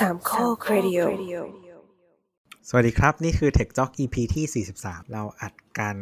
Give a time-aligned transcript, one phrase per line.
[0.00, 0.98] สามข้อครดิโอ
[2.68, 5.96] สวัสดีครับ นี่คือ Tech Talk EP ที่ 43 เราอัดกัน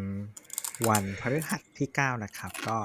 [0.89, 2.77] วันพฤหัสที่ 9 นะครับ ก็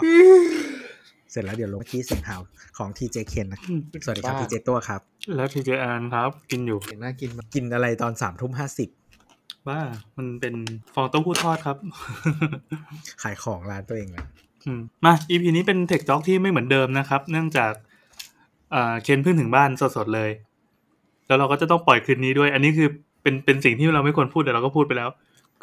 [1.31, 2.41] เสร็จแล้วเดี๋ยวลงที่เสียงหาว
[2.77, 3.59] ของ TJ Ken นะ
[4.05, 5.01] สวัสดีครับบ้า TJ ตัวครับ
[5.35, 8.51] แล้วพีเจแอนครับ กินอยู่เสียงน่ากินมากกินอะไรตอน3ทุ่ม
[9.09, 9.79] 50ว่า
[10.17, 10.55] มันเป็น
[10.93, 11.77] ฟองเต้าหู้ทอดครับ
[13.21, 14.25] ขายของร้านตัวเองนะ
[14.65, 17.73] อืมมา EP นี้เป็นเทคจ็อกที่ไม่เหมือนเดิมนะครับ เนื่องจาก
[18.73, 20.31] อ่าเคนเพิ่งถึงบ้านสดๆเลย
[21.29, 22.87] แล้วเราก็จะต้องปล่อยคืนนี้ด้วย อันนี้คือ
[23.23, 25.09] เป็นเป็นสิ่งที่เราไม่ควรพูดแต่เราก็พูดไปแล้ว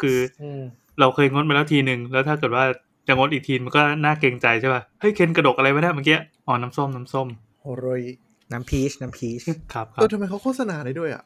[0.01, 0.63] คืออืม
[1.01, 2.65] เราเคยงดไปแล้วทีหนึ่งแล้วถ้าเกิดว่า
[3.09, 7.27] จะงดอีกทีมันก็น่าเกรงใจใช่ป่ะเฮ้ยเคนกระดกอะไรไว้นะเมื่อกี้อ๋อน้ำส้มน้ำส้ม
[7.63, 8.03] โฮโรย
[8.53, 9.43] น้ำพีชน้ำพีช
[9.73, 11.25] ครับคเอรัอบทำไมเขาโฆษณาได้ด้วยอะ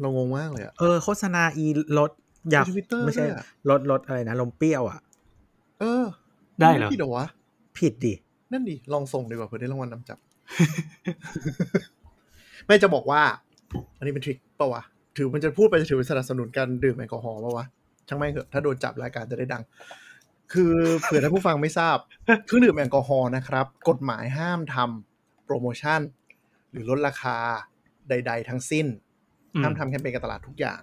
[0.00, 1.66] เรางงมากเลยอะเออโฆษณาอี
[1.98, 2.10] รถ
[2.50, 4.98] อยากใน Twitter ไม่ใช่ด้วยอะรถรถอะไรนะลมเปรี้ยวอะ
[5.80, 6.04] เออ
[6.60, 7.26] ได้เหรอม่ผิดเหรอวะ
[7.78, 8.14] ผิดดิ
[8.52, 10.18] นั่นดิลองส่งดีกว่าเผื่อได้รางวัลนำจับ
[12.66, 13.22] ไม่จะบอกว่า
[13.98, 14.82] อันนี้เป็น trick ปะวะ
[15.16, 17.66] ถือมันจะพูดไปจะถือเป็นสนับสนุนการดื่มแอลกอฮอล์ปะวะ
[18.08, 19.62] ช่างแม่งเถอะ ถ้าโดนจับรายการจะได้ดัง
[20.52, 21.96] คือเผื่อท่านผู้ฟังไม่ทราบ
[22.46, 26.00] เครื่องดื่มแอลกอฮอล์นะครับ กฎหมายห้ามทำโปรโมชั่น
[26.72, 27.36] หรือลดราคา
[28.08, 28.86] ใด ๆ ทั้งสิ้น
[29.54, 30.80] อืมห้ามทำแคมเปญการตลาดทุกอย่าง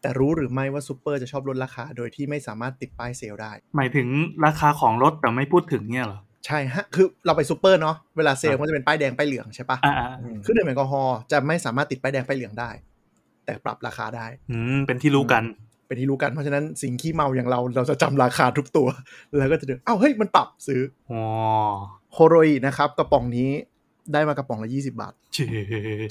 [0.00, 4.08] แต่รู้หรือไม่ว่าซูเปอร์จะชอบลดราคา โดยที่ไม่สามารถติดป้ายเซลล์ได้ หมายถึง
[4.46, 12.70] ราคาของรถแต่ไม่พูดถึงเนี่ยเหรอ ใช่ฮะคือเราไปซูเปอร์เนาะเวลาเซลครัล์บมันจะเป็นป้ายแดงป้ายเหลืองใช่ปะอ่าอ่าอืมเครื่องดื่มแอลกอฮอล์จะไม่สามารถติดป้ายแดงป้ายเหลืองได้
[13.44, 15.44] แต่ปรับราคาได้ อืมเป็นที่รู้กัน
[15.86, 18.88] เป็นที่รู้กันเพราะฉะนั้นสิ่งขี้เมาอย่างเราเราจะจำราคาทุกตัว
[19.38, 21.20] แล้วก็จะเดินอ้าวเฮ้ยมันปรับซื้ออ๋อ
[22.14, 23.50] โฮโรอีนะครับ กระป๋องนี้
[24.12, 25.44] ได้มากระป๋องละ20บาทเจ๊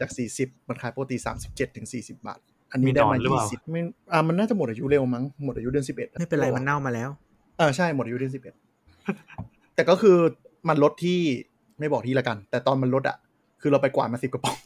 [0.02, 2.40] จาก40มันขายปกติ37ถึง40บาท
[2.72, 7.10] อันนี้ได้มีมาดอนหรือเปล่า20ไม่อ่ามันน่าจะหมดอายุเร็วมั้งหมดอายุเดือน11ไม่เป็นไรมันเน่ามาแล้ว
[7.58, 10.18] เออใช่หมดอายุเดือน11 แต่ก็คือ
[10.70, 11.20] มันลดที่
[11.80, 13.18] ไม่บอกที่ละกัน แต่ตอนมันลดอะ
[13.62, 14.58] คือเราไปกวาดมาสิบกระป๋อง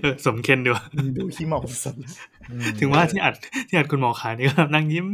[0.00, 0.84] เออสมเคนดีว่ะ
[1.16, 1.96] ดูขี้เมาสัส
[2.80, 3.34] ถึงว่าที่อัด
[3.68, 5.06] ที่อัดคุณหมอขายนี่ก็นั่งยิ้ม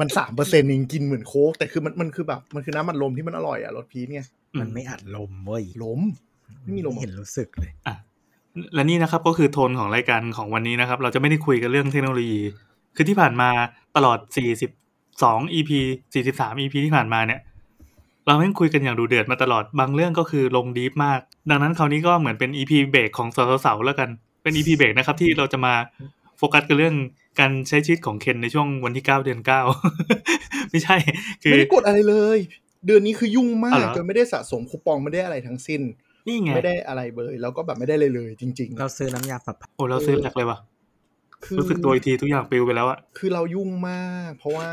[0.00, 4.22] มันสามเปอร์เซ็นต์เองกินเหมือนโค้กแต่คือมันมันคือแบบมันคือน้ำมันลมที่มันอร่อยอะรสพีชไง
[4.60, 6.00] มันไม่อัดลมเว้ยลม
[6.62, 7.94] ไม่มีลมเห็นรู้สึกเลยอะ
[8.74, 12.40] และนี่นะครับก็คือโทนของรายการของวันนี้นะครับ เราจะไม่ได้คุยกันเรื่องเทคโนโลยี
[12.96, 13.48] คือที่ผ่านมา
[13.96, 14.18] ตลอด
[15.20, 15.70] 42 EP
[16.12, 17.40] 43 EP ที่ผ่านมาเนี่ย
[18.26, 23.28] เราแม่งคุยกันอย่างดุเดือดมาตลอดบางเรื่องก็คือลง deep มาก ดังนั้นคราวนี้ก็เหมือนเป็น EP เบรกของ
[23.64, 24.08] สาวๆแล้วกัน
[24.42, 25.74] เป็น EP เบรกนะครับที่เราจะมา
[26.38, 26.94] โฟกัสกันเรื่อง
[27.40, 30.96] การใช้ชีวิตของเคนในช่วงวันที่9เดือน9ไม่ใช่
[31.42, 32.38] คือไม่ได้กดอะไรเลย
[32.86, 35.80] เดือนนี้คือยุ่งมาอ๋อกเหรอจนไม่ได้สะสมคูปองไม่ได้อะไรทั้งสิ้น
[36.26, 40.71] นี่ไง ไม่ได้อะไรเลยแล้วก็แบบไม่ได้เลยเลยจริงเราซื้อน้ำยาปรับผ้าโอ้เราซื้อแหลกเลยว่ะๆคือ
[41.58, 44.70] รู้สึกตัวอีกทีทุกอย่างปลิวไปแล้วอะคือเรายุ่งมาก เพราะว่า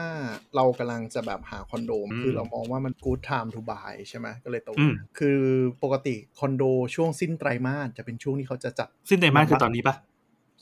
[0.56, 5.40] เรากำลังจะแบบหาคอนโดอืมคือเรามองว่ามัน good time to buy ใช่ไหมก็เลยโตอืมคือ
[5.84, 6.64] ปกติคอนโด
[6.96, 9.96] ช่วงสิ้นไตรมาสจะเป็นช่วงที่เขาจะจัด สิ้นไตรมาสคือตอนนี้ปะ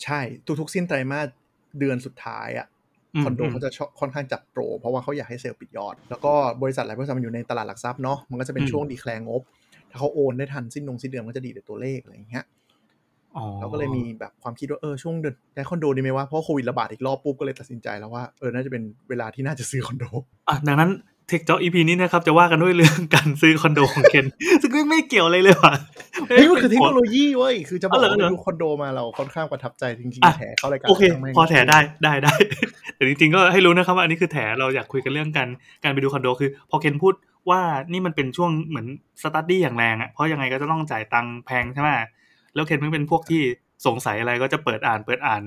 [0.03, 0.19] ใช่
[0.59, 1.27] ทุกๆ สิ้นไตรมาส
[1.79, 2.67] เดือนสุดท้ายอะ
[3.19, 9.41] มคอนโดมเขาจะชอบค่อนข้างจัดโปร เพราะว่าเขาอยากให้เซลล์ปิดยอด แล้วก็บริษัทหลายบริษัทมันอยู่ในตลาดหลักทรัพย์เนาะมันก็จะเป็นอืมช่วงดีแคลงงบ
[9.91, 12.66] ถ้าเขาโอนได้ทันสิ้นนงสิ้นเดือนมันก็จะดีแต่ตัวเลขอะไรอย่างเงี้ยอ๋อ
[13.59, 20.05] เราก็เลยมีแบบความคิดว่าเออช่วงเดือนได้คอนโดดีไหมวะเพราะโควิดระบาดอีกรอบปุ๊บก็เลยตัดสินใจแล้วว่าเออน่าจะเป็นเวลาที่น่าจะซื้อคอนโด
[20.47, 20.91] อะดังนั้น
[21.27, 24.25] เทคจ็อกอีพีนี้นะครับจะว่ากันด้วยเรื่องการซื้อคอนโดของเคน
[24.61, 25.73] ซึ่งไม่เกี่ยวอะไรเลยว่ะ
[26.27, 32.33] เฮ้ยมันคือเทคโนโลยีเว้ยคือจะบอกอ๋อเหรอว่าเหรอดูคอนโดมาเราค่อนข้างประทับใจจริงอะๆแถเข้ารายการโอเคช่างแม่งพอแถได้ได้ได้
[32.95, 35.49] แต่จริงๆก็ให้รู้นะครับว่าอันนี้คือแถเราอยากคุยกันเรื่องการ
[35.83, 37.13] การไปดูคอนโดคือ พอเคนพูด
[37.49, 37.61] ว่า
[37.91, 38.87] นี่มันเป็นช่วงเหมือน
[39.21, 41.89] สตัดดี้อย่างแรงอะเพราะยังไงก็จะต้องจ่ายตังค์แพงใช่ไหม
[42.57, 43.41] แล้วเคนเพิ่งเป็นพวกที่
[43.85, 45.43] สงสัยอะไรก็จะเปิดอ่านเปิดอ่าน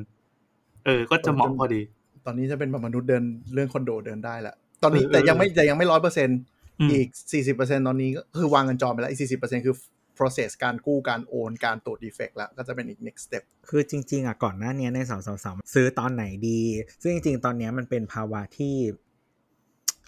[0.86, 1.82] เออ ก็จะเหมาะพอดี
[2.26, 6.38] ตอนนี้จะเป็นแบบมนุษย์เดินเรื่องคอนโดเดินได้ละตอนนี้เออแต่ยังไม่แต่ยังไม่ร้อยเปอร์เซ็นต์
[6.80, 7.08] อืมอีก
[7.48, 9.76] 40%ตอนนี้ก็คือวางเงินจองไปแล้วอีก40%คือ
[10.18, 16.60] process การกู้การโอนการตรวจ defect แล้วก็จะเป็นอีก next step คือจริง ๆอะก่อนหน้านี้ในสาวสาวซื้อตอนไหนดี
[17.02, 18.74] ซึ่งจริง ๆ ตอนเนี้ยมันเป็นภาวะที่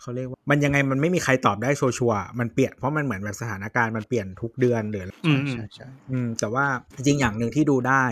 [0.03, 8.05] เขาเรียกว่ามันยังไงมันไม่มีใครตอบได้ชัวร์ๆมันเปลี่ยนเพราะมันเหมือนแบบสถานการณ์มันเปลี่ยนทุกเดือนหรืออืมอืมใช่ใช่อืมแต่ว่าจริงๆอย่างหนึ่งที่ดูได้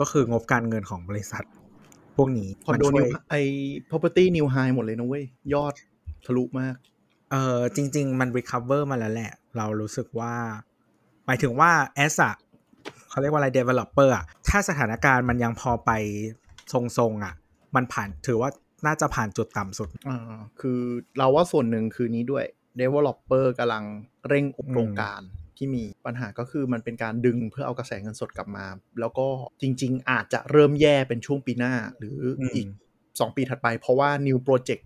[0.00, 1.44] ก็คืองบการเงินของบริษัท
[2.16, 3.34] พวกนี้คอนมันโดช่นิววยไอ
[3.90, 5.24] property new high หมดเลยนะเว้ย
[5.54, 5.74] ยอด
[6.24, 6.76] ทะลุมาก
[7.30, 10.34] เออจริง ๆ มัน recover มาแล้วแหละ เรารู้สึกว่า
[11.26, 11.70] หมายถึงว่า
[12.04, 12.34] as อะ
[13.08, 15.90] เขาเรียกว่าอะไร developer อะถ้าสถานการณ์มันยังพอไป
[16.72, 17.34] ทรงๆอะ
[17.76, 18.50] มันผ่านถือว่า
[18.86, 20.18] น่าจะผ่านจุดต่ำสุดอ่า
[20.60, 20.80] คือ
[21.18, 22.44] เราว่าส่วนหนึ่งคือนี้ด้วย
[22.80, 23.84] developer กำลัง
[24.28, 25.20] เร่งโครงการ
[25.56, 28.66] ที่มีปัญหาก็คือมันเป็นการดึงเพื่อเอากระแสเงินสดกลับมา
[29.00, 29.26] แล้วก็
[29.62, 32.66] จริง ๆ อาจจะเริ่มแย่เป็นช่วงปีหน้าหรืออมอีก
[33.02, 34.82] 2 ปีถัดไป เพราะว่า new project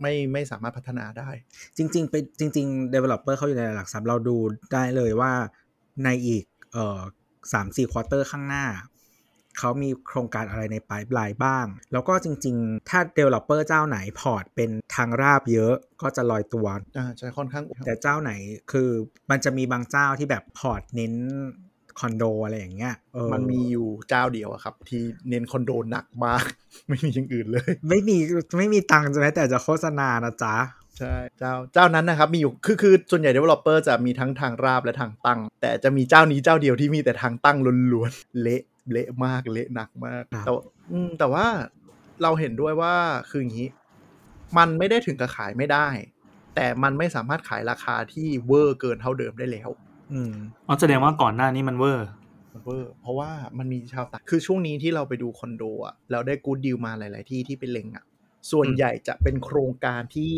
[0.00, 1.30] ไม่ไม่สามารถพัฒนาได้
[1.76, 4.36] จริงๆไปจริง ๆ developer เขาอยู่ในหลักทรัพย์เราดู
[4.72, 5.32] ได้เลยว่า
[6.04, 7.00] ในอีกเอ่อ
[7.52, 8.64] สามสี่ quarter ข้างหน้า
[9.58, 16.66] เขามีโครงการอะไรใน pipeline บ้าง แล้วก็จริง ๆ ถ้า Developer เจ้าไหน port เป็นแนวราบเยอะก็จะลอยตัว
[16.96, 18.32] อ่าใช่ค่อนข้าง แต่เจ้าไหน
[18.72, 18.88] คือ
[19.30, 21.14] มันจะมีบางเจ้าที่แบบพอร์ตเน้น
[22.00, 26.44] คอนโดอะไรอย่างเงี้ยเออมันมีอยู่เจ้าเดียวอะครับ ที่เน้นคอนโดหนักมาก
[26.88, 28.16] ไม่มีอย่างอื่นเลย ไม่มี
[28.58, 30.56] ไม่มีตังค์ใช่ไหมแต่จะโฆษณานะจ๊ะ
[30.98, 37.58] ใช่เจ้าเจ้านั้นนะครับมีอยู่คือคือส่วนใหญ่ developer จะมีทั้งทางราบและทางตั้ง แต่จะมีเจ้านี้เจ้าเดียวที่มีแต่ทางตั้ง
[37.92, 41.46] ล้วนๆเละ เละมากเละหนักมากครับแต่ว่าอืมแต่ว่า
[42.22, 42.94] เราเห็นด้วยว่า
[43.30, 43.68] คืออย่างนี้
[44.58, 45.88] มันไม่ได้ถึงกับขายไม่ได้
[46.54, 49.70] แต่มันไม่สามารถขายราคาที่เวอร์เกินเท่าเดิมได้แล้ว
[50.12, 50.32] อืม
[50.66, 52.08] อ๋อแสดงว่าก่อนหน้านี้มันเวอร์
[52.52, 58.04] มันเวอร์เพราะว่ามันมีชาวต่างคือช่วงนี้ที่เราไปดูคอนโดอะแล้วได้กูดดีลมาหลาย ๆ ที่ที่เป็นเล็งอะ
[58.50, 60.32] ส่วนอืมใหญ่จะเป็นโครงการที่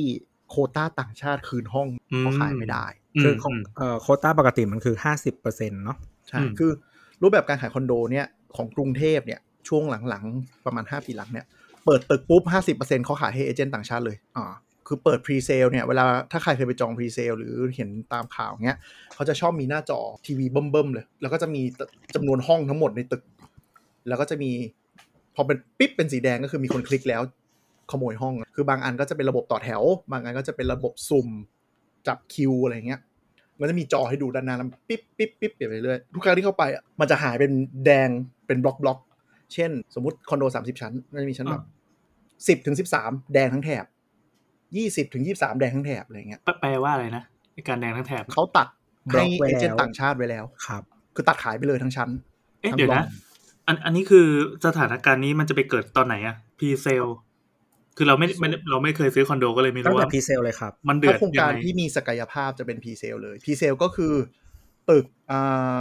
[0.51, 2.87] โควต้าต่างชาติคืนห้องอืมเขาขายไม่ได้
[3.23, 5.99] คือมของเอ่อโควต้าปกติมันคือห้าสิบเปอร์เซ็นต์เนาะ
[6.29, 6.71] ใช่อืมคือ
[7.25, 8.27] รูปแบบการขายคอนโดเนี่ย
[8.57, 11.47] ของกรุงเทพเนี่ยช่วงหลังๆ ประมาณ 5 ปีหลังเนี่ย
[11.85, 12.43] เปิดตึกปุ๊บ
[12.79, 14.45] 50%เขาขายให้ agent ต่างชาติเลยอ่า
[14.87, 18.79] คือเปิด presale เนี่ยเวลาถ้าใครเคยไปจอง presale หรือเห็นตามข่าวเงี้ย
[19.15, 21.63] เขาจะชอบมีหน้าจอทีวีเบิ่มๆเลย แล้วก็จะมี
[22.15, 23.23] จำนวนห้องทั้งหมดในตึก
[24.09, 24.51] แล้วก็จะมี
[25.35, 27.23] พอเป็นปิ๊บเป็นสีแดงก็คือมีคนคลิกแล้ว
[27.91, 29.83] ขโมยห้อง คือบางอันก็จะเป็นระบบต่อแถว
[30.13, 31.29] บางอันก็จะเป็นระบบสุ่ม
[32.07, 33.01] จับคิวอะไรเงี้ย
[33.61, 37.53] มันจะมีจอให้ดูด้านหน้าแล้วปิ๊บปิ๊บปิ๊บเปลี่ยนไปเรื่อยทุกครั้งที่เข้าไปอะมันจะหายเป็น
[37.85, 38.09] แดง
[38.47, 38.99] เป็นบล็อกบล็อก
[39.55, 41.63] เช่น สมมติคอนโดสามสิบชั้นมันจะมีชั้นแบบ
[42.49, 43.85] สิบถึงสิบสามแดงทั้งแถบ
[44.77, 47.23] ยี่สิบถึงยี่สามแดงทั้งแถบอะไรเงี้ยแปลแปลว่าอะไรนะ
[47.53, 48.69] ไอ้การแดงทั้งแถบเขาตัด
[49.15, 50.83] บล็ให้อกไว้เอเจนต์แล้วต่างชาติไว้แล้วครับ
[51.15, 52.09] คือตัดขายไปเลยทั้งชั้น
[52.61, 53.07] เอ๊ะทั้งเดี๋ยวบล็นะอก
[53.67, 54.27] อันอันนี้คือ
[54.67, 57.05] สถานการณ์นี้มันจะไปเกิดตอนไหนอะพีเซล
[57.97, 64.13] คือเราไม่ไม่ได้เราไม่เคยซื้อคอนโดก็เลยไม่ตั้งรู้แต่ว่าพรีเซลเลยครับมันเดือถ้าดโครงยัการงไงที่มีศักยภาพจะเป็นพรีเซลเลยพรีเซลก็คือ
[64.91, 65.81] ตึกอ่า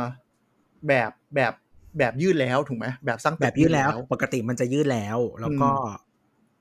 [0.87, 1.53] แบบแบบ
[1.97, 5.69] แบบยืดแล้วถูกไหมแบบสร้างตึกแบบยืดแล้ว ปกติมันจะยืดแล้ว แล้วก็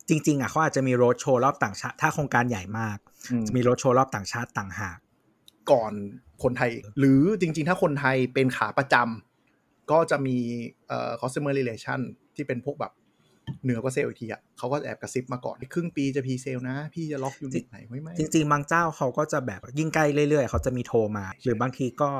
[0.08, 2.98] จริง ๆอะเขาอาจจะมีโรดโชว์รอบต่างชาติถ้าโครงการใหญ่มาก
[3.30, 4.98] อืมจะมีโรดโชว์รอบต่างชาติต่างหาก
[5.70, 5.92] ก่อน
[6.42, 10.36] คนไทย หรือจริง ๆ ถ้าคนไทยเป็นขาประจำก็จะมี
[10.88, 12.00] เอ่อ customer relation
[12.34, 12.92] ที่เป็นพวกแบบ
[13.62, 22.10] เหนือกว่าเซลล์อีกทีอะเขาก็แอบกระซิบมาก่อนครึ่งปีจะ presale นะ พี่จะล็อก unit ไหนไม่ไม่จริงๆ บางเจ้าเขาก็จะแบบยิ่งใกล้เรื่อยๆ เขาจะมีโทรมา หรือบางทีก็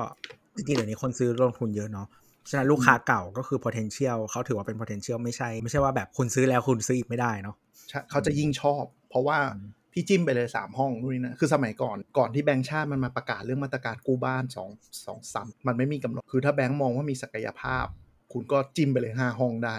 [0.56, 2.06] จริงๆเดี๋ยวนี้คนซื้อลงทุนเยอะเนาะ
[2.50, 7.56] ฉะนั้นลูกค้าเก่าก็คือ potential เขาถือว่าเป็น potential ไม่ใช่ ไม่ใช่ว่าแบบคุณซื้อแล้วคุณซื้ออีกไม่ได้เนาะ
[7.88, 14.68] ใช่เขาจะยิ่งชอบ เพราะว่าอืมพี่จิ้มไปเลยสามห้องนู่นนี่นะ คือสมัยก่อน ก่อนที่แบงก์ชาติมันมาประกาศเรื่องมาตรการกู้บ้านสอง
[15.06, 17.86] สองซ้ำมันไม่มีกำหนด คือถ้าแบงก์มองว่ามีศักยภาพ
[18.32, 19.76] คุณก็จิ้มไปเลยห้าห้องได้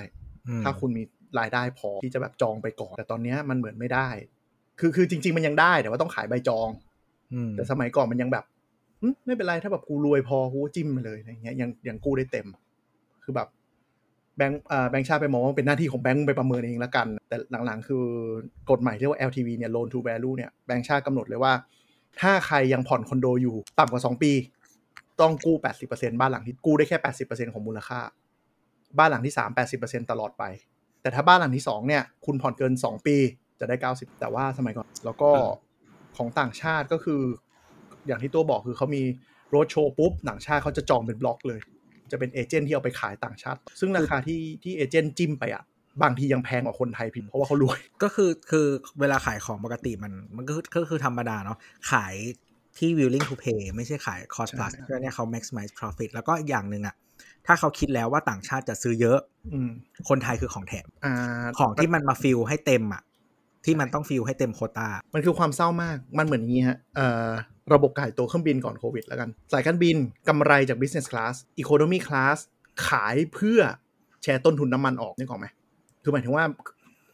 [0.47, 1.03] อืมถ้าคุณมี
[1.39, 4.09] รายได้พอที่จะแบบจองไปก่อน แต่ตอนเนี้ยมันเหมือนไม่ได้
[4.79, 6.67] คือคือจริง ๆ มันยังได้แต่ว่าต้องขายใบจอง
[7.33, 8.45] อืมแต่สมัยก่อนมันยังแบบ
[9.01, 12.47] หึไม่เป็นไรถ้าแบบกูรวยพอกูก็จิ้มมาเลยอะไรเงี้ยยังยังกู้ได้เต็ม
[13.23, 13.47] คือแบบ
[14.37, 18.05] แบงค์อ่าแบงค์ชาติไปมองว่าเป็นหน้าที่ของแบงค์ไปประเมินเองละกัน แต่หลังๆ คือ
[18.71, 21.53] กฎหมายที่เรียกว่า LTV เนี่ย loan to value เนี่ยแบงค์ชาติกำหนดเลยว่า
[22.21, 24.31] ถ้าใครยังผ่อนคอนโดอยู่ต่ำกว่า 2 ปี
[25.21, 25.55] ต้องกู้
[25.87, 27.99] 80%บ้านหลังที่กู้ได้แค่ 80%ของมูลค่า
[28.97, 29.49] บ้านหลังที่ 3
[29.79, 30.43] 80%ตลอดไป
[31.03, 33.17] แต่ถ้าบ้านหลังที่2เนี่ย คุณผ่อนเกิน2ปี
[33.59, 35.29] จะได้90แต่ว่าสมัยก่อน แล้วก็
[36.17, 37.21] ของต่างชาติก็คือ
[38.07, 39.03] อย่างที่ตัวบอกคือเขามี
[39.49, 41.59] โรดโชว์ปุ๊บต่างชาติเขาจะจองเป็นบล็อกเลย
[42.11, 45.63] จะเป็นเอเจนต์ที่เอาไปขายต่างชาติ ซึ่งราคาที่ที่เอเจนต์จิ้มไปอะ
[46.03, 48.67] บางทียังแพงกว่าคนไทยพิมพ์เพราะว่าเขารวย ก็คือคือ
[48.99, 51.57] เวลาขายของปกติมันมันก็คือก็คือธรรมดาเนาะ
[51.91, 52.15] ขาย
[52.77, 56.95] ที่ willing to pay ไม่ใช่ขาย cost ใช่ plus เพื่อเนี่ยเขา maximize profit แล้วก็อีกอย่างหนึ่งอะ
[57.47, 59.19] ถ้าเขาคิดแล้วว่าต่างชาติจะซื้อเยอะ
[59.53, 59.69] อืม
[60.09, 61.13] คนไทยคือของแถมอ่า
[61.59, 63.03] ของที่มันมา fill ให้เต็มอะ
[63.65, 67.29] ที่มันต้อง fill ให้เต็มโควตา มันคือความเศร้ามาก มันเหมือนอย่างนี้ฮะเอ่อ
[67.73, 69.95] ระบบขายตั๋วเครื่องบินก่อนโควิดแล้วกัน สายการบิน
[70.29, 72.37] กำไรจาก business class economy class
[72.87, 73.59] ขายเพื่อ
[74.23, 75.47] แชร์ต้นทุนน้ำมันออกนึกออกไหม
[76.03, 76.45] คือหมายถึงว่า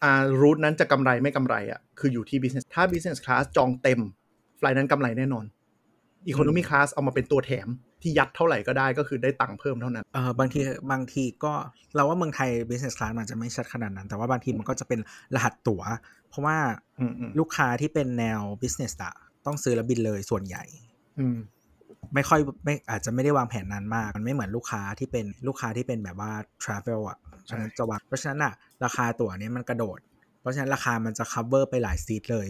[0.04, 4.00] อ่า route นั้นจะกำไรไม่กำไรอะ คืออยู่ที่ business ถ้า business class จองเต็ม
[4.58, 5.46] flight นั้นกำไรแน่นอน
[6.32, 7.68] economy class เอามาเป็นตัวแถม
[8.02, 10.60] ที่ยัดเท่าไหร่ก็ได้ก็คือได้ตังค์เพิ่มเท่านั้น เออบางที
[10.92, 11.54] บางทีก็
[11.96, 15.00] เราว่าเมืองไทย business class มันจะไม่ชัดขนาดนั้น แต่ว่าบางทีมันก็จะเป็น
[15.36, 15.82] รหัสตั๋ว
[16.30, 16.58] เพราะว่า
[17.00, 19.14] อืมอืมลูกค้าที่เป็นแนว business อะ
[19.46, 20.64] ต้องซื้อแล้วบินเลยส่วนใหญ่
[21.20, 21.38] อืม
[22.14, 26.32] ไม่ค่อยไม่อาจจะไม่ได้วางแผนนานมาก มันไม่เหมือนลูกค้าที่เป็นลูกค้าที่เป็นแบบว่า
[26.64, 28.54] travel อะใช่ฉะนั้นจะวางเพราะฉะนั้นอะ
[28.84, 30.00] ราคาตั๋วเนี้ยมันกระโดด
[30.42, 32.48] เพราะฉะนั้นราคามันจะ cover ไปหลายซีทเลย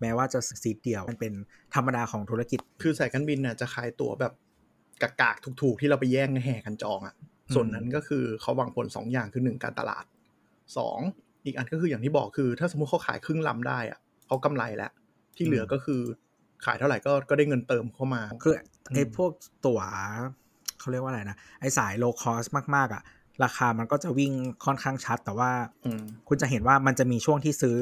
[0.00, 1.32] แม้ว่าจะซีทเดียวมันเป็น
[1.74, 4.32] ธรรมดาของธุรกิจ คือสายการบินน่ะจะขายตั๋วแบบ
[5.02, 7.14] กากๆถูกๆ ที่เราไปแย่งแห่กันจองอะ่ะ
[7.54, 10.04] ส่วนนั้นก็คือเขาวางผลสองอย่างคือหนึ่งการตลาด
[10.76, 10.98] สอง
[11.44, 14.92] อีกอันก็คืออย่างที่บอกคือ ถ้าสมมุติเขาขายครึ่งลำได้อะ่ะเขากำไรแล้ว
[15.36, 16.00] ที่เหลือก็คือ
[16.64, 18.54] ขายเท่าไหร่ก็ก็ได้เงินเติมเข้ามา คือ
[18.92, 19.30] ไอ้อืมพวก
[19.66, 19.80] ตั๋ว
[20.78, 22.44] เขาเรียกว่าอะไรนะ ไอสายโลคอส
[22.76, 23.02] มากๆอะ่ะ
[23.44, 24.32] ราคามันก็จะวิ่ง
[24.64, 25.50] ค่อนข้างชัด แต่ว่า
[25.84, 27.76] อืมคุณจะเห็นว่ามันจะมีช่วงที่ซื้อ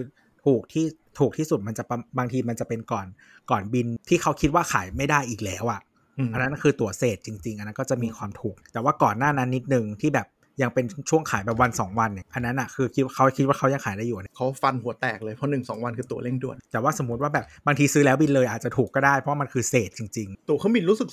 [0.46, 0.84] ถูกที่
[1.18, 3.06] ถูกที่สุดมันจะประบางทีมันจะเป็นก่อน
[3.50, 5.80] ก่อนบินที่เขาคิดว่าขายไม่ได้อีกแล้วอะ่ะ
[6.19, 10.29] อืมอันนั้นคือตั๋วเศษจริง ๆ อันนั้นก็จะมีความถูก แต่ว่าก่อนหน้านั้นนิดนึงที่แบบ
[10.62, 21.09] ยังเป็นช่วงขายแบบวันสองวันเนี่ยอันนั้นอะคือคิดว่าเขาคิดว่าเขายังขายได้อยู่เนี่ยเขาฟันหัวแตกเลยเพราะหนึ่งสองวันคือตั๋วเร่งด่วน แต่ว่าสมมติว่าแบบบางทีซื้อแล้วบินเลยอาจจะถูกก็ได้เพราะมันคือเศษจริงตั๋วเครื่องบินรู้สึก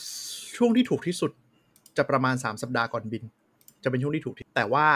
[0.58, 1.32] ช่วงที่ถูกที่สุด
[1.98, 3.24] จะประมาณ 3 สัปดาห์ก่อนบิน
[3.84, 4.88] จะเป็นช่วงที่ถูกที่แต่ว่า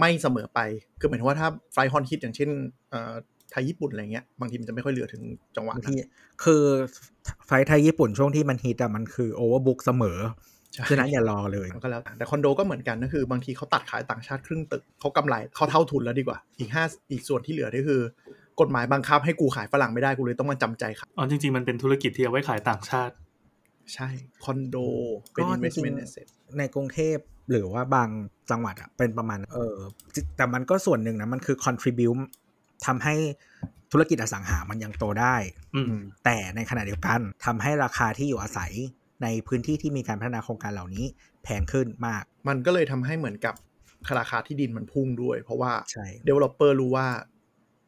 [0.00, 0.60] ไม่เสมอไป
[1.00, 2.50] คือหมายถึงว่าถ้า flight ฮอตฮิตอย่างเช่น
[2.90, 3.14] เอ่อ
[3.52, 5.22] ไทยญี่ปุ่นอะไรเงี้ยบางทีมันจะไม่ค่อยเหลือถึง
[5.56, 5.96] จังหๆวะบางนั้นที
[6.44, 6.64] คือ
[7.46, 10.18] flight ไทยญี่ปุ่นช่วงที่มันฮิตอะมันคือ overbook เสมอ
[10.74, 18.00] ใช่ฉะนั้นอย่ารอเลยก็แล้วแต่แต่คอนโดก็เหมือนกันก็คือบางทีเขาตัดขายต่างชาติครึ่งตึกเขากำไรเขาเท่าทุนแล้วดีกว่า อีกห้าอีกส่วนที่เหลือนี่คือ
[18.60, 23.14] กฎหมายบังคับให้กูขายฝรั่งไม่ได้กูเลยต้องมาจำใจขายอ๋อจริง ๆ มันเป็นธุรกิจที่เอาไว้ขายต่างชาติ
[23.94, 24.08] ใช่
[24.44, 24.76] คอนโด
[25.32, 27.16] เป็นก็จริง investment asset ๆในกรุงเทพ
[27.50, 28.08] หรือว่าบาง
[28.50, 29.76] จังหวัดอะเป็นประมาณเออ
[30.36, 32.22] แต่มันก็ส่วนหนึ่งนะมันคือ contribute
[32.86, 33.14] ทำให้
[33.92, 35.36] ธุรกิจอสังหามันยังโตได้
[35.74, 38.72] อืมแต่ในขณะเดียวกันทำให้ราคาที่อยู่อาศัย
[39.22, 41.06] ในพื้นที่ที่มีการพัฒนาโครงการเหล่านี้
[41.44, 43.54] แพงขึ้นมาก มันก็เลยทำให้เหมือนกับ
[44.18, 47.08] ราคาที่ดินมันพุ่งด้วย เพราะว่าใช่ developer รู้ว่า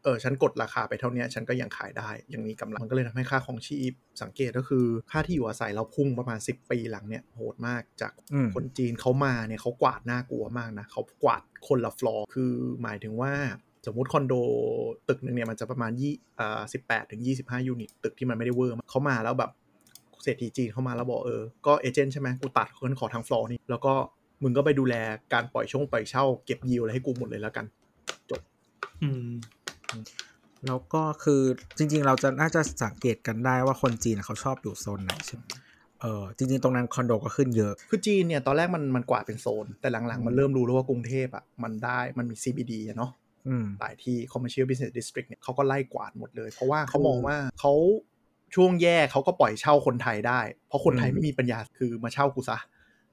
[0.04, 13.32] เออฉันกดราคาไปเท่าเนี้ยฉันก็ยังขายได้ ยังมีกำลังมันก็เลยทำให้ค่าของชีพสังเกตก็คือ ค่าที่อยู่อาศัยเราพุ่งประมาณ 10 ปีหลังเนี่ยโหดมากจากอืมคนจีนเขามาเนี่ยเขากวาดน่ากลัวมากนะเขากวาดคนละฟลอร์คือหมายถึงว่า
[13.86, 14.34] สมมติคอนโด
[15.08, 19.50] ตึกหนึ่งเนี่ยมันจะประมาณยี่อ่าสิบแปดถึงยี่สิบห้า unit ตึกที่มันไม่ได้เวอร์มากเขามาแล้วแบบ
[20.22, 23.94] เศรษฐีจีนเข้ามาแล้วบอกเออ ก็ agent ใช่ไหมกูตัดคนขอทั้งฟลอร์นี่ แล้วก็
[24.42, 24.94] มึงก็ไปดูแล
[25.32, 27.66] การปล่อยช่วงปล่อยเช่าเก็บยิวอะไรให้กูหมดเลยแล้วกัน
[29.02, 29.28] อืม
[30.66, 31.42] แล้วก็คือ
[31.78, 35.42] จริง ๆ เราจะน่าจะสังเกตกันได้ว่าคนจีนเขาชอบอยู่โซนไหนใช่ไหม
[36.00, 43.23] เออจริง ๆ ตรงนั้นคอนโดก็ขึ้นเยอะ คือจีนเนี่ย ตอนแรกมันมันกวาดเป็นโซน แต่หลัง ๆ มันเริ่มรู้แล้วว่ากรุงเทพอะมันได้มันมี CBD อะเนาะอืม
[43.80, 47.72] หลายที่ commercial business district เนี่ยเขาก็ไล่กวาดหมดเลย เพราะว่าเขามองว่าเขา
[48.54, 52.58] ช่วงแย่เขาก็ปล่อยเช่าคนไทยได้ เพราะคนไทยอืมไม่มีปัญญาคือมาเช่ากูซะ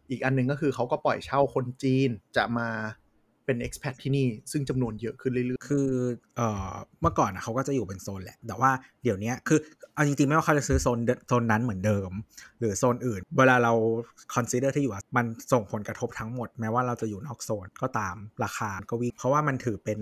[0.09, 2.69] อีกอันหนึงก็คือเขาก็ปล่อยเช่าคนจีนจะมา
[3.51, 5.87] เป็น expat ที่นี่ ซึ่งจำนวนเยอะขึ้นเรื่อยคือ
[6.37, 8.71] เอ่อเมื่อก่อนนะเขาก็จะอยู่เป็นโซนแหละ แต่ว่า
[9.03, 9.59] เดี๋ยวนี้คือ
[9.93, 12.09] เอาจริงๆ ไม่ว่าเขาจะซื้อโซนเดิโซนนั้นเหมือนเดิม
[12.59, 13.73] หรือโซนอื่น เวลาเรา
[14.35, 19.97] consider ที่อยู่อะมันส่งผลกระทบทั้งหมด แม้ว่าเราจะอยู่นอกโซนก็ตามราคาก็วิ่งเพราะว่ามันถือเป็น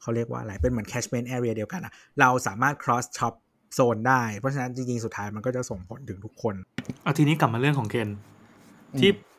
[0.00, 3.34] เขาเรียกว่าอะไรเป็นเหมือน catchment area เดียวกันอะเราสามารถ cross shop
[3.74, 6.54] โซนได้ เพราะฉะนั้นจริงๆ สุดท้ายมันก็จะส่งผลถึงทุกคน
[7.02, 9.31] เอาทีนี้กลับมาเรื่องของเคนๆที่เอ่อ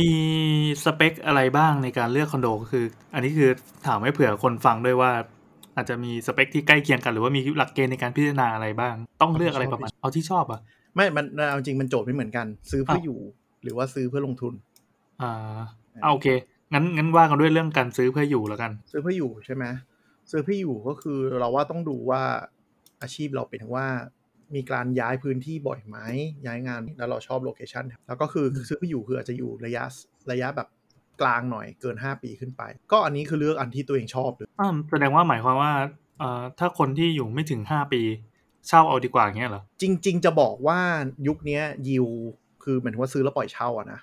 [0.00, 0.10] มี
[0.84, 3.50] สเปคอะไรบ้างในการเลือกคอนโดก็คือ อันนี้คือ
[3.86, 5.10] ถามให้เผื่อคนฟังด้วยว่า
[5.76, 10.60] อาจจะมีสเปคที่ใกล้เคียงกันหรือว่ามีหลักเกณฑ์ในการพิจารณาอะไรบ้าง ต้องเลือกอะไรประมาณเอาที่ชอบอะ
[10.94, 13.18] ไม่มันเอาจริงมันโจทย์ไม่เหมือนกัน ซื้อเพื่ออ้าวอยู่
[13.62, 14.54] หรือว่าซื้อเพื่อลงทุน
[15.22, 15.32] อ่า
[16.02, 16.28] เอาโอเค
[16.72, 19.64] งั้นงั้นว่ากันด้วยเรื่องการซื้อเพื่ออยู่แล้วกัน ซื้อเพื่ออยู่ใช่ไหม
[20.30, 22.22] ซื้อเพื่ออยู่ก็คือเราว่าต้องดูว่า
[23.02, 23.86] อาชีพเราเป็นว่า
[24.54, 25.98] มีการย้ายพื้นที่บ่อยไหม
[26.46, 29.84] ย้ายงานแล้วเราชอบ location แล้วก็คือซื้อเพื่ออยู่คืออาจจะอยู่ระยะ
[30.30, 30.68] ระยะแบบ
[31.20, 35.72] กลางหน่อยเกิน 5 ปีขึ้นไป ก็อันนี้คือเลือกอันที่ตัวเองชอบเลยอ่าแสดงว่าหมายความว่า
[36.18, 38.02] เอ่อถ้าคนที่อยู่ไม่ถึงห้าปี
[38.68, 40.78] เช่าเอาดีกว่าอย่างเงี้ยเหรอ จริง ๆ จะบอกว่า
[41.28, 42.06] ยุคเนี้ยยิว
[42.62, 44.00] คือหมายถึงว่าซื้อแล้วปล่อยเช่าอะนะ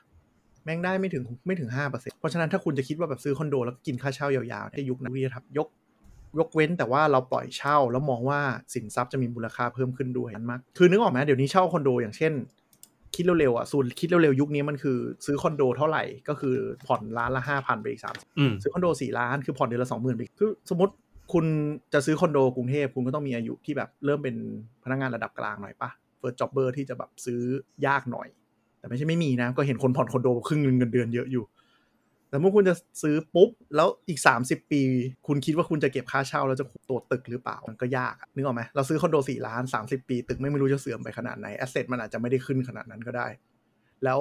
[0.64, 5.68] แม่งได้ไม่ถึงไม่ถึงห้าเปอร์เซ็นเพราะฉะนั้นถ้าคุณจะคิดว่าแบบซื้อคอนโดแล้วก็กินค่าเช่ายาวๆในยุคนั้นวิธีทับยก
[6.38, 8.40] ยกเว้นแต่ว่าเราปล่อยเช่าแล้วมองว่า
[8.74, 12.34] สินทรัพย์จะมีมูลค่าเพิ่มขึ้นด้วยนั้นมากคือนึกออกไหมเดี๋ยวนี้เช่าคอนโดอย่างเช่น
[13.16, 16.56] คิดเร็วๆอะสูตรคิดเร็วๆยุคนี้มันคือซื้อคอนโดเท่าไหร่ก็คือ
[16.88, 20.94] ผ่อนล้านละห้าพันไปอีกสามอืมซื้อคอนโดสี่ล้านคือผ่อนเดือนละสองหมื่นไปคือสมมติ
[21.34, 21.46] คุณ
[21.94, 24.36] จะซื้อคอนโดกรุงเทพคุณก็ต้องมีอายุที่แบบเริ่มเป็น
[24.84, 27.42] พนักงานระดับกลางหน่อยปะเฟิร์สจ็อบเบอร์ที่จะแบบซื้อ
[27.88, 28.28] ยากหน่อย
[28.80, 31.44] แต่ไม่ใช่ไม่มีนะก็เห็นคนผ่อนคอนโดครึ่งหนึงเงินเดือนเยอะอยู่
[32.30, 34.82] แต่เมื่อคุณจะซื้อปุ๊บ แล้วอีก 30 ปี
[35.28, 43.28] คุณคิดว่าคุณจะเก็บค่าเช่า แล้วจะตัวตึกหรือเปล่า มันก็ยากอะนึกออกไหมเราซื้อคอนโด4ล้าน 30 ปี ตึกไม่ไม่รู้จะเสื่อมไปขนาดไหนแอสเซทมันอาจจะไม่ได้ขึ้นขนาดนั้นก็ได้
[44.04, 44.20] แล้ว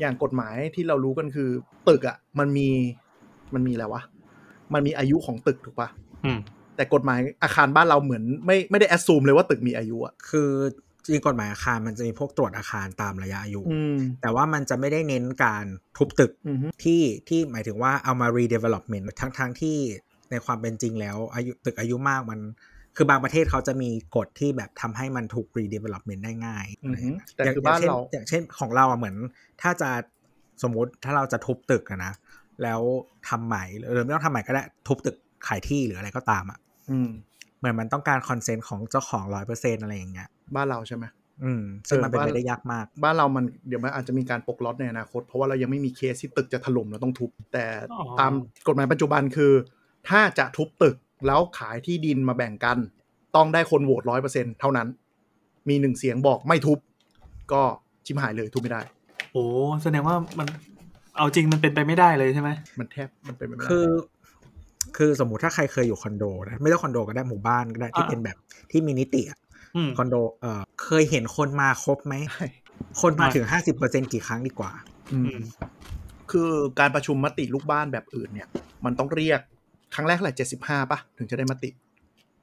[0.00, 1.48] อย่างกฎหมายที่เรารู้กันคือ
[1.88, 2.68] ตึกอะมันมี
[3.54, 4.02] มันมีอะไรวะ
[4.74, 5.88] มันมีอายุของตึกถูกปะ
[6.24, 6.38] อืม
[6.76, 10.50] แต่กฎหมายอาคารบ้านเราเหมือน ไม่ไม่ได้แอดซูมเลยว่าตึกมีอายุอะคือ
[11.02, 15.64] จริงๆกฎหมายอาคารมันจะมีพวกตรวจอาคารตามระยะอายุอืมแต่ว่ามันจะไม่ได้เน้นการ
[15.96, 19.78] ทุบตึกอือฮึที่ที่หมายถึงว่าเอามา redevelopment ทั้งทั้งที่
[20.30, 22.40] ในความเป็นจริงแล้วอายุตึกอายุมากมัน
[22.96, 29.16] คือบางประเทศเขาจะมีกฎที่แบบทำให้มันถูก redevelopment ได้ง่ายอือฮึอะไรอย่างเงี้ยแต่ย่งคือบ้านย่งช่เราอย่างเช่นของเราอะเหมือน
[29.62, 29.90] ถ้าจะ
[30.62, 32.12] สมมุติถ้าเราจะทุบตึกอะนะ
[32.62, 32.80] แล้ว
[33.28, 35.16] ทำใหม่หรือไม่ต้องทำใหม่ก็ได้ทุบตึก
[35.46, 36.58] ขายที่หรืออะไรก็ตามอะ
[36.90, 37.10] อืม
[37.62, 41.04] เหมือนมันต้องการคอนเซนต์ของเจ้าของร้อยเปอร์เซ็นอะไรอย่างเงี้ยบ้านเราใช่ไหม
[41.44, 48.32] อืมซึ่งมันเป็นเออไปบ้านได้ยากมาก บ้านเรามันเดี๋ยวมันอาจจะมีการปลกล็อตในอนาคต เพราะว่าเรายังไม่มีเคสที่ตึกจะถล่มแล้วต้องทุบ แต่อ๋อตาม
[48.66, 49.52] กฎหมายปัจจุบันคือ
[50.08, 52.78] ถ้าจะทุบตึกแล้วขายที่ดินมาแบ่งกัน
[53.36, 54.88] ต้องได้คนโหวตร้อยเปอร์เซ็นเท่านั้น
[55.68, 56.78] มีหนึ่งเสียงบอกไม่ทุบ
[57.52, 57.62] ก็
[58.06, 58.80] ชิมหายเลยทุบไม่ได้
[59.32, 59.44] โอ้
[59.82, 60.46] แสดงว่ามัน
[61.16, 63.86] เอาจริงมันเป็นไปไม่ได้เลยใช่ไหมมันแทบมันเป็นไปไม่ได้คือ
[64.96, 68.36] คือสมมุติถ้าใครเคยอยู่คอนโดนะไม่ต้องคอนโดก็ได้หมู่บ้านก็ได้ที่เป็นแบบ
[68.70, 69.38] ที่มีนิติอะ
[69.76, 72.46] อืมคอนโดเอ่อเคยเห็นคนมาครบไหมใช่
[73.00, 74.72] คนมาไม่ถึงห้าสิบเปอร์เซ็นกี่ครั้งดีกว่า
[75.12, 75.42] อืมอืม
[76.30, 78.48] คือการประชุมมติลูกบ้านแบบอื่นเนี่ย
[78.84, 79.40] มันต้องเรียก
[79.94, 81.70] ครั้งแรกเท่าไหร่เจ็ดสิบห้าป่ะ ถึงจะได้มติ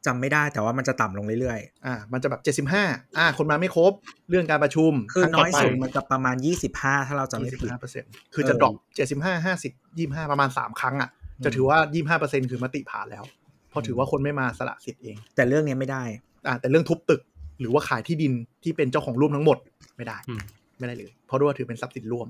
[0.05, 2.84] จำไม่ได้แต่ว่ามันจะต่ำลงเรื่อยอ่า มันจะแบบเจ็ดสิบห้า
[3.17, 3.93] อ่า คนมาไม่ครบ
[4.29, 11.10] เรื่องการประชุมๆคือน้อยสุดมันจะประมาณยี่สิบห้าถ้าเราจำไม่ยี่สิบผิดห้าเปอร์เซ็นต์คือจะดรอปเจ็ดสิบห้าห้าสิบยี่ห้าประมาณสามครั้งอะ
[11.43, 13.24] จะถือว่ายี่ห้าเปอร์เซ็นคือมติผ่านแล้ว
[13.69, 16.03] เพราะถือว่าคนไม่มาสละสิทธิ์เอง แต่เรื่องเนี้ยไม่ได้
[16.48, 17.22] อ่าแต่เรื่องทุบตึก
[17.60, 19.58] หรือว่าขายที่ดินที่เป็นเจ้าของร่วมทั้งหมด
[19.98, 20.41] ไม่ได้อืม
[20.79, 22.27] ไม่ได้เลย เพราะว่าถือเป็นทรัพย์สินร่วม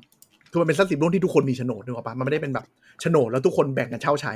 [0.52, 2.66] คือมันเป็นทรัพย์สินร่วมที่ทุกคนมีโฉนดนึกออกปะมันไม่ได้เป็นแบบ
[3.02, 4.34] โฉนดแล้วทุกคนแบ่งกันเช่าใช้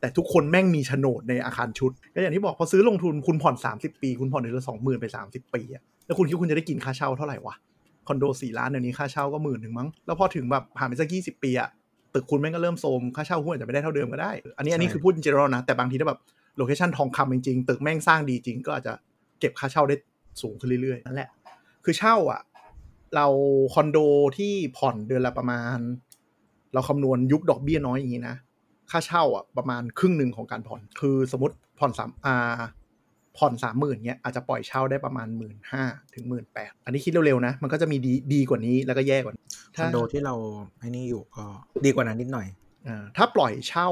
[0.00, 7.54] แต่ทุกคนแม่งมีโฉนดในอาคารชุดก็อย่างที่บอกพอซื้อลงทุนคุณผ่อน 30 ปี คุณผ่อนเดือนละสองหมื่นไป 30 ปีอะแล้วคุณคิดว่าคุณจะได้กินค่าเช่าเท่าไหร่วะ
[8.08, 11.68] คอนโดสี่ล้านเดี๋ยวนี้ค่าเช่าก็หมื่นหนึ่งมั้งแล้วพอถึงแบบผ่านไปสักยี่สิบปีอะ
[12.14, 16.20] ตึกคุณแม่งก็เริ่มโทรมค่าเช่าคุณอาจจะไม่ได้เท่าเดิมก็ได้ อันนี้อันนี้ใช่คือพูดจริงๆนะ แต่บางทีถ้าแบบ
[16.56, 18.92] location ทองคำจริงๆ ตึกแม่งสร้างดีจริงก็อาจจะ
[19.40, 19.96] เก็บค่าเช่าได้
[20.42, 21.28] สูงขึ้นเรื่อยๆ นั่นแหละ
[21.84, 22.40] คือเช่าอะ
[23.16, 23.26] เรา
[23.74, 23.98] คอนโด
[24.38, 25.78] ที่ผ่อนเดือนละประมาณ
[26.74, 28.36] เราคำนวณยุคดอกเบี้ยน้อยอย่างนี้นะ
[28.90, 32.36] ค่าเช่าอะประมาณครึ่งหนึ่งของการผ่อน คือสมมติผ่อนสามอ่า
[33.38, 35.84] ผ่อนสามหมื่นเนี้ยอาจจะปล่อยเช่าได้ประมาณหมื่นห้า
[36.14, 39.44] ถึงหมื่นแปดอันนี้คิดเร็วๆนะ มันก็จะมีดีดีกว่านี้แล้วก็แย่กว่านี้
[39.76, 40.34] คอนโดที่เรา
[40.78, 41.44] ไอ้นี่อยู่ก็
[41.84, 42.46] ดีกว่านั้นนิดหน่อย
[42.88, 43.88] อ่าถ้าปล่อยเช่า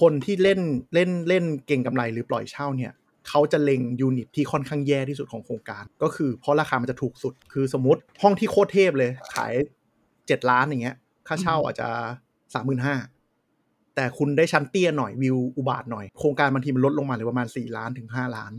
[0.00, 0.60] คนที่เล่น
[0.94, 2.92] เล่นเล่นเก็งกำไรหรือปล่อยเช่าเนี่ย
[3.28, 9.52] เขาจะเล็งยูนิตที่ค่อนข้างแย่ที่สุดของโครงการ ก็คือเพราะราคามันจะถูกสุดคือสมมติห้องที่โคตรเทพเลย ขาย
[10.26, 10.96] เจ็ดล้านอย่างเงี้ย
[11.28, 11.88] ค่าเช่าอาจจะ
[12.54, 12.94] สามหมื่นห้า
[13.98, 18.52] แต่คุณได้ชั้นเตี้ยหน่อยวิวอุบาทว์หน่อย โครงการบางทีมันลดลงมาเหลือประมาณสี่ล้านถึงห้าล้าน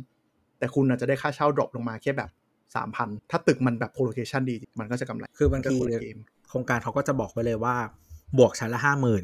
[0.59, 2.29] แต่คุณอาจจะได้ค่าเช่า drop ลงมาแค่แบบ
[2.75, 6.17] สามพันถ้าตึกมันแบบโพโลเคชันดี มันก็จะกำไร คือบางทีก็นละเกม
[6.49, 7.75] โครงการเขาก็จะบอกไว้เลยว่า
[8.37, 9.23] บวกชั้นละห้าหมื่น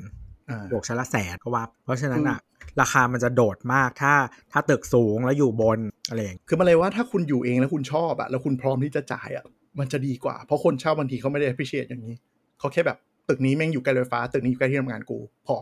[0.49, 2.39] อ่าบวกชั้นละแสนก็ว่า เพราะฉะนั้นอะ
[2.81, 4.13] ราคามันจะโดดมากถ้า
[4.51, 9.45] ถ้าตึกสูงแล้วอยู่บนอะไรอย่างเงี้ยคือมันเลยว่าถ้าคุณอยู่เองแล้วคุณชอบอะแล้วคุณพร้อมที่จะจ่ายอะ
[9.79, 12.15] มันจะดีกว่า เพราะคนเช่าบางทีเขาไม่ได้ appreciate อย่างนี้
[12.59, 12.97] เขาแค่แบบ
[13.29, 15.55] ตึกนี้แม่งอยู่ใกล้รถไฟฟ้าตึกนี้อยู่ใกล้ที่ทำงานกูพอ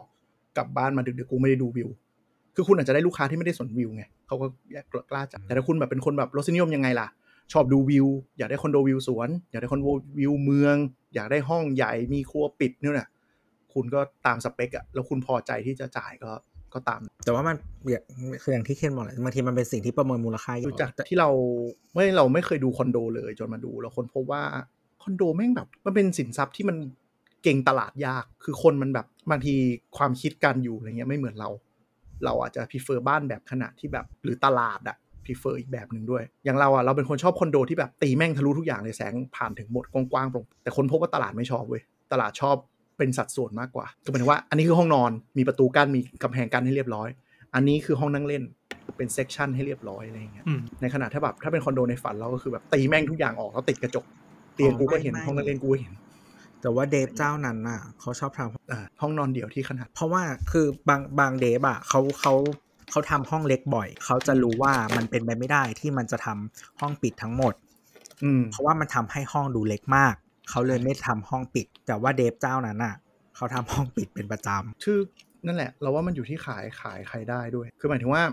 [0.57, 1.89] กลับบ้านมาดึกๆกูไม่ได้ดูวิว
[2.55, 4.45] คือคุณอาจจะได้ลูกค้าที่ไม่ได้สนวิวไงเขาก็
[5.11, 7.07] กล้าจ่ายแต่ถ้าคุณแบบเป็นคนแบบรสนิยมยังไงล่ะ
[7.53, 9.85] ชอบดูวิว อยากได้คอนโดวิวสวน อยากได้คอนโด
[10.19, 10.75] วิวเมือง
[11.13, 13.07] อยากได้ห้องใหญ่มีครัวปิดเนี่ยนะ
[13.73, 16.31] คุณก็ตามสเปคอะแล้วคุณพอใจที่จะจ่ายก็
[16.73, 17.55] ก็ตาม แต่ว่ามัน
[17.89, 18.03] อย่าง
[18.43, 21.29] คืออย่างที่เคนบอกแหละบางทีมันเป็นสิ่งที่ประเมินมูลค่าอยู่ดูจากที่เรา
[21.93, 24.41] ไม่เราไม่เคยดูคอนโดเลยจนมาดูเราคนพบว่า
[25.03, 26.77] คอนโดแม่งแบบมันเป็นสินทรัพย์ที่มัน
[27.43, 29.55] เก่งตลาดยาก คือคนมันแบบบางที
[29.97, 31.49] ความคิดการอยู่อะไรเงี้ยไม่เหมือนเรา
[32.25, 42.55] เราอาจจะ prefer บ้านแบบขนาดที่แบบหรือตลาดอะ prefer อีกแบบหนึ่งด้วย อย่างเราอะเราเป็นคนชอบคอนโดที่แบบตีแม่งทะลุทุกอย่างเลยแสงผ่านถึงหมดกว้างๆตรงแต่คนพบว่าตลาดไม่ชอบเว้ยตลาดชอบ
[42.97, 47.09] เป็นสัดส่วนมากกว่าก็หมายถึงว่าอันนี้คือห้องนอนมีประตูกั้นมีกำแพงกั้นให้เรียบร้อย
[47.55, 48.43] อันนี้คือห้องนั่งเล่น
[48.97, 54.05] เป็น section ให้เรียบร้อยอะไรอย่างเงี้ยอืมในขณะถ้าแบบถ้าเป็นคอนโดในฝันเราก็คือแบบตีแม่งทุกอย่างออกแล้วติดกระจก
[54.55, 55.93] เตียงกูก็เห็นห้องนั่งเล่นกูก็เห็น
[56.63, 62.33] แต่ว่า dev เจ้านั้นน่ะเขาชอบทำอ่าห้องนอนเดี่ยวที่ขนาด เพราะว่าคือบางบางเดฟอะเขาเขา
[62.91, 67.53] เขาทำห้องเล็กบ่อย เขาจะรู้ว่ามันเป็นไปไม่ได้ที่มันจะทำห้องปิดทั้งหมด
[68.23, 70.13] อืม เพราะว่ามันทำให้ห้องดูเล็กมาก
[70.49, 72.95] เขาเลยไม่ทำห้องปิด แต่ว่าเดฟเจ้านั้นอะ
[73.35, 74.97] เขาทำห้องปิดเป็นประจำชื่อ
[75.45, 78.23] นั่นแหละ เราว่ามันอยู่ที่ขายขายใครได้ด้วย คือหมายถึงว่า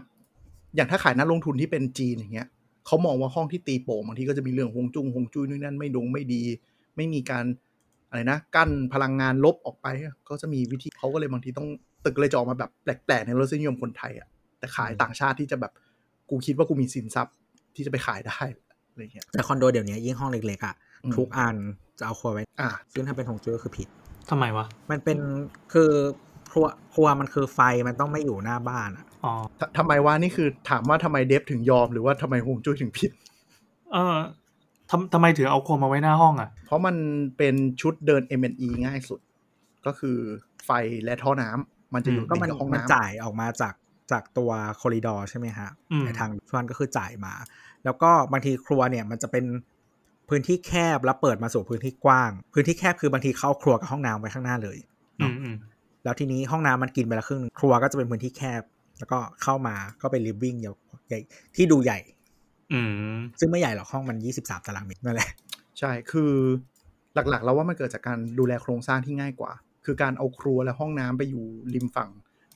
[0.75, 2.49] อย่างถ้าขายนักลงทุนที่เป็นจีนอย่างเงี้ย
[2.87, 6.43] เขามองว่าห้องที่ตีโป่งบางทีก็จะมีเรื่องฮวงจุ้งฮวงจุ้ยนู่นนั่นไม่ดงไม่ดี
[6.97, 7.45] ไม่มีการ
[8.11, 11.69] อะไรนะกั้นพลังงานลบออกไปอะก็จะมีวิธีเขาก็เลยบางทีต้อง
[12.05, 15.73] ตึกเลยจะออกมาแบบแปลกๆในรสนิยมคนไทยอะแต่ขายต่างชาติที่จะแบบ
[16.31, 17.35] กูคิดว่ากูมีสินทรัพย์
[17.77, 18.41] ที่จะไปขายได้
[18.91, 21.57] อะไรเงี้ยแต่คอนโดเดี๋ยวนี้ยิ่งห้องเล็กๆอะอืมทุกอัน
[21.99, 23.89] จะเอาครัวไว้อ่าซึ่งถ้าเป็นหงจุ้ยก็คือผิด
[24.31, 25.19] ทำไมวะ มันเป็น
[25.73, 25.91] คือ
[26.53, 33.11] ครัวครัวมันคือไฟมันต้องไม่อยู่หน้าบ้านอะอ๋อททำไมว่านี่คือถามว่าทำไมเดฟถึงยอมหรือว่าทำไมฮวงจุ้ยถึงผิด
[33.93, 34.17] เออ
[34.91, 36.97] ทำทำไมถึงเอาครัวมาไว้หน้าห้องอะ เพราะมัน
[37.39, 39.21] เป็นชุดเดิน M&E ง่ายสุด
[39.87, 40.19] ก็คือ
[40.65, 40.71] ไฟ
[41.05, 43.75] และท่อน้ำมันจะอยู่ก็ติดมันกับห้องมันน้ำจ่ายออกมาจาก
[44.13, 44.51] จากตัว
[44.81, 47.35] คอริดอร์ใช่ไหมฮะอืมในทางส่วนก็คือจ่ายมา
[47.85, 49.45] แล้วก็บางทีครัวเนี่ยมันจะเป็น
[50.29, 54.79] พื้นที่แคบแล้วเปิดมาสู่พื้นที่กว้าง พื้นที่แคบคือบางทีเข้าครัวกับห้องน้ำไว้ข้างหน้าเลย
[55.21, 55.57] อืมอืม
[56.05, 58.63] แล้วทีนี้ห้องน้ำมันกินไปละครึ่งหนึ่งครัวก็จะเป็นพื้นที่แคบ
[58.99, 61.21] แล้วก็เข้ามาก็เป็น living ใหญ่
[61.57, 62.20] ที่ดูใหญ่อืม
[63.41, 65.31] ซึ่งไม่ใหญ่หรอกห้องมัน 23 ตารางเมตรนั่นแหละ
[65.79, 66.33] ใช่ คือ
[67.15, 69.53] หลักๆ แล้วว่ามันเกิดจากการดูแลโครงสร้างที่ง่ายกว่า
[69.85, 72.11] คือการเอาครัวและห้องน้ำไปอยู่ริมฝั่ง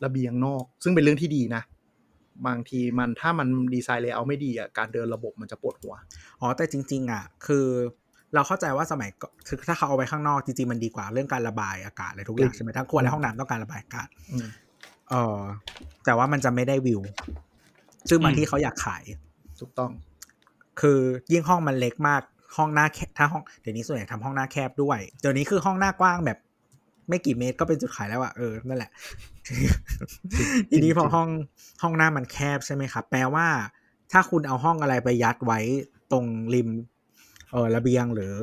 [0.05, 1.63] ระเบียงนอก ซึ่งเป็นเรื่องที่ดีนะ
[2.47, 5.95] บางทีมันถ้ามันดีไซน์ layout ไม่ดีอะ การเดินระบบมันจะปวดหัว
[6.41, 7.67] อ๋อ แต่จริง ๆ อะ คือ
[8.35, 14.47] เราเข้าใจว่าสมัยก่อนคือถ้าเขาเอาไว้ข้างนอกจริงๆมันดีกว่าเรื่องการระบายอากาศอะไรทุกอย่างใช่ไหมทั้งครัวและห้องน้ำต้องการระบายอากาศอืม
[15.11, 15.39] เออ
[16.05, 17.01] แต่ว่ามันจะไม่ได้วิว
[18.09, 19.05] ซึ่งบางอืมที่เขาอยากขาย
[19.61, 19.91] ถูกต้อง
[20.81, 21.01] คือ
[21.33, 22.23] ยิ่งห้องมันเล็กมาก
[22.57, 26.39] ห้องหน้าแคบถ้าห้องเดี๋ยวนี้ส่วนใหญ่ทำห้องหน้าแคบด้วยเดี๋ยวนี้คือห้องหน้ากว้างแบบ
[27.09, 28.91] ไม่กี่เมตรก็เป็นจุดขายแล้วอะเออนั่นแหละ
[30.71, 31.29] ทีนี้พอห้อง
[31.83, 33.47] ห้องหน้ามันแคบใช่ไหมครับ แปลว่า
[34.13, 35.61] ถ้าคุณเอาห้องอะไรไปยัดไว้
[36.13, 36.69] ตรงริม
[37.53, 38.35] เออระเบียงหรือ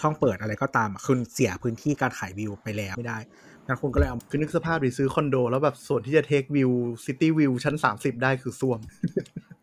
[0.00, 3.18] ช่องเปิดอะไรก็ตามอะคุณเสียพื้นที่การขายวิวไปแล้วไม่ได้
[3.66, 6.70] งั้นคุณก็เลยเอาคือนึกสภาพดิซื้อคอนโด แล้วแบบส่วนที่จะ take วิว
[7.04, 8.80] city viewชั้น 30 ได้คือส้วม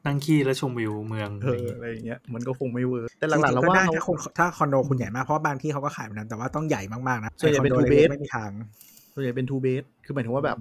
[0.05, 8.51] นั่งขี้แล้วชมวิวเมืองเออะไรอย่างอเงี้ยอะไรอย่างเงี้ยมันก็คงไม่เวิร์กแต่จริงๆหจลักๆแล้วก็ว่าได้เขาถ้าคุณถ้าคอนโดคุณใหญ่มากเพราะว่าบางที่เขาก็ขายแบบนั้นแต่ว่าต้องใหญ่มากๆนะส่วนใหญ่เป็นไอ้คอ two โด bed ล็กๆไม่มีทาง
[9.13, 10.57] ส่วนใหญ่เป็น two bed คือหมายถึงว่าแบบ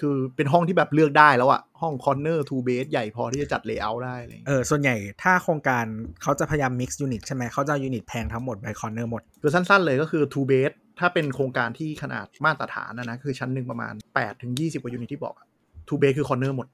[0.00, 5.84] คือเป็นห้องที่แบบเลือกได้แล้วอะห้องคอนเนอร์ two bed ใหญ่พอที่จะจัด layout ได้อะไรอย่างเอเงี้ยอส่วนใหญ่ถ้าโครงการ
[6.22, 15.46] เขาจะพยายาม mix unit ใช่ไหมเขาจะเอายูนิตแพงทั้งหมดไป corner หมดคือสั้น ๆ เลยก็คือ two bed ถ้าเป็นโครงการที่ขนาดมาตรฐานนะนะคือชั้นหนึ่งประมาณ8ถึง20กว่ายูนิตที่บอกอะ
[15.88, 16.66] two bed คือ corner หมด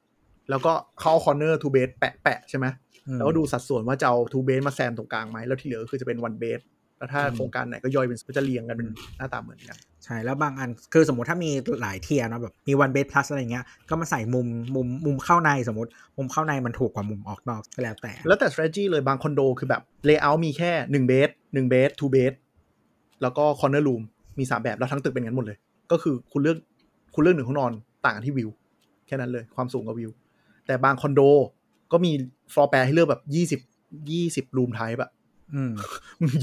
[0.51, 2.67] แล้วก็เข้า corner two bed แปะแปะๆใช่ไหม
[3.07, 6.61] อืมแล้วก็ดูสัดส่วนว่าจะเอา two bed มาแซมตรงกลางไหมแล้วที่เหลือก็คือจะเป็น one bed
[6.99, 11.51] แล้วถ้าอืมโครงการไหนก็ย่อยเป็นก็จะเรียงกันเป็นหน้าตาเหมือนกันใช่แล้วบางอันคือสมมติถ้ามี
[11.83, 20.73] หลาย tier เนอะแบบมี one bed plus อะไรเงี้ยก็มาใส่มุมมุมมุมเข้าในสมมติ มุมเข้าในมันถูกกว่ามุมออกนอกก็แล้วแต่ แล้วแต่ strategy เลยบางคอนโดคือแบบ layout มีแค่
[21.05, 22.33] 1 bed 1 bed 2 bed
[23.23, 24.03] แล้วก็ corner room
[24.39, 25.59] มี 3 แบบแล้วทั้งตึกเป็นงั้นหมดเลย
[25.93, 26.57] ก็คือคุณเลือก
[27.15, 27.73] คุณเลือกหนึ่งห้องนอน
[28.05, 28.51] ต่างกันที่วิว
[29.07, 30.11] แค่นั้นเลยความสูงกับวิว
[30.67, 31.21] แต่บางคอนโด
[31.93, 32.13] ก็มี
[32.53, 33.61] floor plan ให้เลือกแบบ20
[34.09, 35.11] 20 room type แบบ
[35.55, 35.73] อืม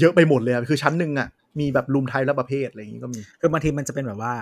[0.00, 1.28] เยอะไปหมดเลยอะคือชั้นหนึ่งอะ
[1.60, 4.34] มีแบบ room type และประเภทอะไรอย่างงี้ก็มี คือบางทีมันจะเป็นแบบว่า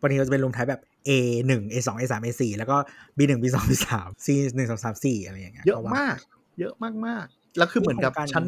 [0.00, 1.10] บางทีมันจะเป็นรูมไทป์แบบ A
[1.46, 2.76] หนึ่ง A สอง A สาม A สี่แล้วก็
[3.16, 6.16] B หนึ่ง B สอง B สาม C หนึ่งสองสามสี่อะไรอย่างเงี้ยเยอะว่มาก
[6.60, 6.74] เยอะ
[7.06, 8.44] มากๆแล้วคือเหมือนกับโครงการชั้น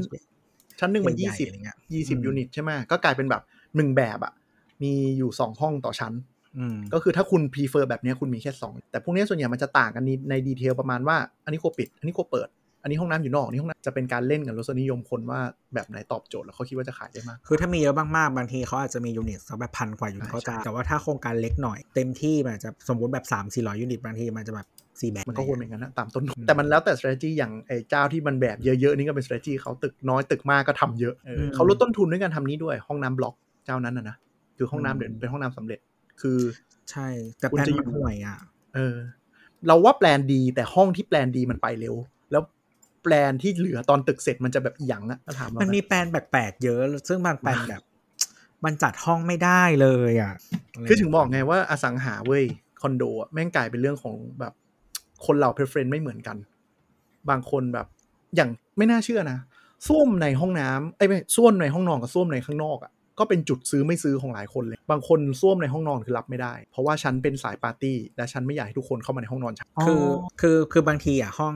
[0.80, 3.42] ชั้นหนึ่งมันใหญ่ๆยี่สิบอะไรเงี้ยยี่สิบอืมยูนิตใช่ไหมก็กลายเป็นแบบ
[3.76, 4.32] หนึ่งแบบอะ
[4.82, 6.31] มีอยู่สองห้องต่อชั้นอืม
[6.94, 12.48] ก็คือถ้าคุณ prefer แบบเนี้ยคุณมีแค่ 2 แต่พวกเนี้ยส่วนใหญ่มันจะต่างกันในใน detail ประมาณว่า อันนี้ครัวปิด อันนี้ครัวเปิด
[12.82, 15.40] อันนี้ห้องน้ำอยู่นอกอันนี้ห้องน้ำจะเป็นการเล่นกับรสนิยมคนว่า
[15.74, 24.66] แบบไหนตอบโจทย์แล้วเขาคิดว่าจะขายได้มาก คือถ้ามีเยอะมากๆบางทีเขาอาจจะมียูนิตสักแบบพันกว่ายูนิตใช่ก็จะใช่แต่ว่าถ้าโครงการเล็กหน่อยเต็มที่มันอาจจะสมมติแบบสามสี่ร้อยยูนิตบางทีมันจะแบบ
[25.00, 33.34] สี่แบบมันก็วนเหมือนกันนะตามต้นทุนอืมแต่มันแล้วแต่ strategy อย่างไอ้เจ้าที่มันแบบเยอะๆนี่ก็เป็น strategy เขาตึกน้อยตึกมากก็ทำเยอะเอออมเขาลดต้นทุนด้วยการทำนี้ด้วยห้องน้ำบล็อก
[33.66, 34.16] เจ้านั้นนะนะ
[34.56, 35.78] คือห้องน้ำเดี๋ยวเป็นห้องน้ำสำเร็จ
[36.20, 36.38] คือ
[36.90, 38.38] ใช่แต่คุณแปลนจะอยู่มันห่วยอะ
[38.74, 38.96] เออ
[39.66, 41.96] เราว่าแปลนดีแต่ห้องที่แปลนดีมันไปเร็ว
[42.30, 42.42] แล้ว
[43.02, 47.82] แปลนที่เหลือตอนตึกเสร็จมันจะแบบอีหยังอะถ้าถามเรามันมีนะแปลนแปลกๆเยอะ ซึ่งบางแปลนแบบ
[48.64, 50.34] มันจัดห้องไม่ได้เลยอะ
[50.88, 52.44] คือถึงบอกไงว่าอสังหาเว้ย
[52.82, 54.52] คอนโดอะแม่งกลายเป็นเรื่องของแบบ
[55.26, 56.36] คนเรา preference ไม่เหมือนกัน
[57.30, 57.86] บางคนแบบ
[58.36, 59.38] อย่างไม่น่าเชื่อนะ
[59.88, 70.02] ส้วมในห้องน้ำเอ้ยไม่ส้วมในห้องนอนกับส้วมในข้างนอกอะ่ะ ก็เป็นจุดซื้อไม่ซื้อของหลายคนเลย บางคนส้วมในห้องนอนคือรับไม่ได้ เพราะว่าฉันเป็นสายปาร์ตี้ และฉันไม่อยากให้ทุกคนเข้ามาในห้องนอนฉันคือ
[70.40, 71.54] คือคือบางทีอะห้อง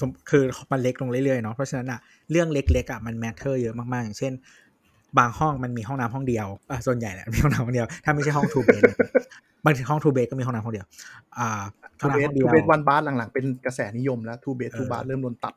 [0.00, 4.32] สมคือมันเล็กลงเรื่อยๆเนาะเพราะฉะนั้นอะเรื่องเล็กๆอะมัน matter เยอะมากๆอย่างเช่น
[5.18, 8.82] บางห้องมันมีห้องน้ำห้องเดียวอะส่วนใหญ่แหละมีห้องน้ำห้องเดียวถ้าไม่ใช่ห้องทูเบด
[9.64, 10.86] บางทีห้องทูเบดก็มีห้องน้ำห้องเดียว
[11.38, 11.62] อ่า
[12.00, 15.54] ห้ทูองเบน้ำสห้องเดีทูยวเบสวันบาร์หลังๆเป็นกระแสนิยมแล้วทูเบสเออทูบาร์เริ่มโดนตัด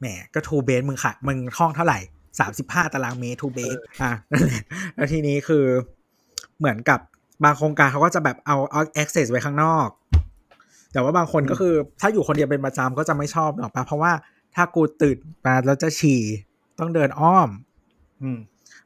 [0.00, 1.98] แหมก็ทูเบดมึงค่ะมึงห้องเท่าไหร่
[2.40, 4.62] สามสิบห้าตารางเมตรทูเบดอะนั่นแหละ
[4.94, 5.64] แล้วทีนี้คือ
[6.58, 7.00] เหมือนกับ
[7.44, 9.88] บางโครงการเขาก็จะแบบเอาเอา access ไว้ข้างนอก
[10.92, 14.12] แต่ว่าบางคนก็คือ ถ้าอยู่คนเดียวเป็นประจำก็จะไม่ชอบหรอกปะเพราะว่า
[14.54, 15.16] ถ้ากูตื่น
[15.46, 16.20] มาแล้วจะฉี่
[16.78, 17.48] ต้องเดินอ้อม
[18.22, 18.38] อืม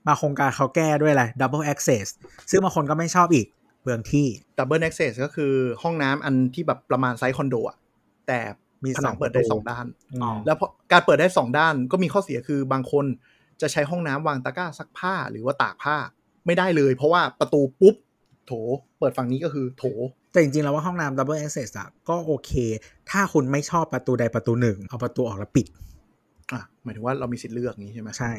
[0.06, 2.06] บางโครงการเขาแก้ด้วยอะไร double access
[2.50, 3.46] ซึ่งบางคนก็ไม่ชอบอีก
[3.80, 4.26] เปลืองที่
[4.58, 7.76] double access ก็คือห้องน้ำอันที่แบบประมาณไซส์คอนโดอะ
[8.26, 8.38] แต่
[8.84, 13.04] มีผนังสองเปิดได้ประตูสองด้านอืมแล้วพอการเปิดได้สองด้านก็มีข้อเสียคือบางคน
[13.60, 15.96] จะใช้ห้องน้ำวางตะกร้าซักผ้าหรือว่าตากผ้า
[16.46, 17.96] ไม่ได้เลย เพราะว่าประตูปุ๊บ
[18.46, 18.52] โถ
[18.98, 19.84] เปิดฝั่งนี้ก็คือโถ
[20.32, 22.52] แต่จริงๆแล้วว่าห้องน้ำ double access อะก็โอเค
[23.10, 25.66] ถ้าคุณไม่ชอบประตูใดประตูหนึ่ง เอาประตูออกแล้วปิด
[26.52, 28.32] อะ หมายถึงว่าเรามีสิทธิ์เลือกอย่างนี้ใช่ไหมใช่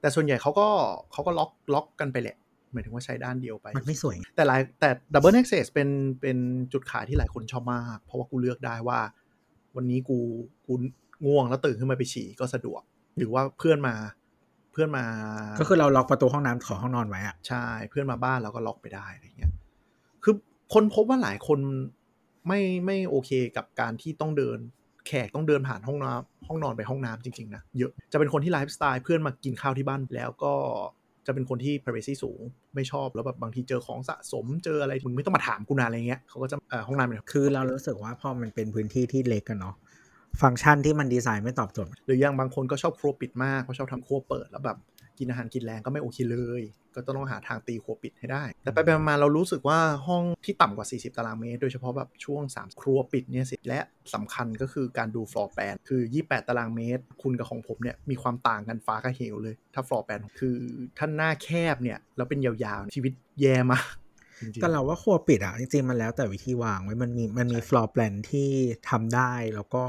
[0.00, 0.68] แต่ส่วนใหญ่เขาก็
[1.12, 2.36] เขาก็ล็อกล็อกกันไปแหละ
[2.72, 5.88] หมายถึงว่าใช้ด้านเดียวไป มันไม่สวย แต่หลายแต่ Double Access เป็น
[6.20, 6.38] เป็น
[6.72, 9.00] จุดขายที่หลายคนชอบมาก เพราะว่ากูเลือกได้ว่า
[9.76, 10.18] วันนี้กู
[10.66, 10.72] กู
[11.26, 12.82] ง่วงแล้วตื่นขึ้นมาไปฉี่ก็สะดวก
[13.16, 13.94] หรือว่าเพื่อนมา
[14.72, 15.04] เพื่อนมา
[15.60, 19.52] ก็คือเราล็อกประตูห้องน้ำของห้องนอนไว้อะใช่ เพื่อนมาบ้านเราก็ล็อกไปได้อะไรเงี้ย
[20.24, 20.34] คือ
[20.74, 21.58] คนพบว่าหลายคน
[22.48, 24.58] ไม่ไม่โอเคกับการที่ต้องเดิน
[25.06, 30.54] แขกต้องเดินผ่านห้องน้ำห้องนอนไปห้องน้ำจริงๆนะเยอะจะเป็นคนที่ไลฟ์สไตล์เพื่อนมากินข้าวที่บ้านแล้วก็
[31.26, 32.40] จะเป็นคนที่ privacy สูง
[32.74, 39.74] ไม่ชอบแล้วแบบบางทีเจอของสะสมเจออะไรมึงไม่ต้องมาถามกูนานอะไรเงี้ยเขาก็จะเอ่อห้องน้ำเป็นคือเรารู้สึกว่าพอมันเป็นพื้นที่ที่เล็กกันเนาะ
[40.40, 44.78] ฟังก์ชันที่มันดีไซน์ไม่ตอบโจทย์หรืออย่างบางคนก็ชอบครัวปิดมากเขาชอบทำครัวเปิดแล้วแบบ
[45.18, 46.62] กินอาหารกินแรงก็ไม่โอเคเลย
[46.94, 53.80] ก็ต้องหาทางตีครัวปิดให้ได้ แต่ไปๆมาๆเรารู้สึกว่าห้องที่ต่ำกว่า 40 ตารางเมตร โดยเฉพาะแบบช่วง 3 ครัวปิดเนี่ยสิและ
[54.14, 60.56] สำคัญก็คือการดู floor plan คือ 28 ตารางเมตร คุณกับของผมเนี่ยมีความต่างกันฟ้ากับเหวเลย ถ้า floor plan คือ
[60.98, 63.86] ด้านหน้าแคบเนี่ยแล้วเป็นยาวๆชีวิตแย่มาก
[64.40, 68.50] จริงๆแต่เราว่าครัวปิดอะจริงๆมันแล้วแต่วิธีวางไว้มันมีมันมีใช่ floor plan ที่
[68.90, 69.84] ทำได้แล้วก็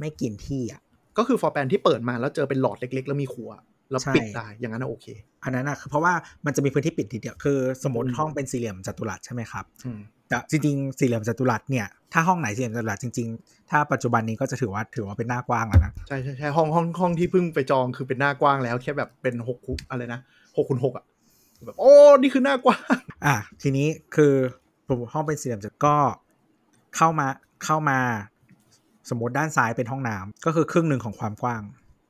[0.00, 0.80] ไม่กินที่อะ
[1.18, 3.50] ก็คือฟลอร์แปลนที่เปิดมาแล้วเจอเป็นหลอดเล็กๆ แล้วมีครัว
[3.90, 5.06] แล้วใช่ปิดได้อย่างนั้นนะโอเค
[5.44, 6.12] อันนั้นอะคือเพราะว่า
[6.46, 20.20] มันจะมีพื้นที่ปิดทีเดียวคือสมมติอืมห้องเป็นสี่เหลี่ยมจัตุรัสใช่ไหมครับอืมแต่จริงๆสี่เหลี่ยมจัตุรัสเนี่ยถ้าห้องไหนสี่เหลี่ยมจัตุรัสจริงๆ ถ้าปัจจุบันนี้ก็จะถือว่าถือว่าเป็นหน้ากว้างแล้วนะใช่ใช่ใช่ห้องห้องห้องที่เพิ่งไปจองคือเป็นหน้ากว้างแล้วแค่แบบเป็นหกคูอะไรนะ
[20.56, 21.04] หกคูณหกอะ
[21.64, 24.34] แบบโอ้นี่คือหน้ากว้าง อะทีนี้คือ
[25.12, 25.96] ห้องเป็นสี่เหลี่ยมจัตุก็
[26.96, 27.26] เข้ามา
[27.64, 27.98] เข้ามา
[29.10, 31.62] สมมติด้านซ้ายเป็นห้องน้ำก็คือครึ่งหนึ่งของความกว้าง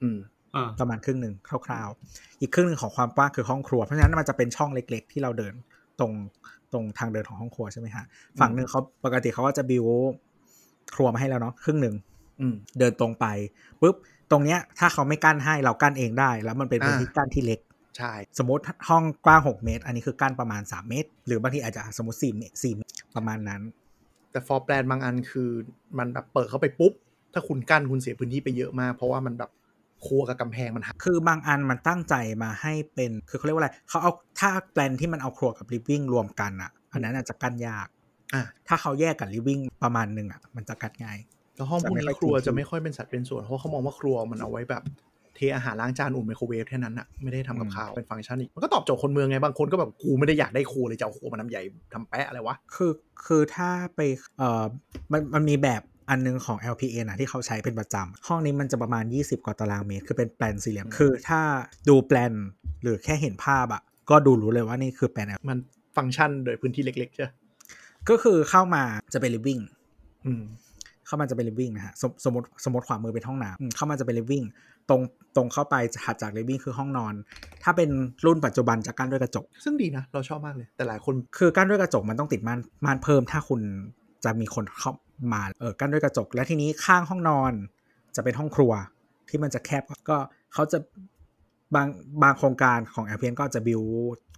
[0.03, 0.19] อืม
[0.57, 1.35] อ่าประมาณครึ่งหนึ่ง
[1.67, 5.55] คร่าวๆ อีกครึ่งหนึ่งของความกว้างคือห้องครัว เพราะฉะนั้นมันจะเป็นช่องเล็ก ๆ ที่เราเดิน
[6.01, 6.13] ตรง
[6.73, 8.05] ตรงทางเดินของห้องครัวใช่ไหมฮะ
[8.41, 9.87] ฝั่งหนึ่งเขาปกติเขาก็จะบิว
[10.95, 11.95] ครัวมาให้แล้วเนาะครึ่งหนึ่ง
[12.41, 13.27] อืมเดินตรงไป
[13.81, 13.97] ปุ๊บ
[14.31, 17.61] ตรงเนี้ย ถ้าเขาไม่กั้นให้เรากั้นเองได้ แล้วมันเป็นพื้นที่อ่ากั้นที่เล็ก
[17.97, 23.63] ใช่สมมติห้องกว้าง 6 เมตร อันนี้คือกั้นประมาณ 3 เมตร หรือบางทีอาจจะสมมติ4เมตร4เมตรประมาณนั้น
[24.37, 25.51] แต่ฟอร์แปลนบางอันคือ
[25.99, 26.93] มันแบบเปิดเข้าไปปุ๊บ
[27.33, 29.51] ถ้าคุณกั้นคุณเสียพื้นที่ไปเยอะมาก เพราะว่ามันแบบ
[30.07, 37.89] ครัวกับกำแพงมันหักคือบางอันมันตั้งใจมาให้เป็นคือเขาเรียกว่าอะไรเขาเอาถ้าแปลนที่มันเอาครัวกับลิฟวิ่งรวมกันอะ อันนั้นอาจจะกั้นยาก
[38.35, 41.19] อะถ้าเขาแยกกับลิฟวิ่งประมาณหนึ่งอะมันจะกัดง่าย
[41.57, 44.83] แล้วห้องพวกจะไม่นี้ค่อยครัวกินจะไม่ค่อยเป็นสัดเป็นส่วนเพราะเขามองว่าครัวมันเอาไว้แบบ
[45.37, 52.91] เทอาหารล้างจานอุ่นไมโครเวฟแค่นั้นอะไม่ได้ทำกับข้าวเป็นฟังก์ชันอีกมันก็ตอบโจทย์คนเมืองไงบางคนก็แบบกูไม่ได้อยากได้ครัวเลยจะเอาครัวมาน้ำใหญ่ทำแปะอะไรวะคือ
[53.27, 54.01] คือถ้าไป
[54.39, 54.65] เอ่อ
[55.13, 61.41] มันมันมีแบบอันนึงของ LPN นะที่เขาใช้เป็นประจำห้องนี้มันจะประมาณ 20 กว่าตารางเมตร คือเป็นแปลนสี่เหลี่ยมอืมคือถ้า
[61.89, 62.33] ดูแปลน
[62.83, 65.59] หรือแค่เห็นภาพอะก็ดูรู้เลยว่านี่คือแปลน L มัน
[65.97, 67.29] ฟังก์ชันโดยพื้นที่เล็กๆใช่ไหม
[68.09, 68.83] ก็คือเข้ามา
[69.15, 69.63] จะเป็น living
[70.27, 70.43] อืม
[71.07, 74.47] เข้ามาจะเป็น living นะฮะสมสมมติสมมติขวามือเป็นห้องน้ำอืมเข้ามาจะเป็น living
[74.89, 75.03] ตรง
[75.37, 77.15] ตรงเข้าไปถัดจาก living คือห้องนอน
[77.63, 77.91] ถ้าเป็น
[78.27, 83.61] รุ่นปัจจุบันจะกั้นด้วยกระจก ซึ่งดีนะ เราชอบมากเลย แต่หลายคนคือกั้นด้วยกระจกมันต้องติดม่านม่านเพิ่ม ถ้าคุณ
[84.25, 84.93] จะมีคนเข้า
[85.33, 87.53] มาเออกั้นด้วยกระจก และทีนี้ข้างห้องนอน
[88.17, 88.73] จะเป็นห้องครัว
[89.29, 90.19] ที่มันจะแคบก็
[90.55, 90.79] เขาจะ
[91.75, 91.89] บาง
[92.23, 93.83] บางโครงการของ l p n ก็จะบิว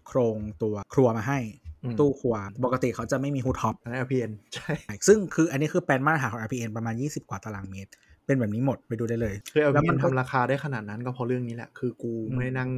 [0.07, 1.39] โครงตัวครัวมาให้
[1.83, 2.35] อืมตู้ครัว
[2.65, 4.73] ปกติเขาจะไม่มีฮูดท็อปอันนั้น LPN ใช่
[5.07, 7.91] ซึ่งคืออันนี้คือแปลนมาตรฐานของ LPN ประมาณ 20 กว่าตารางเมตร
[8.29, 12.71] เป็นแบบนี้หมดไปดูได้เลยคือแล้วมั LPN นก็ทำราคาได้ขนาดนั้นก็เพราะเรื่องนี้แหละ คือกูอืมไม่ได้นั่ง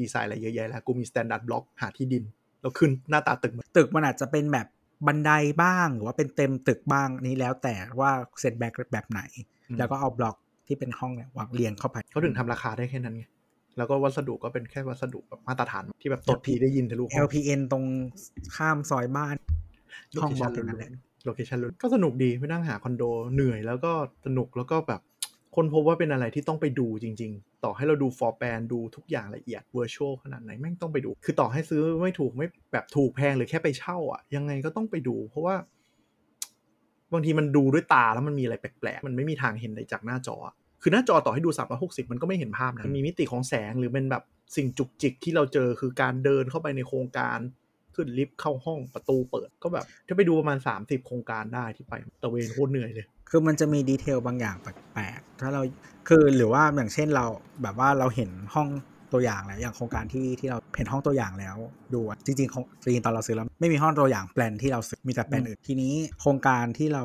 [0.00, 2.24] ดีไซน์อะไรเยอะแยะแล้ว กูมี standard block หาที่ดิน
[2.60, 4.66] แล้วขึ้นหน้าตาตึกมันตึกมันอาจจะเป็นแบบ
[5.06, 5.30] บันได
[5.62, 8.10] บ้างหรือว่าเป็นเต็มตึกบ้างนี่แล้วแต่ว่า
[8.40, 9.20] setback แบบไหน
[9.78, 13.24] แล้วก็เอาบล็อกที่เป็นห้องเนี่ยวางเรียงเข้าไปเขาถึงทำราคาได้แค่นั้นไง
[13.76, 17.84] แล้วก็วัสดุก็เป็นแค่วัสดุแบบมาตรฐานที่แบบตดทีได้ยินทะลุห้อง LPN ตรง
[18.56, 19.36] ข้ามซอยบ้าน
[20.12, 20.90] โลห้องเคบล็ชัอนกอย่างนั้นแหละ
[21.26, 23.02] location ก็สนุกดีไปนั่งหาคอนโด
[23.34, 23.92] เหนื่อยแล้วก็
[24.26, 25.00] สนุกแล้วก็แบบ
[25.56, 35.54] คนพบว่าเป็นอะไรที่ต้องไปดูจริง ๆ ต่อให้เราดู floor plan ดูทุกอย่างละเอียด virtual ขนาดไหนแม่งต้องไปดู คือต่อให้ซื้อไม่ถูกไม่แบบถูกแพงหรือแค่ไปเช่าอะ ยังไงก็ต้องไปดู เพราะว่า
[37.12, 44.22] บางทีมันดูด้วยตาแล้วมันมีอะไรแปลกๆ มันไม่มีทางเห็นอะไรจากหน้าจออะคือหน้าจอต่อให้ดู360มันก็ไม่เห็นภาพนะมันมีมิติของแสงหรือเป็นแบบ
[44.56, 47.38] สิ่งจุกจิกที่เราเจอคือการเดินเข้าไปในโครงการ
[47.96, 55.62] ขึ้นลิฟต์เข้าห้องประตูเปิด ก็แบบถ้าไปดูประมาณ 30 โครงการได้ที่ไปตะเวนโคตรเหนื่อยเลย คือมันจะมีดีเทลบางอย่างแปลกๆถ้าเรา
[56.08, 57.26] คือหรือว่าอย่างเช่นเรา
[57.62, 58.68] แบบว่าเราเห็นห้อง
[59.12, 61.56] ตัวอย่างแล้วอย่างโครงการที่ที่เราเห็นห้องตัวอย่างแล้ว
[61.94, 67.04] ดูอะจริงๆของจริงๆตอนเราซื้อแล้วไม่มีห้องตัวอย่างแปลนที่เราซื้อมีแต่แปลนอื่นทีนี้โครงการที่เรา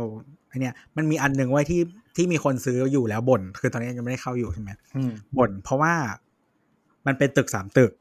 [0.49, 1.81] ไอเนี่ยมันมีอันหนึ่งไว้ที่
[2.17, 5.93] ที่มีคนซื้ออยู่แล้วบ่นคือตอนนี้ยังไม่ได้เข้าอยู่ใช่ไหมอืมบ่นเพราะว่า
[7.07, 7.99] มันเป็นตึกสามตึกอือ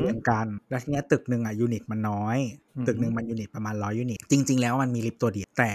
[0.00, 2.38] เรียงกันแล้วทีเนี้ยตึกหนึ่งอะยูนิตมันน้อย
[2.76, 5.72] อือฮึตึกหนึ่งมันยูนิตประมาณร้อยยูนิต จริง ๆ แล้วมันมีลิฟต์ตัวเดียวแต่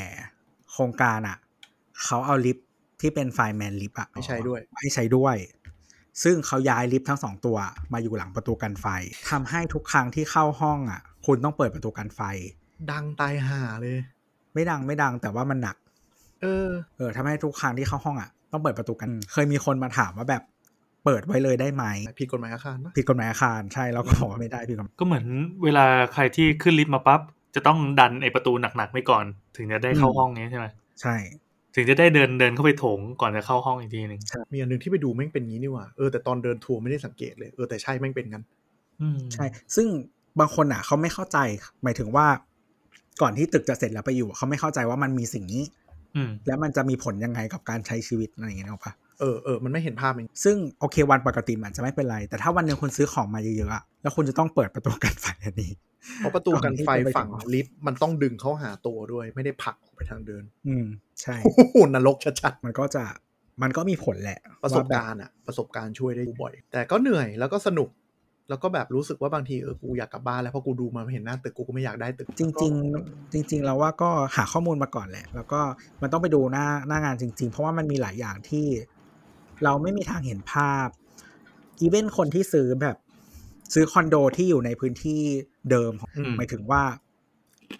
[0.72, 1.38] โครงการอะ
[2.04, 2.66] เขาเอาลิฟต์
[3.02, 5.36] ที่เป็น fireman lift อะให้ใช้ด้วยให้ใช้ด้วย
[6.24, 7.58] ซึ่งเขาย้ายลิฟต์ทั้งสองตัว
[7.94, 8.86] มาอยู่หลังประตูกันไฟ
[9.32, 12.22] ทำให้ทุกครั้งที่เข้าห้องอะ คุณต้องเปิดประตูกันไฟ
[12.92, 13.98] ดังตายห่าเลย
[14.54, 15.76] ไม่ดังไม่ดังแต่ว่ามันหนัก
[16.42, 20.42] เออ เออทำให้ทุกครั้งที่เข้าห้องอะต้องเปิดประตูกัน เคยมีคนมาถามว่าแบบ
[21.06, 21.86] เปิดไว้เลยได้ไหม
[22.20, 25.26] ผิดกฎหมายอาคารปะผิดกฎหมายอาคารใช่เราก็บอกว่าไม่ได้ผิดกฎหมายก็เหมือน
[25.64, 27.22] เวลาใครที่ขึ้นลิฟต์มาปั๊บ
[27.56, 29.26] จะต้องดันไอประตูหนักๆไว้ก่อน
[29.58, 30.66] ถึงจะได้เข้าห้องนี้ใช่ไหม
[31.02, 34.22] ใช่อถึงจะได้เดินเดินเข้าไปโถงก่อนจะเข้าห้องอีกทีหนึ่ง
[34.54, 38.46] มีอันหนึ่งที่ไปดูแม่งเป็นงี้นี่หว่าเออแต่ตอนเดินทัวร์ไม่ได้สังเกตเลยเออแต่ใช่แม่งเป็นงั้น
[39.02, 39.88] อืมใช่ ซึ่ง
[40.40, 41.38] บางคนอะเขาไม่เข้าใจ
[41.84, 42.26] หมายถึงว่า
[43.22, 45.64] ก่อนที่ตึกจะเสร็จแล้วไปอยู่อะเขาไม่เข้าใจว่ามันมีสิ่งนี้
[46.16, 55.72] อืมแล้วมันจะมีผลยังไงกับการใช้ชีวิตอะไรอย่างเงี้ยหรอกปะ เออเออมันไม่เห็นภาพเองซึ่งโอเควันปกติมันอาจจะไม่เป็นไร แต่ถ้าวันหนึ่งคุณซื้อของมาเยอะๆอะแล้วคุณจะต้องเปิดประตูกันไฟอันนี้
[56.18, 60.86] เพราะประตูกันไฟก่อนที่จะไปฝั่งลิฟต์มันต้องดึงเข้าหาตัวด้วย ไม่ได้ผลักออกไปทางเดิน อืม
[61.22, 63.04] ใช่โอ้โหนรกชัดมันก็จะ
[63.62, 67.90] มันก็มีผลแหละๆประสบว่แบบการณ์อะประสบการณ์ช่วยได้บ่อย แต่ก็เหนื่อยแล้วก็สนุก
[68.50, 75.60] แล้วก็แบบรู้สึกว่าบางทีเออกูอยากกลับบ้านแล้วเพราะกูดูมาเห็นหน้าตึกกูก็ไม่อยากได้ตึก จริงๆจริง ๆ แล้วว่าก็หาข้อมูลมาก่อนแหละ แล้วก็
[76.02, 78.66] มันต้องไปดูหน้าหน้างานจริง ๆ เพราะว่ามันมีหลายอย่างที่
[79.64, 80.88] เราไม่มีทางเห็นภาพ
[81.80, 82.98] อีเวนคนที่ซื้อแบบ
[83.74, 85.22] ซื้อคอนโดที่อยู่ในพื้นที่
[85.72, 86.84] เดิมอืมหมายถึงว่า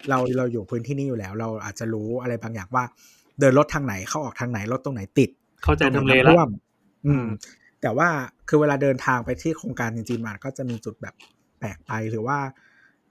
[0.08, 2.84] เราเราอยู่พื้นที่นี้อยู่แล้ว เราอาจจะรู้อะไรบางอย่างว่า
[3.40, 5.30] เดินรถทางไหนเข้าออกทางไหนรถตรงไหนติด
[5.62, 6.48] เข้าใจทำเลตรงไหนแล้วร่วม
[7.06, 7.26] อืม
[7.82, 8.08] แต่ว่า
[8.48, 11.14] คือเวลาเดินทางไปที่โครงการจริงๆมันก็จะมีจุดแบบ
[11.58, 12.38] แปลกไปหรือว่า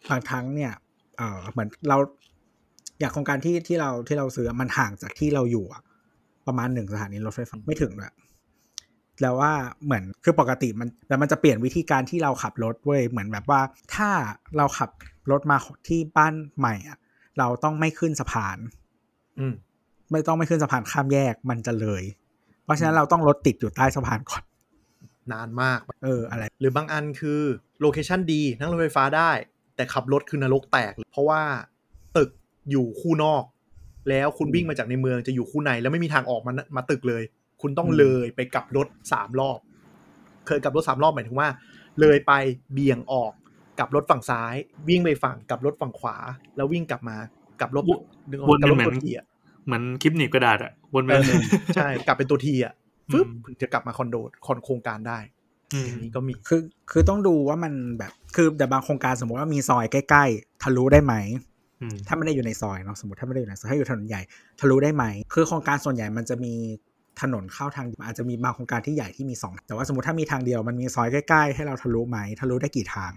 [0.09, 0.73] บางครั้งเนี่ย
[1.17, 1.97] เออเหมือนเรา
[2.99, 5.81] อย่างโครงการที่ที่เราที่เราซื้อมันห่างจากที่เราอยู่อะ
[6.47, 8.11] ประมาณหนึ่งสถานีรถไฟฟ้าไม่ถึงเลย
[9.21, 9.53] แล้วว่า
[9.85, 13.61] เหมือนคือปกติมันแต่มันจะเปลี่ยนวิธีการที่เราขับรถเว้ยเหมือนแบบว่า
[13.95, 14.09] ถ้า
[14.57, 14.89] เราขับ
[15.31, 15.57] รถมา
[15.87, 16.97] ที่บ้านใหม่อะ
[17.39, 18.57] เราต้องไม่ขึ้นสะพาน
[19.39, 19.53] อืม
[20.11, 22.03] ไม่ต้องไม่ขึ้นสะพานข้ามแยกมันจะเลย
[22.63, 24.43] เพราะฉะนั้นเราต้องรถติดอยู่ใต้สะพานก่อน
[25.33, 27.41] นานมาก เอออะไร หรือบางอันคือ
[27.81, 29.31] โลเคชันดีนั่งรถไฟฟ้าได้
[29.75, 31.41] แต่ขับรถคือนรกแตกเลยเพราะว่า
[32.17, 32.29] ตึก
[32.71, 33.43] อยู่คู่นอก
[34.09, 37.23] แล้วคุณวิ่งมาจากในเมืองจะอยู่คู่ในแล้วไม่มีทางออกมามาตึกเลย
[37.61, 39.59] คุณต้องอืมเลยไปกลับรถสามรอบ
[40.47, 41.49] เคยกลับรถสามรอบหมายถึงว่า
[42.01, 42.33] เลยไป
[42.73, 43.33] เบี่ยงออก
[43.79, 44.55] กลับรถฝั่งซ้าย
[44.89, 46.15] วิ่งไปฝั่งกลับรถฝั่งขวา
[46.55, 47.17] แล้ววิ่งกลับมา
[47.59, 49.25] กลับรถวนนึกออกวนกลับรถเป็นเหมืตัอนวทีอะ
[49.65, 51.43] เหมือนคลิปหนีบกระดาษอะวนไปเออเรื่อย
[51.75, 52.73] ใช่กลับเป็นตัวทีอะ
[53.11, 55.19] ฟึบอืมถึงจะกลับมาคอนโดคอนโครงการได้
[55.73, 61.15] อืมอย่างนี้ก็มีคือคือต้องดูว่ามันแบบคือแต่บางโครงการสมมติว่ามีซอยใกล้ ๆ ทะลุได้ไหม
[61.81, 64.21] อืมถ้าไม่ได้อยู่ในซอยเนาะสมมติถ้าไม่ได้อยู่ในซอยถ้าอยู่ถนนใหญ่
[64.59, 66.53] ทะลุได้ไหมคือโครงการส่วนใหญ่มันจะมี
[67.21, 73.13] ถนนเข้าทางอาจจะมีบางโครงการที่ใหญ่ที่มีสองแต่ว่าสมมติถ้ามีทางเดียวมันมีซอยใกล้ๆ ให้เราทะลุไหมทะลุได้กี่ทาง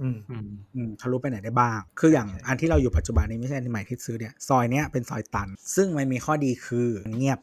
[0.00, 7.38] อืมอืมอืมทะลุไปไหนได้บ้าง คืออย่างอันที่เราอยู่ปัจจุบันนี้ไม่ใช่อันใหม่ที่ซื้อเนี่ยซอยเนี้ยเป็นซอยตัน ซึ่งมันมีข้อดีคือเงียบ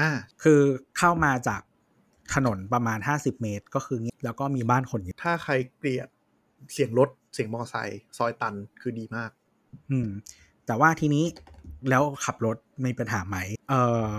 [0.00, 0.10] อ่า
[0.42, 0.60] คือ
[0.98, 1.60] เข้ามาจาก
[2.34, 6.08] ถนนประมาณ 50 เมตร ก็คือเงียบแล้วก็มีบ้านคนอยู่ถ้าใครเกลียด
[6.72, 9.30] เสียงรถเสียงมอเตอร์ไซค์ซอยตันคือดีมาก
[9.90, 10.08] อืม
[10.66, 11.24] แต่ว่าทีนี้
[11.90, 13.36] แล้วขับรถมีปัญหาไหม
[13.70, 14.10] เอ่อ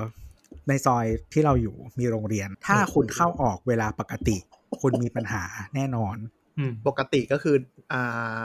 [0.67, 4.37] ในซอยที่เราอยู่มีโรงเรียน ถ้าคุณเข้าออกเวลาปกติ
[4.81, 5.43] คุณมีปัญหา
[5.75, 6.17] แน่นอน
[6.57, 7.55] อืมปกติก็คือ
[7.93, 8.39] อ่า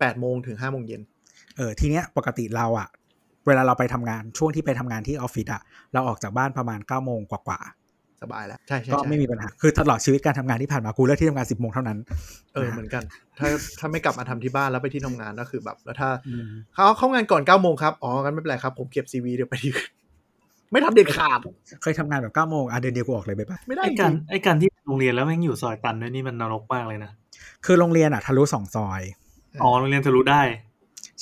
[0.00, 1.02] แปดโมงถึงห้าโมงเย็น
[1.56, 2.88] เออทีเนี้ยปกติเราอะ
[3.46, 7.60] เวลาเราไปทำงานช่วงที่ไปทำงานที่ออฟฟิศอะเราออกจากบ้านประมาณ9ก้าโมงกว่า
[8.22, 11.98] สบายแล้วใช่ๆใช่ก็ใช่ไม่มีปัญหาคือตลอดชีวิตการทำงานที่ผ่านมากูเลิกที่ทำงาน10บโมงเท่านั้น
[12.54, 13.02] เออเหมือนกัน
[13.38, 13.48] ถ้า
[13.78, 19.72] ถ้าไม่กลับมาทำที่บ้านแล้วไปที่ทำงานก็คือแบบ แล้วถ้าอืมเขาเข้างานก่อนเก้าโมงครับอ๋อกันไม่เป็นไรครับผมเก็บซีวีเดี๋ยวไปที่
[20.72, 21.40] ไม่ทำเด็ดขาด
[21.82, 27.10] เคยทำงานแบบ9ก้าโมงอะเดือนเดียวกูออกเลยไปปะไม่ได้ไอจการริงไอการที่โรงเรียนแล้วแม่งอยู่ซอยตันด้วยนี่มันนรกมากเลยนะ
[27.64, 29.02] คือโรงเรียนอะทะลุสองซอย
[29.62, 30.42] อ๋อโรงเรียนทะลุได้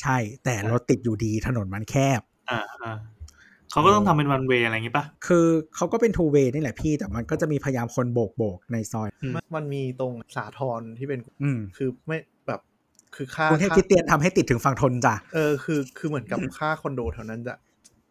[0.01, 2.97] ใช่ แต่รถติดอยู่ดีถนนมันแคบ อ่าอ่า
[3.71, 12.61] เขาก็ต้องทำเป็นวันเวย์อะไรอย่างงี้ป่ะคือเขาก็เป็น two way นี่แหละพี่ แต่มันก็จะมีพยายามคนโบกโบกในซอย มันมันมีตรงสาทรที่เป็น อืมคือไม่แบบ
[13.15, 17.55] คือค่ากรุงเทพค่าคริสเตียนทำให้ติดถึงฝั่งทนจ้ะ เออคือคือเหมือนกับค่าคอนโดแถวนั้นจะ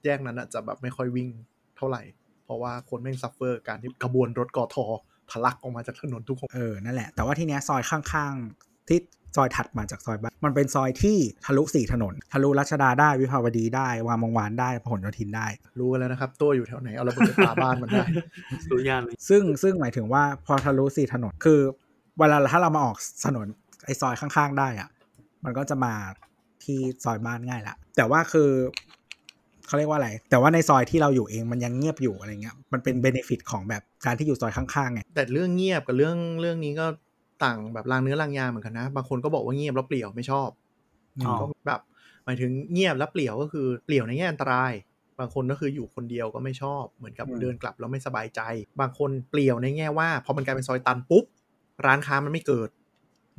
[0.06, 1.30] แยกนั้นอะจะแบบไม่ค่อยวิ่ง
[1.78, 2.02] เท่าไหร่
[2.46, 4.86] เพราะว่าคนแม่ง suffer การที่กระบวนรถกอทอ
[5.32, 9.00] ทะลักออกมาจากถนนทุกคนเออนั่นแหละ แต่ว่าทีเนี้ยซอยข้างๆที่
[9.36, 15.48] ซอยถัดมาจากซอยบ้านมันเป็นซอยที่ทะลุสี่ถนน ทะลุรัชดาได้วิภาวดีได้ วามวงวานได้พหลโยธินได้
[15.80, 18.06] รู้กันแล้วนะครับ ตัวอยู่แถวไหน เอาระเบิดไปปาบ้านมันได้
[18.72, 21.60] รู้ย่านเลยซึ่งซึ่งหมายถึงว่าพอทะลุสี่ถนนคือ
[22.18, 23.48] เวลาถ้าเรามาออกถนน
[23.86, 24.90] ไอ้ซอยข้างๆ ได้อะ
[25.46, 25.94] มันก็จะมา
[26.64, 28.50] ที่ซอยบ้านง่ายละแต่ว่าคือ
[29.68, 36.86] เขาเรียกว่าอะไร แต่ว่าในซอยที่เราอยู่เองมันยังเงียบอยู่อะไรเงี้ย มันเป็นเบเนฟิตของแบบการที่อยู่ซอยข้างๆไง แต่เรื่องเงียบกับเรื่องเรื่องนี้ก็
[37.44, 40.50] ต่างแบบรางเนื้อรางยาเหมือนกันนะ บางคนก็บอกว่าเงียบแล้วเปลี่ยวไม่ชอบ
[41.26, 41.82] อ๋อก็แบบ
[42.26, 44.74] หมายถึงเงียบแล้วเปลี่ยวก็คือเปลี่ยวในแง่อันตราย
[45.20, 48.42] บางคนก็คืออยู่คนเดียวก็ไม่ชอบ เหมือนกับอืมเดินกลับแล้วไม่สบายใจ
[48.82, 51.26] บางคนเปลี่ยวในแง่ว่าพอมันกลายเป็นซอยตันปุ๊บ
[51.86, 52.70] ร้านค้ามันไม่เกิด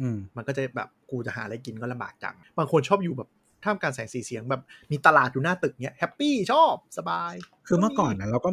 [0.00, 3.28] อืมมันก็จะแบบกูจะหาอะไรกินก็ลำบากจัง บางคนชอบอยู่แบบ
[3.64, 7.32] ท่ามกลางแสงสีเสียงแบบมีตลาดอยู่หน้าตึกเนี้ย happy ชอบสบาย
[7.66, 8.50] คือเมื่อก่อนนะเราก็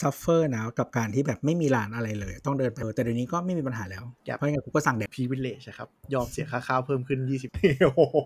[0.00, 4.04] suffer นะกับการที่แบบไม่มีร้านอะไรเลย ต้องเดินไปแต่เดี๋ยวนี้ก็ไม่มีปัญหาแล้ว
[4.36, 8.16] เพราะงั้นกูก็สั่งเด็ดพีวิลเลจครับ ยอมเสียค่าข้าวเพิ่มขึ้น 20โอ้โห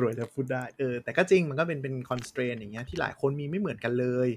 [0.00, 4.28] รวยแล้วพูดได้เออแต่ก็จริงมันก็เป็นเป็น constraint อย่างเงี้ยที่หลายคนมีไม่เหมือนกันเลย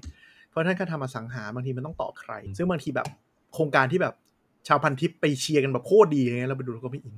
[0.50, 3.06] เพราะท่านการทำอสังหาบางทีมันต้องต่อใคร ซึ่งบางทีแบบ
[3.54, 4.14] โครงการที่แบบ
[4.68, 7.14] ชาวพันทิปไปเชียร์กันแบบโคตรดีอะไรเงี้ยเราไปดูเราก็ไม่อิน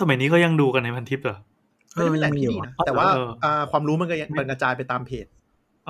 [0.00, 1.57] สมัยนี้เขายังดูกันในพันทิปเหรอเออ
[1.98, 5.26] ไม่ได้ยังมีที่อยู่ดีอะนะแต่ว่าเอออ่าความรู้มันก็ยังมันกระจายไปตามเพจ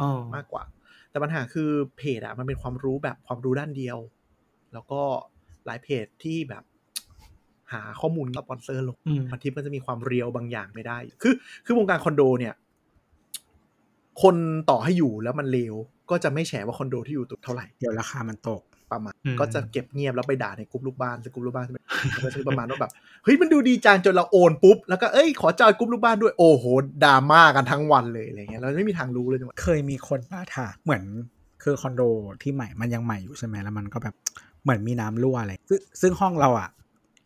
[0.01, 0.63] อ๋อมากกว่า
[1.11, 3.99] แต่ปัญหาคือเพจอะมันเป็นความรู้แบบความรู้ด้านเดียว
[4.73, 5.01] แล้วก็
[5.67, 6.65] หลายเพจที่แบบ
[7.73, 11.35] หาข้อมูลสปอนเซอร์ลงอืมพันทิปมันจะมีความเรียวบางอย่างไม่ได้ คือ
[11.65, 12.55] คือวงการคอนโดเนี่ย
[14.23, 14.37] คน
[14.71, 15.75] ต่อให้อยู่แล้วมันเลว
[16.11, 21.84] ก็จะไม่แฉว่าคอนโดที่อยู่ตุกเท่าไหร่ เดี๋ยวราคามันตก ประมาณอืมก็จะเก็บเงียบแล้วไปด่าในกลุ่มลูกบ้านซึ่งกลุ่มลูกบ้านจะเป็น
[22.14, 22.93] มันก็จะประมาณว่าแบบ
[23.24, 26.64] เฮ้ยมันดูดีจังจนเราโอนปุ๊บแล้วก็เอ้ยขอจอยกลุ่มลูกบ้านด้วยโอ้โห
[27.05, 31.03] ดราม่ากันทั้งวันเลยอะไรเงี้ยเราไม่มีทางรู้เลยจังหวะเคยมีคนมาถามเหมือน
[31.62, 32.03] คือคอนโด
[32.43, 34.14] ที่ใหม่มันยังใหม่อยู่ใช่ไหมแล้วมันก็แบบ
[34.62, 36.68] เหมือนมีน้ำรั่วอะไรซึ่งซึ่งห้องเราอะ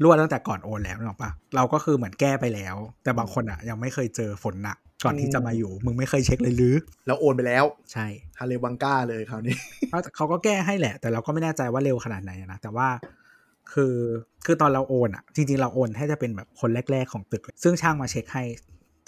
[0.03, 6.75] รั่วตั้งแต่ก่อนโอนแล้วนึกออกปะเราก็คือเหมือนแก้ไปแล้ว แต่บางคนอะยังไม่เคยเจอฝนหนัก ก่อนที่จะมาอยู่ มึงไม่เคยเช็คเลยหรือ
[7.07, 8.07] แล้วโอนไปแล้ว ใช่
[8.39, 9.57] ฮาเลวังก้าเลยคราวนี้
[9.91, 12.89] เขาเขาก็แก้ให้แหละ แต่เราก็ไม่แน่ใจว่าเร็วขนาดไหนนะ แต่ว่า
[13.73, 13.97] คือ
[14.47, 18.45] คือตอนเราโอนอะจริง ๆ เราโอนให้จะเป็นแบบคนแรก ๆ ของตึกเลยซึ่งช่างมาเช็คให้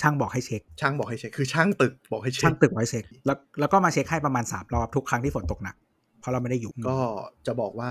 [0.00, 5.76] ช่างบอกให้เช็ค ช่างบอกให้เช็ค คือช่างตึกบอกให้เช็ช่าคงตึกไว้เช็ค แล้วแล้วก็มาเช็คให้ประมาณสามรอบทุกครั้งที่ฝนตกหนัก
[6.20, 6.98] เพราะเราไม่ได้อยู่ ก็
[7.46, 7.90] จะบอกว่า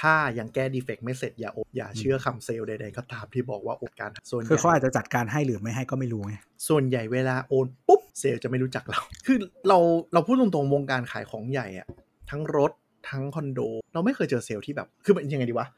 [0.00, 6.34] ถ้ายังแก้ดีเฟกต์ไม่เสร็จอย่าโอนอย่าเชื่อคำเซลล์ใดๆก็ตามที่บอกว่าโอนการส่วนใหคือเขาญ่อาจจะจัดการให้หรือไม่ให้ก็ไม่รู้ไง
[6.68, 9.36] ส่วนใหญ่เวลาโอนปุ๊บเซลล์จะไม่รู้จักเรา คือ
[9.68, 9.78] เรา
[10.12, 11.86] เราพูดตรงๆวงการขายของใหญ่อะ
[12.30, 12.72] ทั้งรถ
[13.10, 13.60] ทั้งคอนโด
[13.94, 15.68] เราไม่เคยเจอเซลล์ที่แบบ คือมันยังไงดีวะ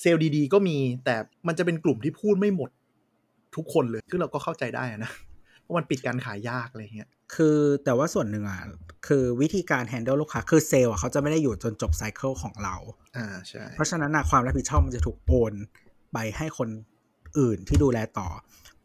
[0.00, 2.70] เซลล์ดีๆ ก็มีแต่มันจะเป็นกลุ่มที่พูดไม่หมด
[3.56, 5.10] ทุกคนเลยคือเราก็เข้าใจได้อะนะ
[5.60, 8.60] เพราะมันปิดการขายยากอะไรเงี้ย คือแต่ว่าส่วนหนึ่งอะ
[9.06, 12.76] คือวิธีการ handle ลูกค้า คือเซลล์อะเขาจะไม่ได้อยู่จนจบไซเคิลของเรา
[13.16, 15.52] อ่าใช่เพราะฉะนั้นนะความรับผิดชอบมันจะถูกโอน
[16.12, 16.68] ไปให้คน
[17.38, 18.28] อื่นที่ดูแลต่อ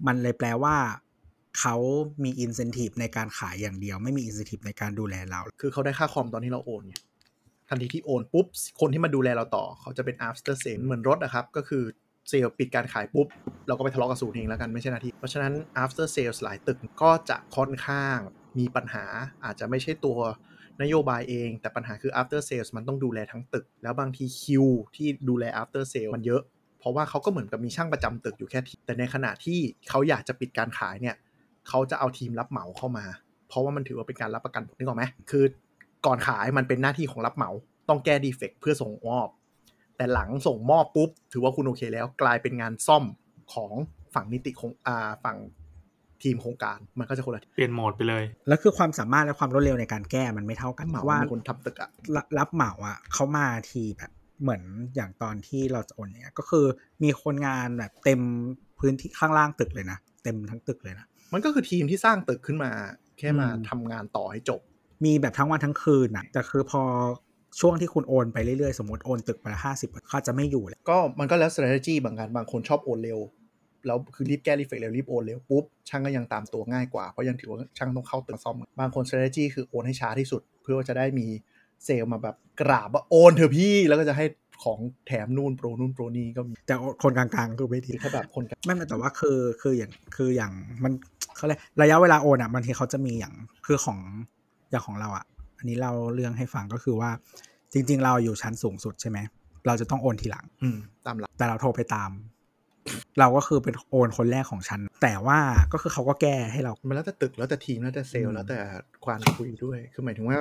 [0.08, 0.76] มันเลยแปลว่า
[1.60, 1.76] เขา
[2.24, 6.96] มี incentive ในการขายอย่างเดียว ไม่มี incentive ในการดูแลเรา คือเขาได้ค่าคอมตอนที่เราโอนไง
[7.70, 8.46] ทันทีที่โอนปุ๊บ
[8.80, 11.84] คนที่มาดูแลเราต่อ เขาจะเป็น after sale เหมือนรถอะครับ ก็คือ
[12.30, 13.28] เซลล์ปิดการขายปุ๊บ
[13.68, 15.54] เราก็ไปทะเลาะกับศูนย์เองแล้วกันไม่ใช่หน้าที่ เพราะฉะนั้น
[15.84, 18.18] after sales หลายตึกก็จะค่อนข้าง
[18.60, 19.06] มีปัญหา
[19.46, 20.18] อาจจะไม่ใช่ตัว
[20.82, 24.66] นโยบายเอง แต่ปัญหาคือ after sales มันต้องดูแลทั้งตึก แล้วบางทีคิว
[24.96, 26.42] ที่ดูแล after sales มันเยอะ
[26.80, 29.60] เพราะว่าเขาก็เหมือนกับมีช่างประจำตึกอยู่แค่ทีแต่ในขณะที่
[29.90, 31.16] เขาอยากจะปิดการขายเนี่ย
[31.68, 33.06] เขาจะเอาทีมรับเหมาเข้ามา
[33.48, 35.44] เพราะว่ามันถือว่าเป็นการรับประกันนึกออกไหมคือ
[36.06, 37.50] ก่อนขายมันเป็นหน้าที่ของรับเหมา
[37.90, 39.28] ต้องแก้ดีเฟกต์เพื่อส่งมอบ
[39.98, 43.04] แต่หลังส่งมอบปุ๊บ ถือว่าคุณโอเคแล้วกลายเป็นงานซ่อม
[43.54, 43.72] ของ
[44.14, 45.38] ฝั่งนิติของอ่าฝั่ง
[46.24, 54.64] ทีมโครงการมันก็จะคนละทีเปลี่ยนโหมดไปเลย แล้วคือความสามารถและความรวดเร็วในการแก้มันไม่เท่ากันเหมาว่าเป็นคนทำตึกอะรับรับเหมาอะเขามาทีแบบเหมือน
[54.96, 56.66] อย่างตอนที่เราจะโอนเนี่ยก็คือ
[57.04, 58.22] มีคนงานแบบเต็ม
[58.80, 62.72] พื้นที่ข้างล่างตึกเลยนะเต็มทั้งตึกเลยนะมันก็คือทีมที่สร้างตึกขึ้นมา
[63.18, 64.62] แค่มาอืมทำงานต่อให้จบ
[65.06, 66.82] มีแบบทั้งวันทั้งคืนนะแต่คือพอ
[67.60, 73.20] ช่วงที่คุณโอนไปเรื่อยๆ สมมติโอนตึกไปละห้าสิบเขาจะไม่อยู่เลยก็มันก็แล้ว strategy บางกันบางคนชอบโอนเร็ว
[73.88, 81.28] แล้วคือรีบแก้รีเฟกเร็วรีบโอนเร็วปุ๊บช่างก็ยังตามตัวง่ายกว่า เพราะยังถือว่าช่างต้องเข้าตึกซ่อม บางคน strategy คือโอนให้ช้าที่สุด เพื่อว่าจะได้มี
[81.86, 84.26] เซลล์มาแบบกราบว่าโอนเถอะพี่แล้วก็จะให้
[84.64, 90.52] ของแถมนู่นโปรนู่นโปรนี่ก็มีแต่คนกลางๆคือไม่ดีคือถ้าแบบคนกันไม่ไม่แต่ว่าคือคืออย่างคืออย่าง
[90.84, 90.94] มัน
[91.36, 93.34] เขาเรียกระยะเวลาโอนอะบางทีเขาจะมีอย่าง
[93.66, 94.00] คือของ
[94.72, 95.35] อย่างของเราอะอั
[95.66, 97.12] นนี้เราเรื่องให้ฟังก็คือว่า
[97.74, 99.18] จริง ๆ เราอยู่ชั้นสูงสุดใช่ไหม
[99.68, 102.12] เราจะต้องโอนทีหลัง อืมตามหลักแต่เราโทรไปตาม
[103.20, 105.40] เราก็คือเป็นโอนคนแรกของชั้น แต่ว่า
[105.74, 108.60] ก็คือเขาก็แก้ให้เรา มันแล้วแต่ตึกแล้วแต่ทีมแล้วแต่เซลอืล์มแล้วแต่
[109.06, 110.38] ความคุยด้วย คือหมายถึงว่า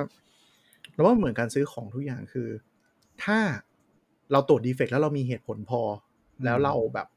[0.93, 2.47] เราว่าเหมือนการซื้อของทุกอย่างคือ
[3.23, 3.37] ถ้า
[4.31, 5.81] เราตรวจดีเฟกต์แล้วเรามีเหตุผลพอ
[6.45, 7.07] แล้วเราแบบ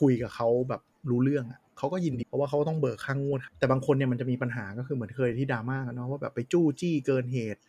[0.00, 7.60] คุยกับเขาแบบรู้เรื่องอะ เขาก็ยินดีเพราะว่าเขาต้องเบิกค่างงวด แต่บางคนเนี่ยมันจะมีปัญหาก็คือเหมือนเคยที่ดราม่ากันเนาะว่าแบบไปจู้จี้เกินเหตุ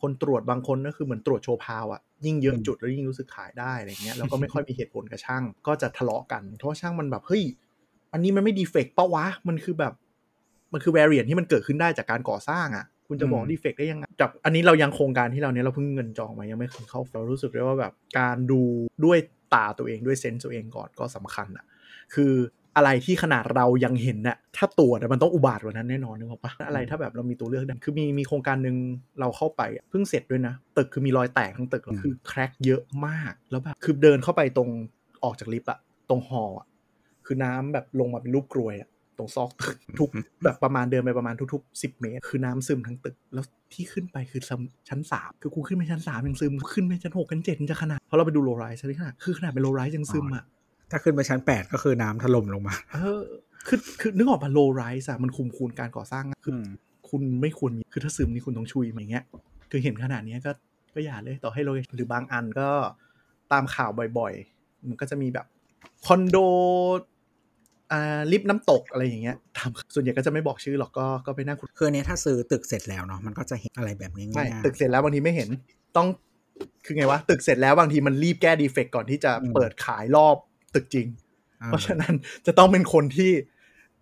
[0.00, 7.42] คนตรวจบางคนก็คือเหมือนตรวจโชว์พาวอะยิ่งเยอะอืมจุดแล้วยิ่งรู้สึกขายได้อะไรเงี้ยแล้วก็ไม่ค่อยมีเหตุผลกับช่าง ก็จะทะเลาะกันเพราะว่าช่างมันแบบเฮ้ย
[8.12, 9.92] อันนี้มันไม่ดีเฟกต์ปะวะมันคือแบบ
[10.72, 18.62] มันคือ variant ที่มันเกิดขึ้นได้จากการก่อสร้างอะ่ะคุณจะบอกอืมดีเฟกได้ยังไงจากอันนี้เรายังโครงการที่เราเนี้ยเราเพิ่งเงินจองมายังไม่เคยเข้าเรารู้สึกได้ว่าแบบการดู
[19.04, 19.18] ด้วย
[19.54, 21.64] ตาตัวเองด้วยเซนส์ตัวเองก่อนก็สำคัญอะ่ะ
[22.14, 22.32] คือ
[22.76, 28.76] อะไรที่ขนาดเรายังเห็นน่ะถ้าตรวจอะมันต้องอุบาทกว่านั้นแน่นอนนึกออกปะอะไรถ้าแบบเรามีตัวเลือกได้คือมีมีโครงการหนึ่ง
[29.20, 34.68] เราเข้าไปอะเพิ่งเสร็จด้วยนะ ตึกคือมีรอยแตกทั้งตึกแล้วคือแครกเยอะมากแล้วแบบคือเดินเข้าไปตรง
[35.24, 36.66] ออกจากลิฟต์อะตรงฮอลล์อะ
[37.26, 40.10] คือน้ำแบบลงมาเป็นรูปกรวยอะตรงซอกตึกทุก
[40.44, 43.44] แบบประมาณเดินไปประมาณทุกๆสิบเมตร คือน้ำซึมทั้งตึก แล้ว
[43.74, 44.40] ที่ขึ้นไปคือ
[44.88, 50.44] ชั้นสามคือกูขึ้นไปชั้นสามยังซึมขึ้นไปชั้นหกชั้นเจ็ดมันจะขนาดเพราะเราไปดูโลไรส์ใช่ไหมขนาดคือขนาดเป็นโลไรส์ยังซึมอะ
[50.90, 53.20] ถ้าขึ้นไปชั้นแปดก็คือน้ำถล่มลงมา เออ
[53.68, 56.58] คือคือนึกออกปะโลไรส์อะมันคุมคูณการก่อสร้างอะคืออ
[57.10, 59.24] คุณไม่ควรมีคือถ้าซึมนี่คุณต้องชุยมาอย่างเงี้ย
[59.70, 60.52] คือเห็นขนาดเนี้ยก็
[60.94, 62.68] ก็อย่าเลยต่อให้โลหรือบางอันก็
[63.52, 65.46] ตามข่าวบ่อยๆ มันก็จะมีแบบ
[66.06, 66.36] คอนโด
[67.92, 75.48] อ่าลิฟต์น้ำตกอะไรอย่างเงี้ยทำส่วนใหญ่ก็จะไม่บอกชื่อหรอกก็ก็ไปนั่งคุยคืออันเนี้ยถ้าซื้อตึกเสร็จแล้วเนาะมันก็จะเห็นอะไรแบบนี้ไม่ง่ายๆตึกเสร็จแล้วบางทีไม่เห็น
[75.96, 76.06] ต้อง
[76.84, 80.36] คือไงวะตึกเสร็จแล้วบางทีมันรีบแก้ defect ก่อนที่จะเปิดขายรอบ
[80.74, 81.06] ตึกจริง
[81.60, 82.14] อ่าเพราะฉะนั้น
[82.46, 83.32] จะต้องเป็นคนที่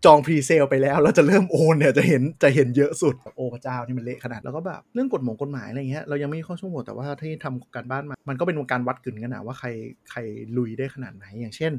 [0.05, 9.69] จอง presale ไปแล้วแล้วจะเริ่มโอนเนี่ยจะเห็นจะเห็นเยอะสุด โอ้พระเจ้านี่มันเละขนาดแล้วก็แบบเรื่องกฎหมงกฎหมายอะไรเงี้ยเรายังไม่มีข้อชั่วโมงแต่ว่าที่ทำการบ้านมา มันก็เป็นการวัดกึ๋นกันนะว่าใคร
[10.11, 10.21] ใคร
[10.57, 11.73] ลุยได้ขนาดไหนอย่างเช่น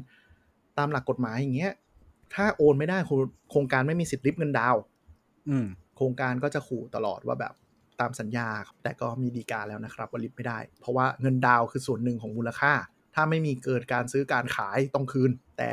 [0.78, 1.72] ตามหลักกฎหมายอย่างเงี้ย
[2.34, 3.10] ถ้าโอนไม่ได้โค
[3.50, 4.82] โครงการไม่มีสิทธิ์ริบเงินดาวน์
[5.48, 5.66] อืม
[5.96, 7.54] โครงการก็จะขู่ตลอดว่าแบบ
[8.00, 12.72] ตามสัญญาครับแต่ก็มีดีกาแล้วนะครับว่าริบไม่ได้ เพราะว่าเงินดาวน์คือส่วนหนึ่งของมูลค่า
[13.14, 15.70] ถ้าไม่มีเกิดการซื้อการขายต้องคืน แต่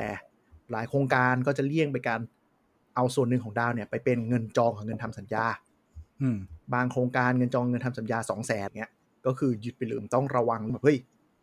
[0.72, 2.22] หลายโครงการก็จะเลี่ยงไปการ
[2.96, 5.46] เอาส่วนหนึ่งของดาวเนี่ยไปเป็นเงินจองของเงินทำสัญญา
[6.22, 6.28] อื
[6.74, 8.92] บางโครงการเงินจองเงินทำสัญญา2 0 0แสนเนี้ย
[9.26, 10.98] ก็คือหยุดไปเลยต้องระวังแบบเฮ้ย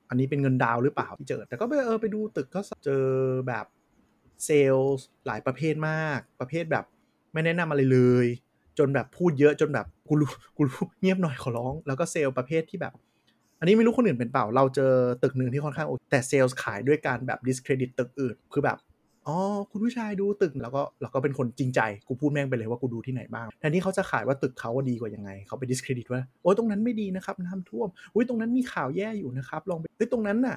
[0.08, 3.04] อันนี้เป็นเงินดาวหรือเปล่าที่เจอ แต่ก็ไปเออไปดูตึกก็เจอ
[3.48, 3.66] แบบ
[4.44, 4.96] เซลล์
[5.26, 6.84] หลายประเภทมาก ประเภทแบบ
[7.32, 8.26] ไม่แนะนำอะไรเลย
[8.78, 12.94] จนแบบพูดเยอะจนแบบกูรู้กูรู้เงียบหน่อยขอร้อง แล้วก็เซลล์ประเภทที่แบบ
[13.58, 14.92] อันนี้ไม่รู้คนอื่นเป็นเปล่า เราเจอ
[15.22, 18.78] ตึกหนึ่งที่ค่อนข้างโอเคแต่เซลล์ขายด้วยการแบบ discredit ตึกอื่น คือแบบ
[19.26, 19.36] อ๋อ
[19.70, 30.56] คุณผู้ชายดูตึก แล้วก็เราก็เป็นคนจริงใจ กูพูดแม่งไปเลยว่ากูดูที่ไหนบ้าง แทนที่เขาจะขายว่าตึกเขาว่าดีกว่ายังไง เขาไป discredit ว่า โอ้ยตรงนั้นไม่ดีนะครับน้ำท่วม อุ้ยตรงนั้นมีข่าวแย่อยู่นะครับ ลองไปเฮ้ยตรงนั้นน่ะ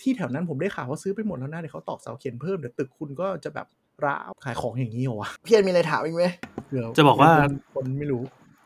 [0.00, 3.66] ที่แถวนั้นผมได้ข่าวว่าซื้อไปหมดแล้วนะเดี๋ยวเขาตอกเสาเข็มเพิ่มเดี๋ยวตึกคุณก็จะแบบ
[4.04, 6.24] ร้าวขายของอย่างนี้เหรอวะพี่เอ็นมีอะไรถามอีกไหม
[6.66, 8.22] เผื่อจะบอกว่าคนคนไม่รู้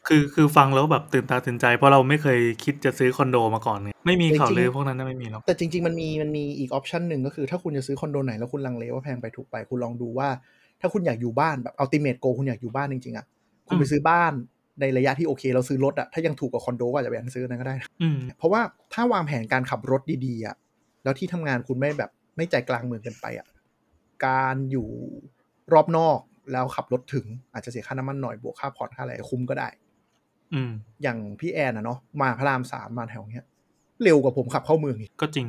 [0.09, 10.29] คือคือฟังแล้วแบบตื่นตาตื่นใจ เพราะเราไม่เคยคิดจะซื้อคอนโดมาก่อนไงไม่มีข่าวจริงๆลือพวกนั้นนะไม่มีหรอกแต่จริงๆมันมีมันมีอีกออปชันหนึ่งก็คือถ้าคุณจะซื้อคอนโดไหนแล้วคุณลังเลว่าแพงไปถูกไปคุณลองดูว่า
[10.81, 13.27] ถ้าคุณอยากอยู่บ้านแบบอัลติเม e โกคุณอยากอยู่บ้านจริงๆอะ
[13.69, 14.33] คุณไปซื้อบ้าน
[14.81, 18.61] ในระยะที่โอเค เราซื้อรถอะถ้ายังถูกกว่าคอนโดก็อาจจะไปซื้อนั้นก็ได้นะอืมเพราะว่า
[18.93, 20.57] ถ้าวางแผนการขับรถดีๆอะ
[21.05, 23.47] แล้วที่ทำงานคุณไม่แบบไม่ใจกลางเมืองเกินไปอะ
[24.27, 24.89] การอยู่
[25.73, 26.19] รอบนอก
[26.53, 29.69] แล้วขับรถถึงอาจจะเสียค่าน้ำมันหน่อยบวกค่าผ่อนค่าอะไรคุ้มก็ได้
[30.55, 30.71] อืม
[31.03, 33.47] อย่างพี่แอนอะเนาะมาพระรามสามมาแถวเนี้ย
[34.03, 35.47] เร็วกว่าผมขับเข้าเมืองอีกก็จริง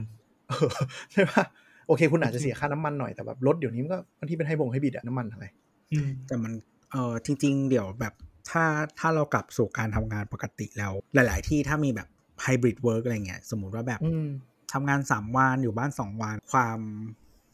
[0.49, 0.69] เออ
[1.13, 1.43] ใช่ปะ
[1.87, 5.45] โอเค คุณอาจจะเสียค่าน้ำมันหน่อยแต่แบบรถเดี๋ยวนี้มันก็บางที่เป็นให้บงให้บิดอะน้ำมันอะไร
[5.93, 6.53] อืมแต่มัน
[6.91, 8.13] เออจริง ๆ เดี๋ยวแบบ
[8.49, 8.63] ถ้า
[8.99, 12.07] ถ้าเรากลับสู่การทำงานปกติแล้ว หลาย ๆ ที่ถ้ามีแบบ
[12.41, 14.27] hybrid work อะไรเงี้ย สมมุติว่าแบบอืม
[14.73, 16.79] ทำงานสามวันอยู่บ้านสองวันความ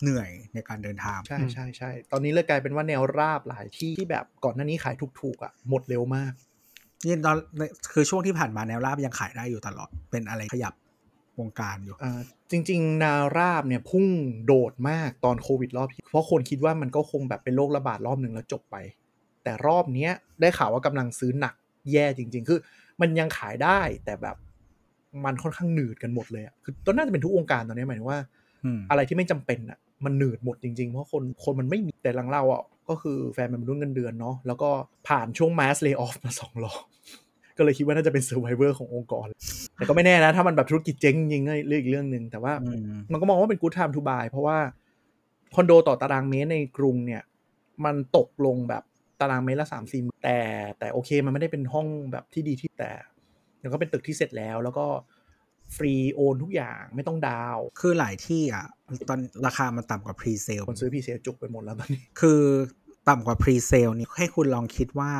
[0.01, 6.33] เหนื่อยในการเดินทาง ใช่ใช่ใช่ตอนนี้เลยกลายเป็นว่าแนวราบหลายที่ที่แบบก่อนหน้านี้ขายถูกๆอะหมดเร็วมาก
[7.05, 7.37] นี่ตอน
[7.93, 10.73] คือช่วงที่ผ่านมาแนวราบยังขายได้อยู่ตลอดเป็นอะไรขยับ
[11.39, 12.19] วงการอยู่อ่า
[12.51, 14.05] จริง ๆ แนวราบเนี่ยพุ่ง
[14.45, 18.75] โดดมากตอนโควิดรอบที่เพราะคนคิดว่ามันก็คงแบบเป็นโรคระบาดรอบหนึ่งแล้วจบไป
[19.43, 21.53] แต่รอบเนี้ยได้ข่าวว่ากำลังซื้อหนัก
[21.91, 22.59] แย่จริง ๆ คือ
[23.01, 24.35] มันยังขายได้แต่แบบ
[25.25, 28.19] มันค่อนข้างหนืดกันหมดเลยอะคือตอนน่าจะเป็นทุกวงการตอนนี้หมายถึงว่า
[28.65, 34.69] อืมอะไรที่ไม่จำเป็นอะ มันหนืดหมดจริงๆ เพราะคนคนมันไม่มีแต่หลังเราอะก็คือแฟนมันเป็นรุ่นเงินเดือนเนาะแล้วก็
[35.07, 36.81] ผ่านช่วง mass lay off มาสองรอบ
[37.57, 39.27] ก็เลยคิดว่าน่าจะเป็น survivor ขององค์กร
[39.75, 44.57] แต่ก็ไม่แน่นะ ถ้ามันแบบธุรกิจเจ๊งจริงๆก็เรื่องอีกเรื่องหนึ่งแต่ว่าอืมมันก็มองว่าเป็น good time to buy เพราะว่า
[45.55, 47.21] คอนโดต่อตารางเมตรในกรุงเนี่ย
[47.85, 48.83] มันตกลงแบบ
[49.21, 50.39] ตารางเมตรละสามสี่แต่
[50.79, 52.91] แต่โอเค มันไม่ได้เป็นห้องแบบที่ดีที่แต่
[53.61, 54.85] แล้วก็เป็นตึกที่เสร็จแล้ว แล้วก็
[55.75, 58.65] ฟรีโอนทุกอย่างไม่ต้องดาวน์คือหลายที่อะ
[59.09, 62.41] ตอนราคามันต่ำกว่า presale คนซื้อ presale จุกไปหมดแล้วตอนนี้คือ
[63.09, 65.13] ต่ำกว่า presale นี่ให้คุณลองคิดว่า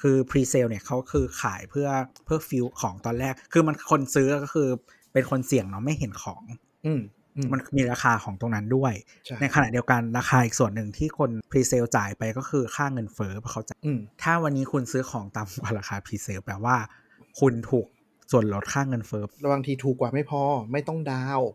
[0.00, 1.88] คือ presale เนี่ยเขาคือขายเพื่อ
[2.24, 4.68] เพื่อ fill ของตอนแรก คือมันคนซื้อก็คือ
[5.12, 6.42] เป็นคนเสี่ยงเนาะไม่เห็นของ
[6.86, 7.00] อืม
[7.36, 8.92] อืมมันมีราคาของตรงนั้นด้วย
[9.26, 16.76] ใช่ในขณะเดียวกันราคาอีกส่วนหนึ่งที่คน presale จ่ายไปก็คือค่าเงินเฟ้อเพราะเขาจ่ายอืมถ้าวันนี้คุณซื้อของต่ำกว่าราคา presale แปลว่า
[17.40, 17.86] คุณถูก
[18.30, 21.48] ส่วนลดค่าเงินเฟ้อแล้วบางทีถูกกว่าไม่พอไม่ต้องดาวน์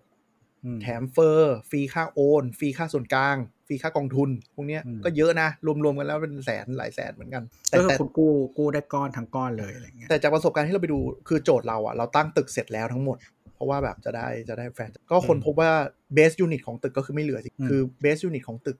[0.66, 5.50] อืมแถมเฟอร์ฟรีค่าโอนฟรีค่าส่วนกลางฟรีค่ากองทุน พวกเนี้ยอืมก็เยอะนะ
[5.84, 13.18] รวมๆกันแล้วเป็นแสนหลายแสนเหมือนกันแต่ก็คือแต่คุณกู้กู้ได้ก้อนทั้งก้อนเลยอะไรเงี้ยแต่จากประสบการณ์ที่เราไปดูคือโจทย์เราอะเราตั้งตึกเสร็จแล้วทั้งหมด
[13.56, 15.72] เพราะว่าแบบจะได้จะได้แฟนก็คนพบว่า
[16.14, 18.78] best unit ของตึกก็คือไม่เหลือสิคือ best unit ของตึก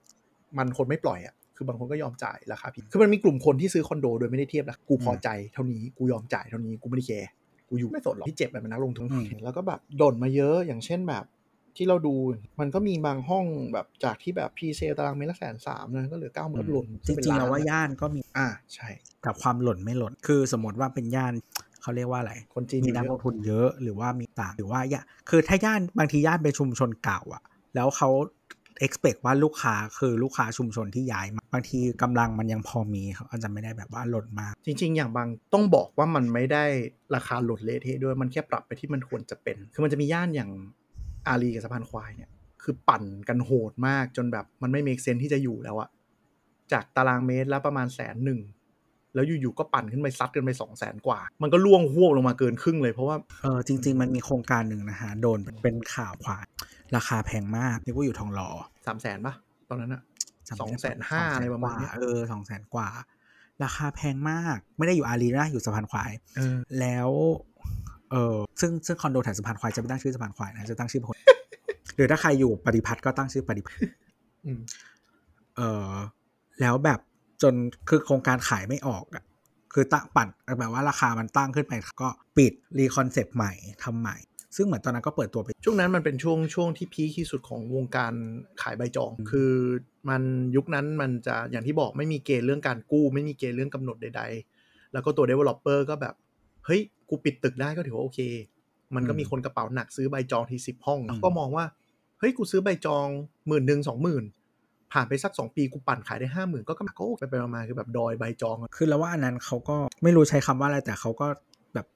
[0.58, 7.30] มันคนไม่ปล่อยอะคือบางคนก็ยอมจ่ายราคาผิด คือมันมีกลุ่มคนที่ซื้อคอนโดโดยไม่ได้เทียบนะกูพอใจเท่านี้ กูยอมจ่ายเท่านี้ กูไม่ได้แคร์
[7.72, 11.24] กูอยู่ไม่สนหรอกที่เจ็บแบบเป็นนักลงทุนอืมแล้วก็แบบโดนมาเยอะอย่างเช่นแบบ
[11.76, 12.14] ที่เราดู
[12.60, 18.88] มันก็มีบางห้องแบบจากที่แบบพีเซตารางเมตรละแสนสามนะก็เหลือเก้าหมื่นหล่นจริงๆแล้วว่าย่านก็มีอ่าใช่
[19.26, 21.32] กับความหล่นไม่หล่นคือสมมติว่าเป็นย่าน
[21.82, 27.42] เขาเรียกว่าอะไร คนจีนมีเยนักลอะงทุนเยอะหรือว่ามีต่างหรือว่าย่านคือถ้าย่านบางทีย่านเป็นชุมชนเก่าอะ
[27.74, 28.08] แล้วเขา
[28.86, 36.64] expect ว่าลูกค้าคือลูกค้าชุมชนที่ย้ายมาบางทีกำลังมันยังพอมีเขาอาจจะไม่ได้แบบว่าหล่นมาก จริง ๆ อย่างบางต้องบอกว่ามันไม่ได้
[37.14, 40.50] ราคาหล่นเละเทะด้วยมันแค่ปรับไปที่มันควรจะเป็น คือมันจะมีย่านอย่าง
[41.28, 42.30] อารีกับสะพานควายเนี่ย
[42.62, 45.88] คือปั่นกันโหดมากจนแบบมันไม่ make sense ที่จะอยู่แล้วอะ
[46.72, 48.40] จากตารางเมตรแล้วประมาณแสนหนึ่ง
[49.14, 56.38] แล้วอยู่ๆก็ปั่นขึ้นไปซัดกันไปสองแสนกว่า มันก็ร่วงฮวบลงมาเกินครึ่งเลยเพราะว่าเออจริง ๆ มันมีโครงการหนึ่งนะฮะโดนเป็นข่าวขวา
[56.96, 58.48] ราคาแพงมากนี่ก็อยู่ทองหล่อ
[58.86, 59.34] สามแสนปะ
[59.68, 60.02] ตอนนั้นอะ
[60.48, 60.78] จำไม่ได้
[61.10, 62.88] 250,000อะไรประมาณเนี้ยเออสองแสนกว่า
[63.64, 67.10] ราคาแพงมาก ไม่ได้อยู่อารีนะอยู่สะพานควายเออแล้ว
[68.10, 71.18] เออซึ่งซึ่งคอนโดแถวสะพานควายจะไม่ตั้งชื่อสะพานควายนะจะตั้งชื่อคน
[71.96, 73.82] หรือถ้าใครอยู่ปฏิพัฒน์ก็ตั้งชื่อปฏิพัฒน์
[74.46, 74.60] อืม
[75.56, 75.92] เออ
[76.60, 77.00] แล้วแบบ
[77.42, 77.54] จน
[77.88, 79.24] คือโครงการขายไม่ออกอะ
[79.72, 80.28] คือตั้งปั่น
[80.60, 81.72] แบบว่าราคามันตั้งขึ้นไป
[82.02, 84.16] ก็ปิดรีคอนเซปต์ใหม่ทำใหม่
[84.56, 88.12] ซึ่งเหมือนตอนนั้นก็เปิดตัวไป ช่วงนั้นมันเป็นช่วงช่วงที่พีคที่สุดของวงการ
[88.62, 89.52] ขายใบจอง คือ
[90.08, 90.22] มัน
[90.56, 94.22] ยุคนั้นมันจะอย่างที่บอกไม่มีเกณฑ์เรื่องการกู้ ไม่มีเกณฑ์เรื่องกำหนดใด
[94.56, 96.14] ๆ แล้วก็ตัว developer ก็แบบ
[96.66, 98.20] เฮ้ย กูปิดตึกได้ก็ถือว่าโอเค
[98.94, 101.64] มันก็มีคนกระเป๋าหนักซื้อใบจองทีสิบห้องอืมก็มองว่า
[102.18, 103.06] เฮ้ยกูซื้อใบจอง
[103.48, 104.24] หมื่นหนึ่งสองหมื่น
[104.92, 111.26] ผ่านไปสักสองปีกูปั่นขายได้ห้าหมื่นก็ก็ก็ไปไปมาๆคือแบบดอยใบจองอะคือแล้วว่าอันนั้นเขาก็ไม่รู้ใช้คำว่าอะไรแต่เขาก็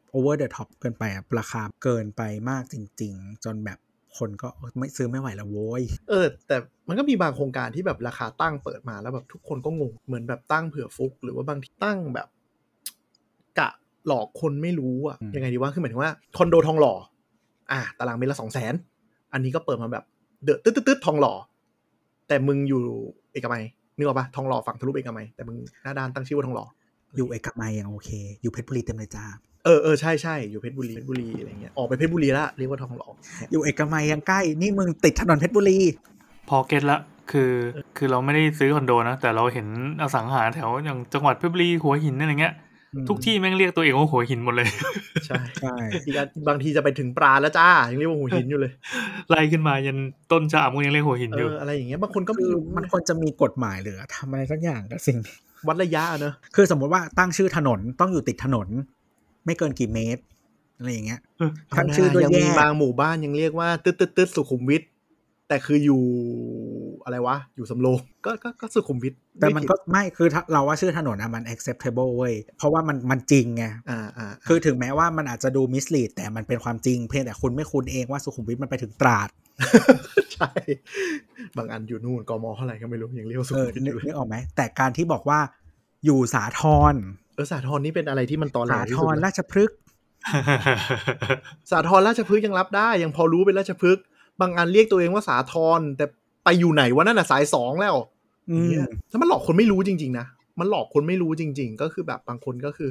[0.07, 3.79] แบบ over the top เกินไปอะราคาเกินไปมากจริง ๆ จนแบบ
[4.19, 6.57] คนก็เออไม่ซื้อไม่ไหวแล้วโว้ย เออ แต่
[6.89, 12.29] มันก็มีบางโครงการที่แบบราคาตั้งเปิดมาแล้วแบบทุกคนก็งง เหมือนแบบตั้งเผื่อฟุก หรือว่าบางทีตั้งแบบ
[13.59, 13.69] กะ
[14.07, 16.95] หลอกคนไม่รู้อะอืมยังไงดีว่าคือหมายถึงว่าคอนโดทองหล่อ
[17.73, 18.75] อะตารางเมตรละสองแสน
[19.33, 20.05] อันนี้ก็เปิดมาแบบ
[20.45, 21.35] เดอะตึ๊ดตึ๊ดตึ๊ดทองหล่อ
[22.29, 22.83] แต่มึงอยู่
[23.33, 23.63] เอกมัย
[23.97, 26.67] นึกออกปะทองหล่อฝั่งทะลุเอกมัยแต่มึงหน้าด้านตั้งชื่อว่าทองหล่อ
[27.17, 28.11] อยู่เอกมัยยังโอเค
[28.43, 29.25] อยู่เพชรบุรีเต็มเลยจ้า
[29.67, 33.09] เออเออใช่ใช่อยู่เพชรบุรีเพชรบุรีอะไรเงี้ยออกไปเพชรบุรีละเรียกว่าทองหล่อ
[33.51, 35.79] อยู่เอกมัยยังใกล้ นี่มึงติดถนนเพชรบุรี
[36.49, 36.99] พอเก็ตละ
[37.31, 37.53] คือ
[37.97, 39.67] คือเราไม่ได้ซื้อคอนโดนะแต่เราเห็น
[40.01, 42.55] อสังหาแถวอย่างจังหวัดเพชรบุรีหัวหินอะไรเงี้ย
[42.95, 44.69] อืมทุกที่แม่งเรียกตัวเองว่าหัวหินหมดเลย
[45.27, 45.75] ใช่ใช่
[46.07, 48.73] อีกอันบางทีจะไปถึงปราณแล้วจ้ายังเรียกว่าหูหินอยู่เลย
[49.31, 49.99] ไล่ขึ้นมายัน
[50.33, 55.37] ต้นชะอำก็ยังเรียกหัวหินเออยู่ออะไรอย่างเงี้ยบางคนก็ไม่คือรู้มันควรจะมีกฎหมายหรือทำอะไรสักอย่างกับสิ่งนี้
[55.69, 58.69] วัดระยะอะเนอะคือสมมติว่าตั้งชื่อถนนต้องอยู่ติดถนน
[59.47, 60.23] ไม่เกินกี่เมตร
[60.79, 61.21] อะไรอย่างเงี้ย
[61.79, 64.83] ตั้งชื่อด้วยยังแยมีกบางหมู่บ้านยังเรียกว่าตึ๊ดตึ๊ดตึ๊ดสุขุมวิท
[65.49, 66.03] แต่คืออยู่
[67.05, 79.29] อะไรวะ อยู่สำโรงก็ก็ก็สุขุมวิทแต่มันก็ไม่คือถ้าเราว่าชื่อถนนอะมัน acceptable เว้ย เพราะว่ามันมันจริงไงอ่าอ่าคือถึงแม้ว่ามันอาจจะดู mislead แต่มันเป็นความจริงเพียงแต่คุณไม่คุ้นเองว่าสุขุมวิทมันไปถึงตราด
[80.35, 80.53] ใช่
[81.57, 85.41] บางอันอยู่นู่นกมเท่าไหร่ก็ไม่รู้ยังเรียกว่าสุเอขุอมวิทนึอกยู่นึกออกไหมแต่การที่บอกว่า
[86.05, 86.95] อยู่สาทร
[87.37, 89.77] เออสาทรนี่เป็นอะไรที่มันตอนแรสากที่ทสุดรนะราชพฤกษ์
[91.71, 94.05] สาทรราชพฤกษ์ยังรับได้ ยังพอรู้เป็นราชพฤกษ์
[94.41, 96.07] บางอันเรียกตัวเองว่าสาทรแต่
[96.45, 97.97] ไปอยู่ไหนวะนั่นน่ะสายสองแล้ว
[98.51, 100.27] อืมเนี่ยถ้ามันหลอกคนไม่รู้จริง ๆ นะ
[100.61, 102.91] มันหลอกคนไม่รู้จริง ๆ ก็คือแบบบางคนก็คือ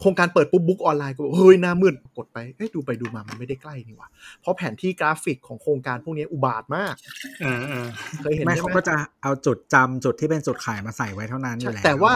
[0.00, 4.08] โครงการเปิดปุ๊บบุ๊กออนไลน์ก็บอกเฮ้ยหน้ามืดกดไปเอ้ยดูไปดูมามันไม่ได้ใกล้นี่หว่า
[4.40, 6.94] เพราะแผนที่กราฟิกของโครงการพวกนี้อุบาทมาก
[7.40, 7.86] เออเออ
[8.22, 12.12] เคยเห็นไม่ใช่เขาไหมก็จะเอาจุดจำจุดที่เป็นจุดขายมาใส่ไว้เท่านั้นอยู่ใช่แล้วแต่ว่า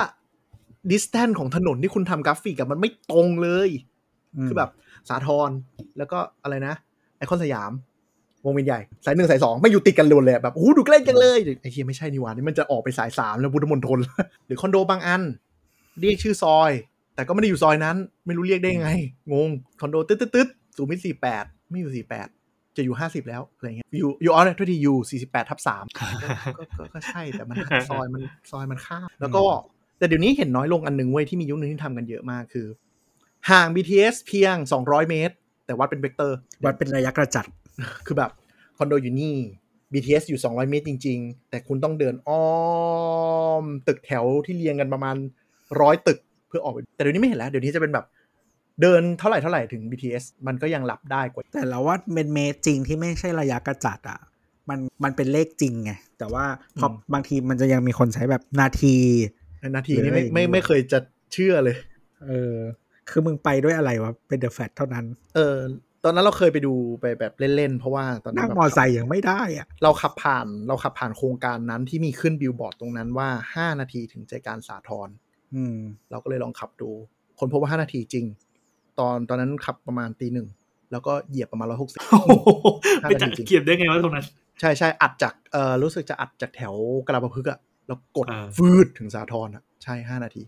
[0.92, 3.68] distance ของถนนที่คุณทำกราฟิกอะมันไม่ตรงเลย
[4.42, 4.70] มคือแบบ
[5.08, 5.50] สาทร
[5.98, 6.74] แล้วก็อะไรนะ
[7.16, 7.72] ไอคอนสยาม
[8.44, 13.98] วงเวียนใหญ่ สายหนึ่งสายสองไม่อยู่ติดกันเลยเลยแบบโอ้โหดูใกล้จังเลยไอ้เหี้ยไม่ใช่นี่หว่านี่มันจะออกไปสายสามแล้วพุทธมณฑล
[14.46, 15.22] หรือคอนโดบางอัน
[16.00, 16.70] เรียกชื่อซอย
[17.14, 18.90] แต่ก็ไม่ได้อยู่ซอยนั้น ไม่รู้เรียกได้ยังไง
[19.32, 19.48] งง
[19.80, 22.28] คอนโดตึ๊ดตึ๊ดตึ๊ดสูมิตสี่แปดไม่อยู่สี่แปด
[22.76, 26.04] จะอยู่ห้าสิบแล้วอะไรเงี้ยอยู่อยู่อ๋อเนี่ยทุกทีอยู่สี่สิบแปดทับสามก็
[26.56, 27.56] ก็ก็ใช่แต่มัน
[27.90, 29.42] ซอยมันซอยมันข้ามแล้วก็
[30.00, 32.66] แต่เดี๋ยวนี้เห็นน้อยลงอันหนึ่งเว้ยที่มียุคนึงที่ทำกันเยอะมากคือ
[33.50, 35.34] ห่าง BTS เพียง 200 เมตร
[35.66, 37.44] แต่วัดเป็นเวกเตอร์ วัดเป็นระยะกระจัด
[38.06, 38.30] คือแบบ
[38.76, 39.34] คอนโดอยู่นี่
[39.92, 42.46] BTS อยู่ 200 เมตรจริง ๆ แต่คุณต้องเดินอ้อ
[43.62, 45.16] ม ตึกแถวที่เรียงกันประมาณ
[45.80, 48.06] ร้อยตึกเพื่อออกไปแต่เดี๋ยวนี้ไม่เห็นแล้ว เดี๋ยวนี้จะเป็นแบบ
[48.82, 54.20] เดินเท่าไหร่เท่าไหร่ถึง BTS มันก็ยังรับได้กว่า แต่เราว่าเป็นเมตรจริงที่ไม่ใช่ระยะกระจัดอะ
[54.68, 56.44] มันมันเป็นเลขจริงไงแต่ว่า
[56.78, 58.96] พออืมบางทีมันจะยังมีคนใช้แบบนาที
[59.68, 60.98] นาทีนี้ไม่ไม่ไม่เคยจะ
[61.32, 61.76] เชื่อเลย
[62.26, 62.56] เออ
[63.10, 65.04] คือมึงไปด้วยอะไรวะ เป็นเดอะแฟตเท่านั้น
[65.36, 65.56] เออ
[66.04, 73.28] ตอนนั้นเราเคยไปดูไปแบบเล่นๆ เพราะว่าตอนนั้นั่นงแบบมอไซค์ยังไม่ได้อะเราขับผ่านเราขับผ่านโครงการนั้นที่มีขึ้นบิลบอร์ดตรงนั้นว่า
[73.74, 75.08] 5นาทีถึงใจกลารสาทร
[75.54, 75.76] อืม
[76.10, 76.90] เราก็เลยลองขับดู
[77.38, 78.26] คนพบว่า5นาทีจริง
[78.98, 80.48] ตอนตอนนั้นขับประมาณตีหนึ่ง
[80.92, 82.30] แล้วก็เหยียบประมาณร้อยหกสิบโอ้โห
[83.02, 84.26] ไปจัดเกียบได้ไงวะตรงนั้น
[84.60, 86.74] ใช่ใช่อัดจากเอ่อรู้สึกจะอัดจากแถว
[87.06, 87.58] กระบะพึกษ์อะ
[87.90, 90.42] แล้วกดอ่าฟืดถึงสาทรอะใช่5นาที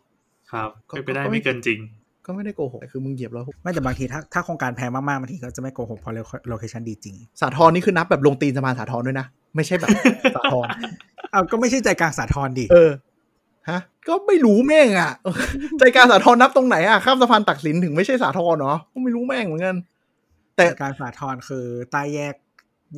[0.53, 1.79] ครับก็ไปนไปได้ก็ไม่ไม่เกินจริง
[2.27, 6.15] ก็ไม่ได้โกหกแต่คือมึงเหยียบร้อยหกไม่แต่บางทีถ้าถ้าโครงการแพงมากๆบางทีก็จะไม่โกหกเพราะ
[6.49, 9.27] location ดีจริง สาทรนี่คือนับแบบลงตีนสะพานสาทรด้วยนะ
[9.57, 9.91] ไม่ใช่แบบ
[10.37, 10.67] สาทร
[11.31, 12.91] เอาก็ไม่ใช่ใจกลางสาทรดิเออ
[13.71, 15.13] ฮะก็ไม่รู้แม่งอะ
[15.79, 19.77] ใจกลางสาทรนับตรงไหนอะข้ามสะพานตักสินถึงไม่ใช่สาทรเนาะก็ไม่รู้แม่งเหมือนกัน
[20.57, 22.35] แต่ใจกลางสาทรคือใต้แยก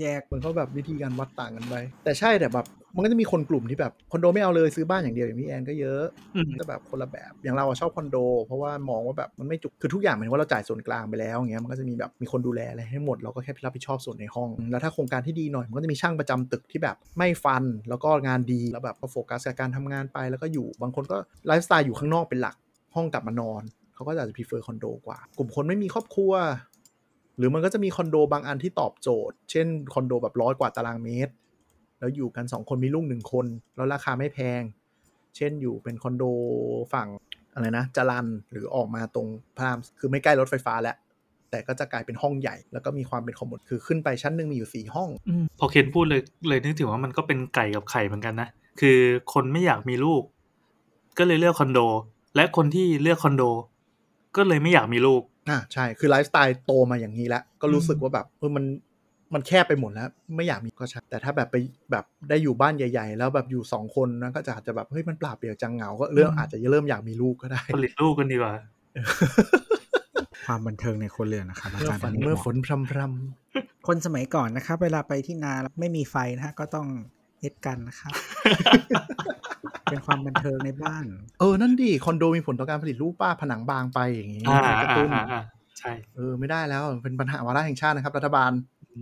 [0.00, 1.74] แยกมันก็แบบวิธีการวัดต่างกันไป
[2.04, 6.02] แต่ใช่แต่แบบ มันก็จะมีคนกลุ่มที่แบบคอนโดไม่เอาเลยซื้อบ้านอย่างเดียวอย่างพี่แอนก็เยอะ
[6.34, 8.16] อืมจะแบบคนละแบบอย่างเราอะชอบคอนโด
[8.46, 21.16] เพราะว่ามองว่าแบบมันไม่จุกคือทุกอย่างหมายถึงว่าเราจ่ายส่วนกลางไปแล้วอย่างเงี้ยมันก็จะมีแบบมีคนดูแลอะไรให้หมดเราก็แค่รับผิดชอบส่วนในห้อง แล้วถ้าโครงการที่ดีหน่อยมันก็จะมีช่างประจำตึกที่แบบไม่ฟันแล้วก็งานดีแล้วแบบก็โฟกัสกับการทำงานไปแล้วก็อยู่บางคนก็
[21.46, 22.56] ไลฟ์สไตล์อยู่ข้างนอกเป็นหลัก
[22.94, 23.62] ห้องกลับมานอน
[23.94, 26.32] เขาก็อาจจะ prefer คอนโดกว่า กลุ่มคนไม่มีครอบครัว
[27.38, 31.32] หรือมันก็จะมีคอนโดบางอันที่ตอบโจทย์ เช่นคอนโดแบบร้อยกว่าตารางเมตร
[32.04, 33.46] แล้วอยู่กันสองคนมีลูกหนึ่งคน
[33.76, 34.62] แล้วราคาไม่แพง
[35.36, 36.24] เช่นอยู่เป็นคอนโด
[36.92, 37.08] ฝั่ง
[37.54, 40.96] อะไรนะจรัญหรือออกมาตรงพระรามคือไม่ใกล้รถไฟฟ้าแล้ว
[41.50, 45.08] แต่ก็จะกลายเป็นห้องใหญ่ แล้วก็มีความเป็น common คือขึ้นไปชั้นหนึ่งมีอยู่สี่ห้อง
[45.58, 48.48] พอเคนพูดเลยเลยนึกถึงว่ามันก็เป็นไก่กับไข่เหมือนกันนะ
[48.80, 48.98] คือ
[49.32, 50.22] คนไม่อยากมีลูก
[51.18, 51.80] ก็เลยเลือกคอนโด
[52.36, 53.42] และคนที่เลือกคอนโด
[54.36, 58.64] ก็เลยไม่อยากมีลูกอ่าใช่คือไลฟ์สไตล์โตมาอย่างนี้แล้วก็รู้สึกว่าแบบเออมัน
[59.34, 61.56] มันแคบไปหมดแล้ว ไม่อยากมีก็ใช่แต่ถ้าแบบไป
[61.90, 68.52] แบบได้อยู่บ้านใหญ่ๆ แล้วแบบอยู่สองคนนะก็จะอาจจะแบบเฮ้ยมันเปล่าเปลี่ยวจังเหงาก็เริ่มอืมอาจจะเริ่มอยากมีลูกก็ได้ผลิตลูกกันดีกว่า
[70.46, 73.00] ความบันเทิงในคนเรือนนะครับอาเมื่อจารย์ฝันธเศเมื่อบอกฝนพรำพร
[73.86, 76.86] คนสมัยก่อนนะครับ เวลาไปที่นาแล้วไม่มีไฟนะฮะก็ต้อง
[77.40, 78.12] เอ็ดกันนะครับ
[79.90, 85.42] เป็นความบันเทิงในบ้านำเออ นั่นดิคอนโดมีผลต่อการผลิตลูกป้าผนังบางไปอย่างงี้อ่ากระอ่าตุ้นอ่าอ่า
[85.78, 88.50] ใช่เออไม่ได้แล้วเป็นปัญหาวาระแห่งชาตินะครับ รัฐบาล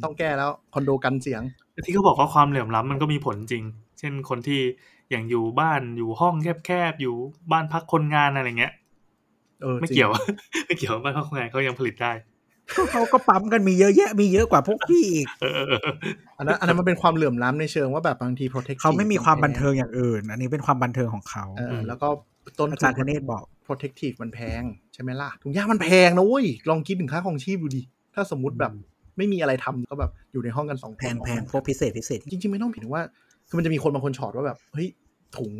[0.04, 1.42] ต้องแก้แล้วคอนโดกันเสียง
[1.86, 3.64] ที่เขาบอกว่าความเหลื่อมล้ำมันก็มีผลจริง
[3.98, 4.60] เช่นคนที่
[5.10, 6.34] อย่างอยู่บ้านอยู่ห้อง
[6.66, 7.14] แคบๆอยู่
[7.52, 8.72] บ้านพักคนงานอะไรเงี้ย
[9.62, 10.10] เออไม่จริงเกี่ยว
[10.66, 12.12] ไม่เกี่ยวบ้านพักคนงานเขายังผลิตได้
[12.76, 15.94] ก็เขาก็ปั๊มกันมีเยอะแยะมีเยอะกว่าพวกพี่อีกเออเออเออ
[16.38, 22.08] อันนั้นอันนั้นมันเป็นความเหลื่อมล้ำในเชิงว่าแบบบางที protect เขาไม่มีความบันเทิงอย่างอื่น อันนี้เป็นความบันเทิงของเขาเออแล้วก็
[22.58, 24.62] ต้นอาทุจารย์ธนเนศบอก protective มันแพง
[24.94, 27.82] ใช่ไหมล่ะถุงยางมันแพงนะเว้ยลองคิดถึงค่าของชีพดูดิ
[28.14, 28.72] ถ้าสมมติแบบ
[29.16, 33.02] ไม่มีอะไรทำก็แบบอยู่ในห้องกันสองคนแพงแพงพวกพิเศษพิเศษ จริง ๆ ไม่ต้องผิดว่า
[33.48, 34.88] คือมันจะมีคนบางคนชอดว่าแบบเฮ้ย
[35.36, 35.54] ถุง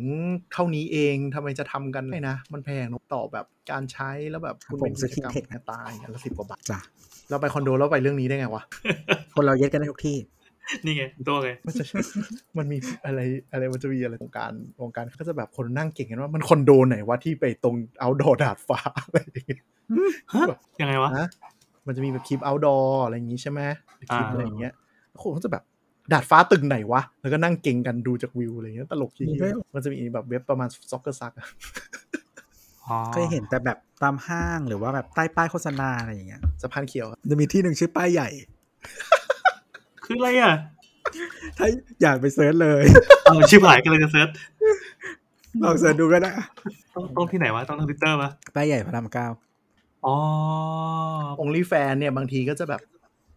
[0.53, 6.79] เท่านี้เองทำไมจะทำกันไม่นะ มันแพงเนอะต่อแบบการใช้แล้วแบบคุณเป็นกิจกรรมเนี่ยตายอย่างละสิบกว่าบาทจ้ะ
[7.29, 8.63] เราไปคอนโดแล้วไปเรื่องนี้ได้ไงวะ
[9.35, 10.17] คนเราเย็ดกันได้ทุกที่
[10.85, 11.83] นี่ไงตัวไงมันจะ
[12.57, 13.19] มันมีอะไร
[13.51, 14.51] อะไรมันจะมีอะไรวงการ
[14.81, 19.61] วงการก็จะแบบคนนั่งเก่งกันว่ามันคอนโดไหนวะที่ไปตรงเอาดอดาดฟ้าอะไรอย่างเงี้ย
[20.33, 20.45] ฮะ
[20.81, 21.27] ยังไงวะนะ
[21.87, 23.59] มันจะมีแบบคลิปเอาดออะไรอย่างงี้ใช่ไหม
[24.13, 24.73] คลิปอ่าอะไรอย่างเงี้ย
[25.21, 25.63] คนก็จะแบบ
[26.11, 31.33] ดาดฟ้าตึกไหนวะ แล้วก็นั่งเก่งกันดูจากวิวอะไรเงี้ยตลกจริงมีด้วยเหรอมันจะมีแบบเว็บประมาณซ็อกเกอร์ซัก
[32.85, 38.29] อ๋อเคยเห็นแต่แบบตามห้างหรือว่าแบบใต้ป้ายโฆษณาอะไรอย่างเงี้ยสะพานเขียวอะจะมีที่หนึ่งชื่อป้ายใหญ่
[40.03, 40.53] คืออะไรอะ
[41.57, 41.67] ถ้า
[42.01, 42.83] อยากไปเซิร์ชเลย
[43.23, 44.29] เอาชื่อหายกันเลยจะเซิร์ช
[45.63, 46.31] ลองเซิร์ชดูก็ได้
[46.95, 49.27] ต้องต้องที่ไหนวะ ต้องทวิตเตอร์ปะป้ายใหญ่พระรามเก้า
[50.05, 50.17] อ๋อ
[51.39, 52.81] องลีแฟนเนี่ยบางทีก็จะแบบ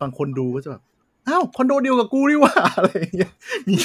[0.01, 0.83] บางคนดูก็จะแบบ
[1.29, 3.33] อ้าวคอนโดเดียวกับกูนี่หว่าอะไรอย่างเงี้ย
[3.69, 3.77] มี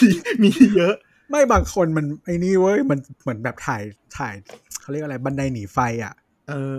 [0.43, 0.95] มีเยอะ
[1.29, 3.81] ไม่บางคนมันไอ้นี่เว้ยมันเหมือนแบบถ่าย
[4.17, 4.33] ถ่าย
[4.81, 6.13] เขาเรียกอะไรบันไดหนีไฟอะ
[6.49, 6.77] เออ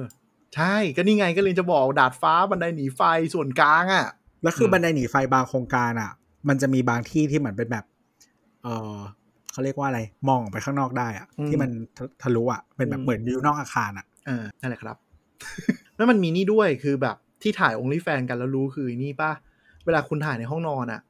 [0.55, 3.03] ใช่ก็นี่ไงก็เลยจะบอกดาดฟ้าบันไดหนีไฟ
[3.35, 4.07] ส่วนกลางอะ
[4.43, 6.11] แล้วคือบันไดหนีไฟบางโครงการอะ
[6.49, 7.85] มันจะมีบางที่ที่เหมือนเป็นแบบ
[8.63, 8.97] เออ
[9.53, 14.97] เขาเรียกว่าอะไร มองออกไปข้างนอกได้อะอืมที่มันทะทะลุอะเป็นแบบอืมเหมือนอยู่นอกอาคารอะเออนั่นแหละครับ
[15.97, 19.33] แล้วมันมีนี่ด้วยคือแบบที่ถ่ายองค์แฟนกันแล้วรู้คือนี่ป่ะ
[19.85, 21.01] เวลาคุณถ่ายในห้องนอนอะ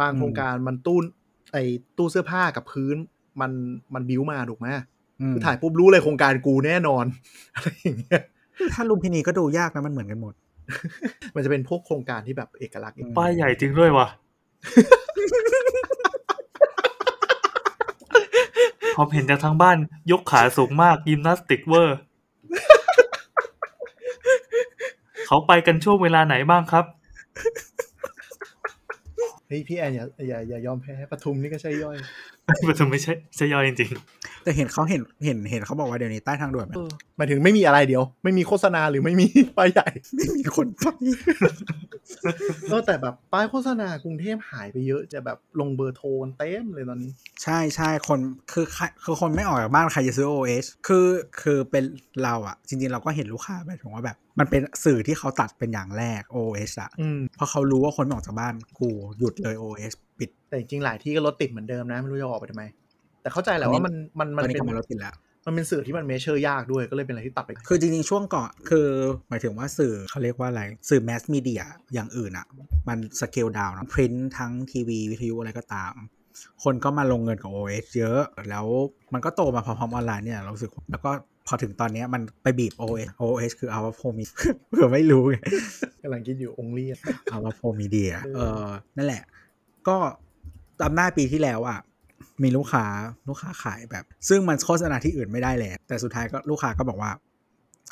[0.00, 0.98] บางอืมโครงการมันตู้
[1.52, 1.62] ไอ้
[1.98, 2.96] ตู้เสื้อผ้ากับพื้น
[3.40, 3.50] มัน
[3.94, 4.66] มันบิ้วมาถูกไหม
[5.20, 7.04] อืมคือถ่ายปุ๊บรู้เลยโครงการกูแน่นอน
[7.54, 8.22] อะไรอย่างเงี้ย
[8.74, 10.34] ถ้าลุมพินีก็ดูยากนะมันเหมือนกันหมด
[11.34, 14.08] มันจะเป็นพวกโครงการที่แบบเอกลักษณ์อืมป้ายใหญ่จริงด้วยวะ
[18.98, 19.76] ผมเห็นจากทั้งบ้าน
[20.10, 21.98] ยกขาสูงมากยิมนาสติกเวอร์
[25.30, 26.84] เขาไปกันช่วงเวลาไหนบ้างครับ
[29.46, 31.96] เฮ้ยพี่แอนอย่าอย่าอย่ายอมแพ้ปทุมนี่ก็ใช่ย่อย
[32.68, 33.90] มันจะไม่ใช่ใช่ย่อยจริง
[34.44, 36.76] แต่เห็นเขาเห็นเห็นเห็นเขาบอกว่าเดี๋ยวนี้ใต้ทางด่วนมัน
[37.16, 39.26] หมายถึงไม่มีอะไรเดียว ไม่มีโฆษณาหรือไม่มี
[39.56, 40.84] ป้ายใหญ่ ไม่มีคนไป
[42.70, 47.10] ก็แต่แบบป้ายโฆษณากรุงเทพหายไปเยอะจะแบบลงเบอร์โทรกันเต็มเลยตอนนี้
[47.42, 48.20] ใช่ใช่คน
[48.52, 51.06] คือใครคือคนไม่ออกจากบ้านใครจะซื้อ OS คือ
[51.42, 51.84] คือเป็น
[52.22, 58.88] เราอะจริงๆ เราก็เห็นลูกค้าไปถึงว่าแบบ มันเป็นสื่อที่เขาตัดเป็นอย่างแรก OS อะอืมเพราะเขารู้ว่าคนไม่ออกจากบ้านกู
[59.18, 62.64] หยุดเลย OS ปิดแต่จริงๆหลายที่ก็รถติดเหมือนเดิมนะไม่รู้จะออกไปทำไม
[63.22, 65.14] แต่เข้าใจแหละว่ามันมันตมัอนนนี้เป็กลันบมารถติดแล้ว
[65.46, 68.88] มันเป็นสื่อที่มันเมเชอร์ยากด้วยก็เลยเป็นอะไรที่ตัดไป คือจริงๆ ช่วงก่อนคือ
[69.28, 71.62] หมายถึงว่าสื่อเขาเรียกว่าอะไร สื่อแมสมีเดีย
[71.94, 72.46] อย่างอื่นอะ
[72.88, 75.94] มันสเกลดาวน์นะพรินทั้งทีวี วิทยุอะไรก็ตาม
[76.64, 78.66] คนก็มาลงเงินกับ OS เยอะ แล้ว
[79.12, 81.10] มันก็โตมาพร้อมๆออนไลน์เนี่ยเรารู้สึกแล้วก็
[81.46, 84.34] พอถึงตอนเนี้ยมันไปบีบ OS OS คือ Our Pro Media
[84.70, 85.36] เผื่อไม่รู้ไง
[86.02, 86.94] กำลังคิดอยู่องเลีย
[87.32, 89.22] Our Pro Media เออเออนั่นแหละ
[89.88, 89.96] ก็
[90.80, 91.78] จำได้ปีที่แล้วอะ
[92.42, 92.84] มีลูกค้า
[93.28, 97.10] ลูกค้าขายแบบ ซึ่งมันโฆษณาที่อื่นไม่ได้แล้วแต่สุดท้ายก็ลูกค้าก็บอกว่า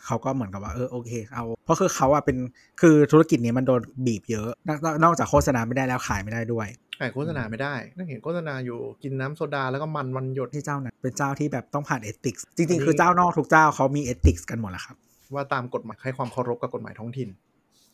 [0.06, 2.36] เขาก็เหมือนกับว่าเออโอเค เอา เพราะคือเขาอะเป็น
[2.80, 6.68] คือธุรกิจนี้มันโดนบีบเยอะนอกนอกนอกจากโฆษณาไม่ได้แล้วขายไม่ได้ด้วย
[7.00, 14.96] ขายโฆษณาไม่ได้นั่งเห็นโฆษณาอยู่กินน้ำโซดาแล้วก็มันวันหยดที่เจ้านั้นเป็นเจ้าที่แบบต้องผ่านเอติกส์จอัรินนี้งๆ คือเจ้านอกทุกเจ้าเขามีเอติกส์กันหมดแหละครับ
[15.34, 17.28] ว่าตามกฎหมายให้ความเคารพกับกฎหมายท้องถิ่น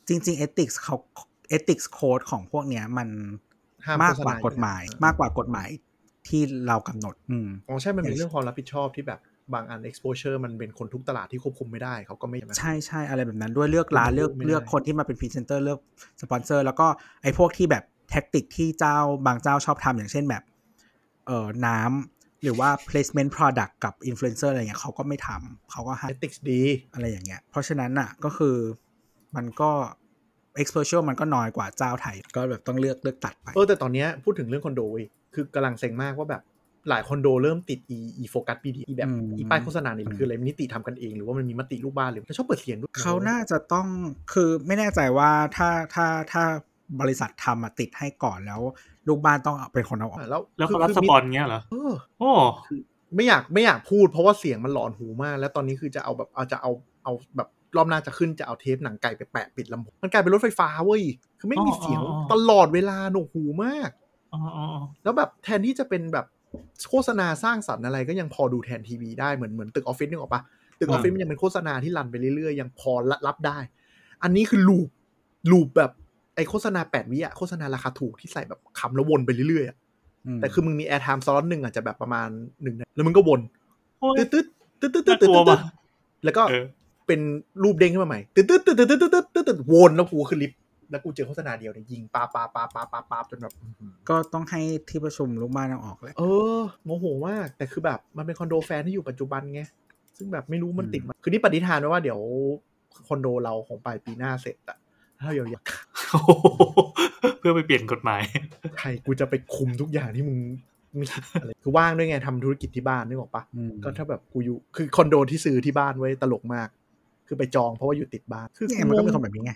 [0.09, 0.97] จริงๆเอติกส์เขา
[1.49, 3.09] เอติกส์โค้ดของพวกเนี้ยมัน
[3.52, 3.52] ห้า
[4.03, 5.69] มมากโฆษกณว่ากฎหมายอยู่แล้วมากกว่ากฎหมาย
[6.29, 9.21] ที่เรากำหนด อืมอ๋อใช่มันมีเรื่องความรับผิดชอบที่แบบ
[9.55, 15.79] บางอัน exposure มันเป็นคนทุกตลาดที่ควบคุมไม่ได้เขาก็ไม่ใช่ใช่อะไรแบบนั้นด้วยเลือกร้านไม่ได้เลือกไม่ได้เลือกคนที่มาเป็นพรีเซนเตอร์เลือก
[16.23, 16.87] สปอนเซอร์แล้วก็
[17.23, 20.43] ไอ้พวกที่แบบ tactic ที่เจ้าบางเจ้าชอบทำอย่างเช่นแบบ
[21.27, 26.61] เอ่อน้ำหรือว่า placement product กับ influencer อะไรเงี้ยเขาก็ไม่ทำเขาก็ให้ ethic ดี
[26.93, 28.57] อะไรอย่างเงี้ย เพราะฉะนั้นน่ะก็คือ
[29.37, 29.71] มันก็
[30.61, 36.43] exposure มันก็น้อยกว่าเจ้าไทย ก็แบบต้องเลือกเลือกตัดไป เออแต่ตอนเนี้ยพูดถึงเรื่องคอนโดเว้ยคือกำลังเซ็งมากว่าแบบ
[36.89, 43.87] หลายคอนโดเริ่มติดอีอี Focus Media อีแบบอืมอีป้ายโฆษณาเนี่ยมันคืออะไรนิติทำกันเองหรือว่ามันมีมติลูกบ้านหรือมันชอบเปิดเสียงด้วยเขาน่าจะต้อง
[44.33, 46.43] คือไม่แน่ใจว่าถ้าถ้าถ้า
[47.01, 48.61] บริษัททำมาติดให้ก่อนแล้ว
[49.09, 52.31] ลูกบ้านต้องเอาเป็นคนเอาออกอะแล้วแล้วเขาคือรับคือสปอนเงี้ยเหรอเออโอ้
[53.15, 56.71] ไม่อยากไม่อยากพูดเพราะว่าเสียงมันหลอนหูมาก แล้วตอนนี้คือจะเอาแบบเอาจะเอา
[57.05, 61.03] เอาแบบ รอบหน้าจะขึ้นจะเอาเทปหนังไก่ไปแปะปิดลำโพงมันกลายเป็นรถไฟฟ้าเว้ย
[61.39, 62.01] คือไม่มีเสียง
[62.33, 63.91] ตลอดเวลาหนวกหูมาก
[64.33, 66.27] อ๋ออ๋ออ๋อแล้วแบบแทนที่จะเป็นแบบ
[66.89, 70.43] โฆษณาสร้างสรรค์อะไรก็ยังพอดูแทนทีวีได้เหมือนเหมือนตึกออฟฟิศนึกออกปะ
[70.79, 72.93] ตึกออฟฟิศมันยังเป็นโฆษณาที่รันไปเรื่อยๆยังพอ
[73.27, 73.59] รับได้
[74.23, 74.89] อันนี้คือ loop
[75.51, 75.91] loop แบบ
[76.37, 79.77] ไอโฆษณาแปดวิอะโฆษณาราคาถูกที่ใส่แบบคำแล้ววนไปเรื่อยๆอะ
[80.37, 82.29] มแต่คือมึงมี airtime slot หนึ่งอาจจะแบบประมาณ
[82.63, 83.41] หนึ่งนาทีแล้วมึงก็วน
[84.01, 84.47] โอ้ยตึ๊ด
[84.81, 85.61] ตึ๊ดตึ๊ดตึ๊ดตึ๊ดน่ากลัวตึ๊ดว่ะ
[86.25, 86.43] แล้วก็
[87.13, 87.29] เป็น
[87.65, 90.59] รูปเด้งขึ้นมาใหม่ตึ๊ดตึ๊ดตึ๊ดตึ๊ดตึ๊ดตึ๊ดตึ๊ดตึ๊ดวนแล้วกูขึ้นลิฟต์
[90.91, 93.53] แล้วกูเจอโฆษณาเดียวเนี่ยยิงปาปาปาปาปาปาจนแบบ
[94.09, 96.23] ก็ต้องให้ที่ประชุมลูกบ้านเอาออกแหละเอ
[96.59, 99.63] อโมโหมากแต่คือแบบมันเป็นคอนโดแฟนที่อยู่ปัจจุบันไง
[100.17, 102.21] ซึ่งแบบไม่รู้มันติดมาคือนี่ปฏิฐานไว้ว่าเดี๋ยว
[103.07, 104.79] คอนโดเราของปลายปีหน้าเสร็จอะ
[105.21, 105.65] ถ้าเดี๋ยวอยาก
[107.39, 108.23] เพื่อไปเปลี่ยนกฎหมาย
[108.79, 110.39] ใครกูจะไปคุมทุกอย่างที่มึง
[111.01, 113.43] ม่คิดอะไรคือว่างด้วยไงทำธุรกิจที่บ้านนึกออกปะ
[113.85, 116.69] ก็ถ้าแบบกูอยู่คือคอนโดที่ซื้อที่บ้านไว้ตลกมาก
[117.33, 119.53] คือไปจองเพราะว่าอยู่ติดบ้านคือเนี่ยมันก็มีคนแบบนี้ไง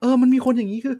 [0.00, 0.96] เออมันมีคนอย่างนี้คือ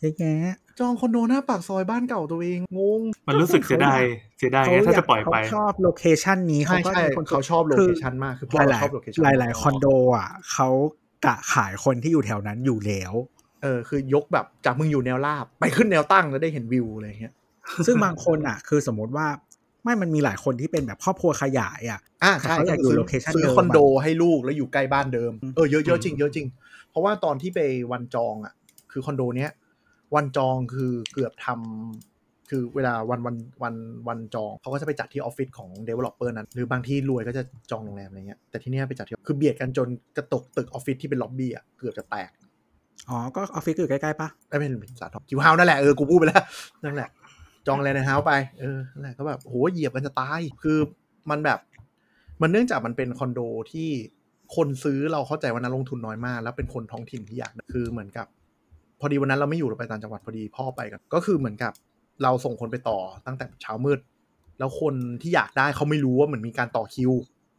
[0.00, 4.00] เยอะแยะจองคอนโดหน้าปากซอยบ้านเก่าตัวเองงงมันรู้สึกเสียดาย
[4.38, 9.86] เสียดายไงถ้าจะปล่อยไปเขาชอบ location นี้ใช่เขาก็ใช่มีคนเขาชอบ location มากคือพ่อหเราลายชอบ location หลายหลายๆคอนโด
[10.16, 10.68] อะเขา
[11.26, 13.14] กะขายคนที่อยู่แถวนั้นอยู่แล้ว
[13.62, 17.34] เออคือยกแบบจากมึงอยู่แนวราบไปขึ้นแนวตั้งแล้วได้เห็นวิวอะไรอย่างเงี้ย
[17.86, 19.26] ซึ่งบางคนอะ คือสมมติว่า
[19.82, 26.46] ไม่มันมีหลายคนที่เป็นแบบครอบครัวขยายอะอ่าใช่แต่เขาอยากอยู่ซื้ location ซื้อเดิมอะคอนโดให้ลูกแล้วอยู่ใกล้บ้านเดิมอืมเออเยอะเยอะจริงเยอะจริง
[26.90, 27.60] เพราะว่าตอนที่ไป
[27.92, 28.54] วันจองอะ
[28.92, 29.50] คือคอนโดเนี้ย
[30.14, 33.74] วันจองคือเกือบทำคือเวลาวันวันวัน
[34.08, 42.30] วันจองเขาก็จะไปจัดที่ออฟฟิศของ developer นั้น หรือบางที่รวยก็จะจองโรงแรมอะไรเงี้ยแต่ที่เนี้ยไปจัดที่คือเบียดกันจนกระตกตึกออฟฟิศที่เป็นล็อบบี้อะเกือบจะแตก
[43.08, 46.44] อ๋อก็ออฟฟิศอยู่ใกล้ๆปะได้เป็นสาทรคิวเฮานั่นแหละเออกูพูดไปแล้ว
[46.84, 47.08] นั่นแหละ
[47.66, 50.78] จองอะไรในเฮาไป เออแหละก็แบบโหเหยียบกันจะตาย คือ
[51.30, 51.58] มันแบบ
[52.42, 53.40] มันเนื่องจากมันเป็นคอนโด
[53.72, 53.88] ที่
[54.56, 58.26] คนซื้อเราเข้าใจว่านักลงทุนน้อยมาก แล้วเป็นคนท้องถิ่นที่อยากคือเหมือนกับ
[59.00, 61.72] พอดีวันนั้นเราไม่อยู่เราไปต่างจังหวัดพอดีพ่อไปกัน ก็คือเหมือนกับ
[62.22, 64.00] เราส่งคนไปต่อตั้งแต่เช้ามืด
[64.58, 67.12] แล้วคนที่อยากได้เขาไม่รู้ว่าเหมือนมีการต่อคิว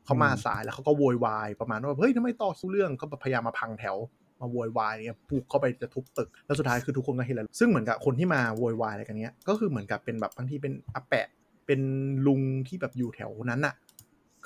[0.06, 3.96] เขามาสายแล้วเขาก็โวยวายประมาณว่าเฮ้ยทำไมต่อคิวเรื่องก็พยายามมาพังแถว
[4.42, 11.28] มาโวยวายเนี่ยปลุกเข้าไปจะทุบตึก แล้วสุดท้ายคือทุกคนก็เห็นแล้วซึ่งเหมือนกับคนที่มาโวยวายอะไรกันเนี้ยก็คือเหมือนกับเป็นแบบบางทีเป็นอาแปะ
[11.68, 11.82] เป็น
[12.28, 13.74] ลุงที่แบบอยู่แถวนั้นน่ะ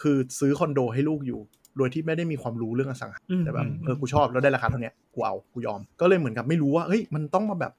[0.02, 1.40] คือซื้อคอนโดให้ลูกอยู่
[1.78, 7.74] โดยที่ไม่ได้มีความรู้เรื่องอสังหาอืมแต่แบบอืมเออกูชอบแล้วได้ราคาเท่าเนี้ยกูเอากูยอม ก็เลยเหมือนกับไม่รู้ว่าเฮ้ยมันต้องมาแบบ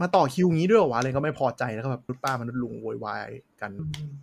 [0.00, 3.28] มาต่อคิวงี้ด้วยเหรอวะอะไรก็ไม่พอใจแล้วก็แบบรุดป้ามนุษย์ลุงโวยวาย
[3.60, 3.70] กัน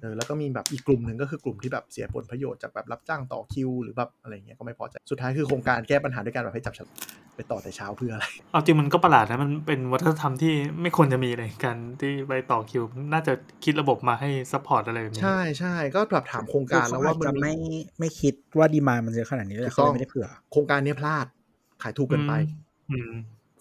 [0.01, 6.87] เออแล้วก็มีแบบอีกกลุ่มหนึ่งก็คือกลุ่มที่แบบเสียผลประโยชน์จากแบบรับจ้างต่อคิวหรือแบบอะไรเงี้ยก็ไม่พอใจสุดท้ายคือโครงการแก้ปัญหาด้วยการแบบให้จับฉลาก
[7.35, 17.55] ไปต่อแต่เช้าเพื่ออะไรเอาจริงมันก็ประหลาดนะมันเป็นวัฒนธรรมที่ไม่ควรจะมีเลยการที่ไปต่อคิว น่าจะคิดระบบมาให้ support อะไรแบบนี้ใช่ใช่ก็แบบถามโครงการแล้วว่าคือมันเขอจจะมีไม่
[17.99, 21.25] ไม่คิดว่า demand มันจะขนาดนี้เลยถูกเขาต้องเลยไม่ได้เผื่อ โครงการเนี้ยพลาด
[21.83, 22.33] ขายถูกเกินไป
[22.91, 23.11] อืม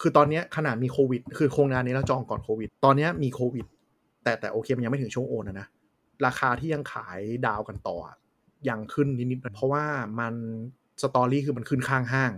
[0.01, 3.67] คือตอนเนี้ยขนาดมีโควิด คือโครงการนี้เราจองก่อนโควิด ตอนเนี้ยมีโควิด
[4.25, 5.67] แต่แต่โอเคมันยังไม่ถึงช่วงโอนนะนะ
[6.27, 8.17] ราคาที่ยังขายดาวน์กันต่ออะ
[8.69, 9.85] ยังขึ้นนิดๆเพราะว่า
[10.21, 10.35] มัน
[11.03, 12.33] story คือมันขึ้นข้างห้าง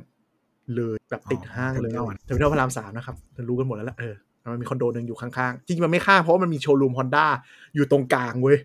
[0.77, 3.17] เลยแบบติดห้างเลย Terminal อะเทอร์มินอลพระรามสามนะครับ
[3.49, 4.15] รู้กันหมดแล้วแหละเออ
[4.53, 7.27] มันมีคอนโดหนึ่งอยู่ข้างๆ จริงๆมันไม่ข้างเพราะว่ามันมีโชว์รูมฮอนด้า
[7.75, 8.59] อยู่ตรงกลางเว้ย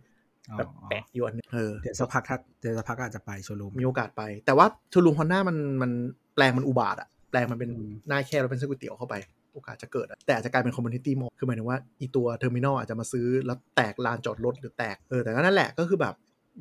[0.50, 5.92] อ๋อแบบแปะอยู่อันนึงเออเดี๋ยวสักพักถ้าเดี๋ยวสักพักอาจจะไปโชว์รูมมีโอกาสไป แต่ว่าโชว์รูมฮอนด้ามันมัน
[6.36, 7.72] แปลงมันอุบาทว์อะ แปลงมันเป็น
[8.08, 9.16] หน้าแคบแล้วเป็นเส้นก๋วยเตี๋ยวเข้าไป
[9.54, 16.16] โอกาสจะเกิด แต่อาจจะกลายเป็น community mall คือหมายถึงว่าอีตัวเทอร์มินอลอาจจะมาซื้อแล้วแตกลานจอดรถหรือแตกเออแต่ก็นั่นแหละก็คือแบบ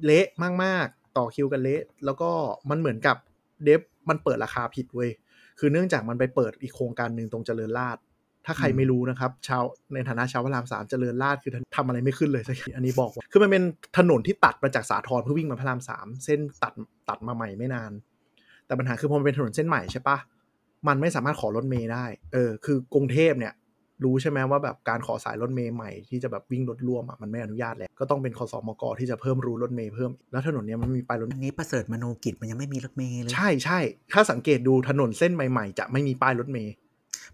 [0.05, 0.27] เละ
[0.62, 2.31] มากๆ ต่อคิวกันเละแล้วก็
[2.70, 3.16] มันเหมือนกับ
[3.64, 5.11] เดฟมันเปิดราคาผิดเว้ย
[5.59, 8.03] คือเนื่องจากมันไปเปิดอีกโครงการหนึ่งตรงเจริญราษฎร์
[8.47, 9.62] ถ้าใครไม่รู้นะครับชาว
[9.95, 13.62] ในฐานะชาวพระรามสามเจริญราษฎร์คือทำอะไรไม่ขึ้นเลยสักทีอันนี้บอกว่าคือมันเป็น
[13.99, 16.72] ถนนที่ตัดมาจากสาทรเพื่อวิ่งมาพระรามสามเส้นตัด
[17.09, 17.93] ตัดมาใหม่ไม่นาน
[18.66, 20.16] แต่ปัญหาคือพอมันเป็นถนนเส้นใหม่ใช่ปะ
[20.89, 23.55] มันไม่สามารถขอรถเมย์ได้ เออ คือกรุงเทพเนี่ย
[24.05, 33.78] รู้ใช่ไหมว่าแบบการขอสายรถเมย์ใหม่ที่จะแบบวิ่งรถร่วมอะมันไม่อนุญาตแล้ว ก็ต้องเป็นคสมกที่จะเพิ่มรูรถเมย์เพิ่ม แล้วถนนเนี้ยมันมีป้ายรถอันนี้ประเสริฐมโนกิจมันยังไม่มีรถเมล์เลย ใช่ใช่
[34.12, 36.72] ถ้าสังเกตดูถนนเส้นใหม่ๆ จะไม่มีป้ายรถเมล์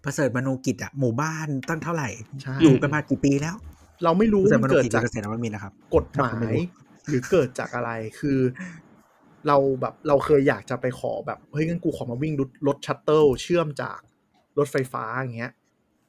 [0.03, 2.09] ประเสริฐมโนกิจอะหมู่บ้านตั้งเท่าไหร่
[2.41, 3.55] ใช่อยู่กันมากี่ปีแล้ว
[4.03, 6.65] เราไม่รู้ประเสริฐมัมนโนเกิดกิจจากเกษตรนวมินทร์นะครับกฎหมาถ้าคุณไม่ยรู้
[7.09, 8.39] หรือเกิดจากอะไร คือ
[9.47, 13.99] เราแบบเราเคยอยากจะไปขอแบบเฮ้ยงั้นกูขอมาวิ่งรถรถ shuttle เชื่อมจาก
[14.57, 15.51] รถไฟฟ้าอย่างเงี้ย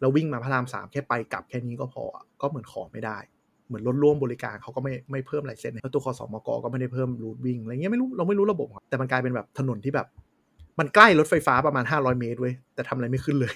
[0.01, 2.05] แล้ววิ่งมาพระรามสามแค่ไปกลับแค่นี้ก็พอ
[2.41, 3.19] ก็เหมือนขอไม่ได้
[3.67, 10.07] เหมือนรถร่วมบริการเขาก็ไม่ไม่เพิ่ม license แล้วตัวขสมกก็ไม่ได้เพิ่ม route วิ่งอะไรเงี้ยไม่รู้เราไม่รู้ระบบแต่มันกลายเป็นแบบถนนที่แบบ
[10.79, 13.55] มันใกล้รถไฟฟ้าประมาณ 500 เมตรเว้ยแต่ทำอะไรไม่ขึ้นเลย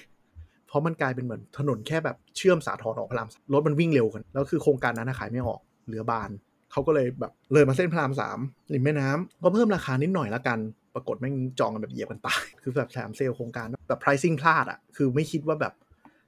[0.67, 6.29] เพราะมันกลายเป็นเหมือนถนนแค่แบบเชื่อมสาทรออกพระรามรถมันวิ่งเร็วกันแล้วคือโครงการนั้นขายไม่ออกเหลือบาน
[6.71, 8.39] เขาก็เลยแบบเลยมาเส้นพระรามสาม
[8.73, 10.59] ริมแม่น้ำก็เพิ่มราคานิดหน่อยละกัน
[10.95, 15.73] ปรากฏแม่งจองกันแบบเหยียบกันตาย คือแบบแถมเซลล์โครงการแบบ pricing พลาดอะ คือไม่คิดว่าแบบ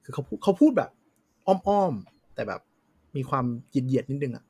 [0.04, 0.90] คือเขาพูดเขาพูดแบบ
[1.46, 2.60] อ้อมๆ แต่แบบ
[3.16, 4.44] มีความเหยียดๆนิดนึงอะ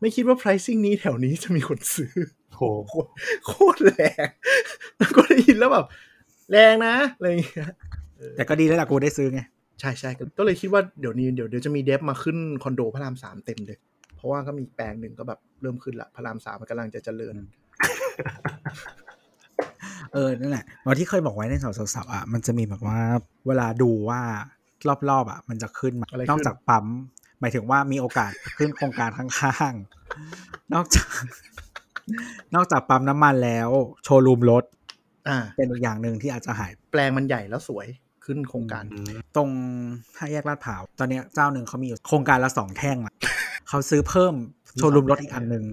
[0.00, 2.14] ไม่คิดว่า pricing นี้แถวนี้จะมีคนซื้อ
[2.56, 3.08] โหโคตร
[3.46, 3.92] โคตรแร
[4.24, 4.26] ง
[4.98, 5.86] แล้วก็ได้ยินแล้วแบบ
[6.50, 7.70] แรงนะอะไรอย่างเงี้ย
[8.36, 9.40] แต่ก็ดีแล้วล่ะกูได้ซื้อไง
[9.80, 13.93] ใช่ใช่ก็เลยคิดว่าเดี๋ยวนี้เดี๋ยวเดี๋ยวจะมีเดฟมาขึ้นคอนโดพระรามสามเต็มเลยเพ
[14.24, 17.36] ราะว่าก็มีอีกแปลงหนึ่งก็แบบเริ่มขึ้นละพระรามสามมันกำลังจะเจริญ
[20.12, 23.00] เออนั่นแหละวันที่เคยบอกไว้ในสาวสาวๆอะมันจะมีแบบว่า
[23.46, 24.20] เวลาดูว่า
[25.08, 26.86] รอบๆอะ มันจะขึ้นมาอะไรขึ้นนอกจากปั๊ม
[27.40, 31.08] หมายถึงว่ามีโอกาสขึ้นโครงการข้างๆนอกจาก
[32.54, 33.68] นอกจากปั๊มน้ำมันแล้ว
[34.04, 34.64] โชว์รูมรถ
[35.28, 37.86] อ่าเป็นอีกอย่างหนึ่งที่อาจจะหาย แปลงมันใหญ่แล้วสวย
[38.24, 38.84] ขึ้นโครงการ
[39.36, 39.50] ตรง
[40.18, 43.12] ห้าแยกลาดพร้าวตอนเนี้ยเจ้าหนึ่งเขามีอยู่โครงการละสองแท่งอะ
[43.68, 44.34] เขาซื้อเพิ่ม
[44.76, 45.64] โชว์รูมรถอีกอันหนึ่ง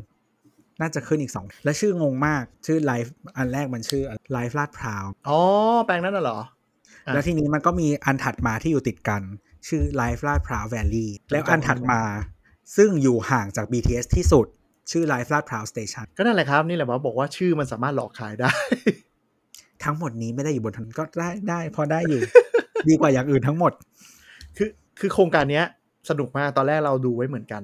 [0.81, 5.39] น่าจะขึ้นอีกสองและชื่องงมากชื่อไลฟ์อันแรกมันชื่อไลฟ์ลาดพร้าวอ๋อ
[5.85, 6.39] แปลงนั้นน่ะเหรอ
[7.07, 9.21] อะแล้วทีนี้มันก็มีอันถัดมาที่อยู่ติดกัน
[9.67, 12.01] ชื่อ Life ลาดพร้าวแวลลี่แล้วอันถัดมา
[12.75, 14.45] ซึ่งอยู่ห่างจาก BTS ที่สุด
[14.91, 18.51] ชื่อ Life ลาดพร้าวสเตชันก็นั่นแหละครับ นี่แหละว่าบอกว่าชื่อมันสามารถหลอกขายได้
[19.83, 22.21] ทั้งหมดนี้ไม่ได้อยู่บนถนนก็ได้ได้ พอได้อยู่
[22.89, 23.71] ดีกว่าอย่างอื่นทั้งหมด
[24.57, 24.69] คือ
[24.99, 25.65] คือโครงการเนี้ย
[26.09, 27.63] สนุกมากตอนแรกเราดูไว้เหมือนกัน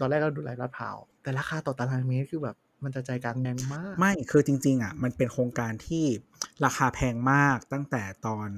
[0.00, 6.04] ตอนแรกเราดูไลฟ์ลาดพร้าวแต่ราคาต่อตารางเมตรคือแบบมันจะใจกลางแรงมาก ไม่คือจริง ๆ อะ มันเป็นโครงการที่
[6.64, 8.48] ราคาแพงมากตั้งแต่ตอน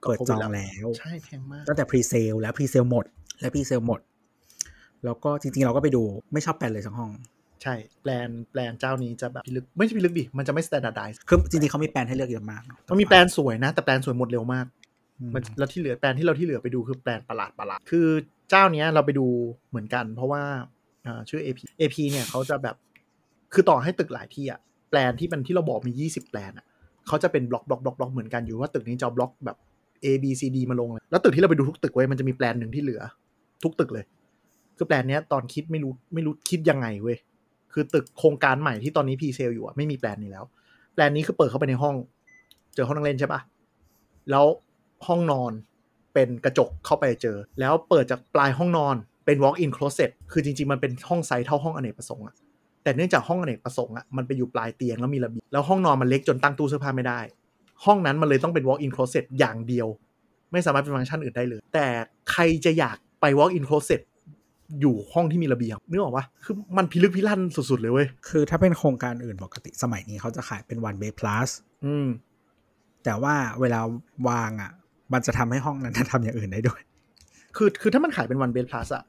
[0.00, 3.04] เปิดจองแล้วใช่แพงมากตั้งแต่ presale แล้ว presale หมด
[3.40, 4.00] และ presale หมด
[5.04, 7.10] แล้วก็จริง ๆ เราก็ไปดูไม่ชอบแปลนเลยสักห้อง
[7.62, 14.66] ใช่แปลนแปลนเจ้านี้จะแบบพิลึกไม่ใช่พิลึกดิมันจะไม่ standardize คือจริงๆเขามีแปลนให้เลือกเยอะมากเอะมันมีแปลนสวยนะ แต่แปลนสวยหมดเร็วมาก
[15.20, 18.08] อืมมันแล้วที่เหลือแปลนที่เราที่เหลือไปดูคือแปลนประหลาดประหลาดคือ
[18.50, 19.26] เจ้าเนี้ยเราไปดู
[19.70, 20.60] เหมือนกัน เพราะว่าอ่า
[21.28, 22.76] ชื่อ AP AP เนี่ยเขาจะแบบ
[23.52, 26.66] คือต่อให้ตึกหลายที่อะแปลนที่มันที่เราบอกมี 20 แปลนอะ
[27.06, 29.56] เขาจะเป็นบล็อกบล็อกบล็อกบล็อกเหมือนกันอยู่ว่าตึกนี้จะเอาบล็อกแบบ
[30.04, 33.02] A B C D มาลงเลยแล้วตึกที่เราไปดูทุกตึกเว้ยมันจะมีแปลนหนึ่งที่เหลือ
[33.62, 34.04] ทุกตึกเลย
[34.76, 37.16] คือแปลนเนี้ยตอนคิดไม่รู้ไม่รู้คิดยังไงเว้ย
[37.72, 40.44] คือตึกโครงการใหม่ที่ตอนนี้ presale อยู่อะไม่มีแปลนนี้แล้ว
[40.94, 41.94] แปลนนี้คือเปิดเข้าไปในห้อง
[42.74, 43.40] เจอห้องนั่งเล่นใช่ปะ
[44.30, 44.44] แล้ว
[45.06, 45.52] ห้องนอน
[46.14, 48.96] เป็นกระจกเข้าไปเจอ แล้วเปิดจากปลายห้องนอน
[49.28, 52.34] เป็น walk in closet คือจริง ๆ มันเป็นห้องไซส์เท่าห้องอเนกประสงค์อะ
[52.82, 57.20] แต่เนื่องจากห้องอเนกประสงค์อะมันไปอยู่ปลายเตียงแล้วมีระเบียงแล้วห้องนอนมันเล็กจนตั้งตู้เสื้อผ้าไม่ได้
[57.84, 59.88] ห้องนั้นมันเลยต้องเป็น walk in closet อย่างเดียว
[60.52, 61.86] ไม่สามารถเป็นฟังก์ชันอื่นได้เลย แต่
[62.30, 64.00] ใครจะอยากไป walk in closet
[64.80, 71.50] อยู่ห้องที่มีระเบียงนึกออกปะคือมันพิลึกพิลั่นสุดๆเลยเว้ย คือถ้าเป็นโครงการอื่นปกติสมัยนี้เขาจะขายเป็น one bay plus
[71.84, 72.06] อืม
[73.04, 73.80] แต่ว่าเวลา
[74.28, 74.72] วางอะ
[75.12, 76.80] มันจะทำให้ห้องนั้นทำอย่างอื่นได้ด้วย
[77.56, 79.04] คือคือถ้ามันขายเป็นวันเบ d พลัสอะ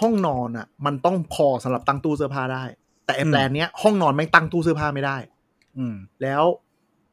[0.00, 2.64] ห้องนอนอะมันต้องพอสำหรับตั้งตู้เสื้อผ้าได้
[3.06, 5.16] แต่ไอ้อืมแปลนเนี้ยห้องนอนไม่ตั้งตู้เสื้อผ้าไม่ได้
[5.78, 6.42] อืม แล้ว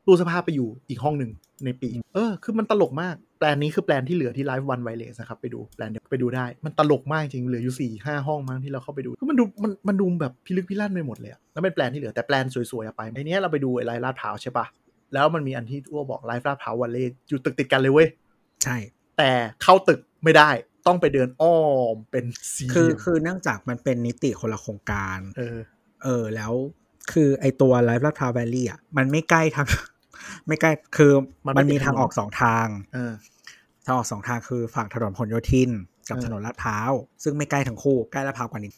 [0.06, 1.32] ตู้เสื้อผ้าไปอยู่อีกห้องหนึ่ง
[1.66, 14.66] ในปีกเออ คือมันตลกมากแปลนนี้คือแปลนที่เหลือที่ไลฟ์วันไวเลสนะครับ ไปดูแปลนเดียวไปดูได้ มันตลกมากจริง เหลืออยู่สี่ห้าห้องมั้งที่เราเข้าไปดูคือมันดูมันมันดูแบบพิลึกพิลั่นไปหมดเลยอะแล้วเป็นแปลนที่เหลือแต่แปลนสวยๆอะไปไอเนี้ยเราไปดูไอ้ไลฟ์ลาดพร้าวใช่ปะ
[15.14, 16.98] แล้วมันมีอันที่อ้วบอกไลฟ์ลาดพร้าววันเล
[17.30, 18.08] อยู่ตึกติดกันเลยเว้ย
[18.64, 18.78] ใช่
[19.18, 19.32] แต่
[19.64, 20.50] เข้าตึกไม่ได้
[20.88, 21.58] ต้องไปเดินอ้อ
[21.94, 22.26] มเป็น
[22.56, 25.58] สี่เหคือลี่ยมคือเนื่องจากมันเป็นนิติคนละโครงการ เออ
[26.04, 26.54] เออ แล้ว
[27.12, 29.68] คือไอตัวไลฟ์ลาดพร้าวแวลลี่อะมันไม่ใกล้ทาง
[30.48, 31.12] ไม่ใกล้คือ
[31.46, 33.14] มันไม่มันมีติดถนนทางออกสองทางเออ
[33.86, 35.70] ทางออกสองทางคือฝั่งถนนพหลโยธิน
[36.10, 36.92] กับเออถนนลาดพร้าว
[37.24, 38.72] ซึ่งไม่ใกล้ทั้งคู่ใกล้ลาดพร้าวกว่านิด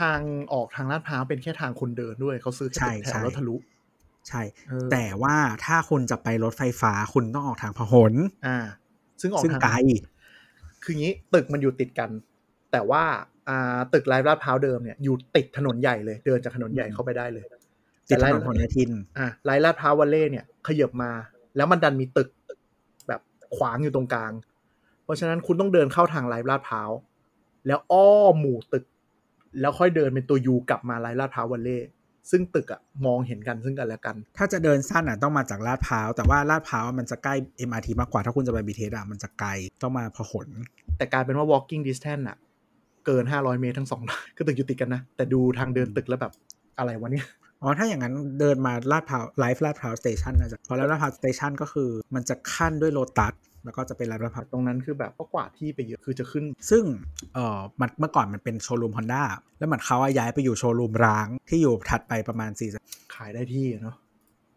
[0.00, 0.20] ทาง
[0.52, 3.56] ออกทางลาดพร้าวเป็นแค่ทางคนเดินด้วยเขาซื้อแค่ใช่ตึกแถใช่วแล้วทะลุ
[4.28, 8.12] ใช่เออแต่ว่าถ้าคุณจะไปรถไฟฟ้าคุณต้องออกทางพหล
[8.46, 8.58] อ่า
[9.20, 9.74] ซึ่งออกซึ่งทางไกล
[10.84, 12.10] คืองี้ตึกมันอยู่ติดกัน
[12.72, 13.02] แต่ว่า
[13.48, 17.46] อ่าตึกไลฟ์ลาดพร้าวเดิมเนี่ยอยู่ติดถนนใหญ่เลย เดินจากถนนใหญ่เข้าไปได้เลย
[18.10, 21.10] ติดถไลนฟ์นพหลโยธินอ่าไลฟ์ลาดพร้าววัลเล่เนี่ยขยับมา
[21.56, 22.28] แล้วมันดันมีตึก
[23.08, 23.20] แบบ
[23.56, 24.32] ขวางอยู่ตรงกลาง
[25.04, 26.90] เพราะฉะนั้นคุณต้องเดินเข้าทางไลฟ์ลาดพร้าว
[27.66, 28.84] แล้วอ้อมหมู่ตึก
[29.60, 31.78] แล้วค่อยเดินเป็นตัว U กลับมา Life ลาดพร้าว Valley
[32.30, 37.34] ซึ่งตึกอะมองเห็นกันซึ่งกันและกัน ถ้าจะเดินสั้นอะต้องมาจากลาดพร้าว แต่ว่าลาดพร้าวมันจะใกล้
[37.68, 39.50] MRT มากกว่า ถ้าคุณจะไป BTS อะมันจะไกล
[39.82, 40.46] ต้องมาพหล
[40.98, 42.36] แต่กลายเป็นว่า walking distance อะ
[43.06, 44.02] เกิน 500 เมตรทั้งสอง
[44.36, 46.32] ก็ตึกอยู่ติดกันนะ แต่ดูทางเดินตึกแล้วแบบ
[46.78, 47.26] อะไรวะเนี่ย
[47.62, 53.32] อ๋อ ถ้าอย่างนั้นเดินมาลาดพร้าว Life ลาดพร้าว Station นะจ๊ะเพราะลาดพร้าว Station ก็คือ มันจะคั่นด้วยโลตัส
[53.64, 56.82] แล้วก็จะเป็นลาดพร้าวตรงนั้นคือแบบก็กวาดที่ไปเยอะคือจะขึ้น ซึ่ง
[57.34, 59.22] เอ่อมันเมื่อก่อนมันเป็นโชว์รูมฮอนด้า
[59.58, 62.68] แล้วเหมือนเขาอะย้ายไปอยู่โชว์รูมร้างที่อยู่ถัดไปประมาณ4ี่
[63.14, 63.96] ขายได้ที่อะเนาะ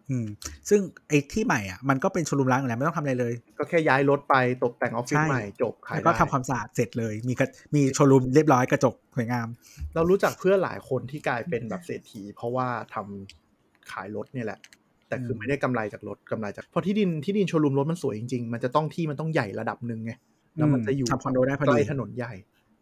[0.09, 0.27] อืม
[0.69, 9.47] ซึ่งไอ้ที่ใหม่อะมันก็เป็นโชว์รูมร้างอยู่แล้วไม่ต้องทำอะไรเลย ก็แค่ย้ายรถไปตกแต่งออฟฟิศใช่ใหม่จบขายแล้วก็ได้ทำความสะอาดเสร็จเลย มีกระมีโชว์รูมเรียบร้อยกระจกสวยงาม
[9.95, 14.59] เรารู้จักเพื่อนหลายคนที่กลายเป็นแบบเศรษฐี เพราะว่าทำขายรถเนี่ยแหละ
[15.07, 20.11] แต่คือมไม่ได้กำไรจากรถกำไรจากเพราะที่ดินที่ดินโชว์รูมรถมันสวยจริงๆ มันจะต้องที่มันต้องใหญ่ระดับหนึ่งไง
[20.55, 22.33] แล้วมันจะอยู่ทำคอนโดได้พอใกดีล้ถนนใหญ่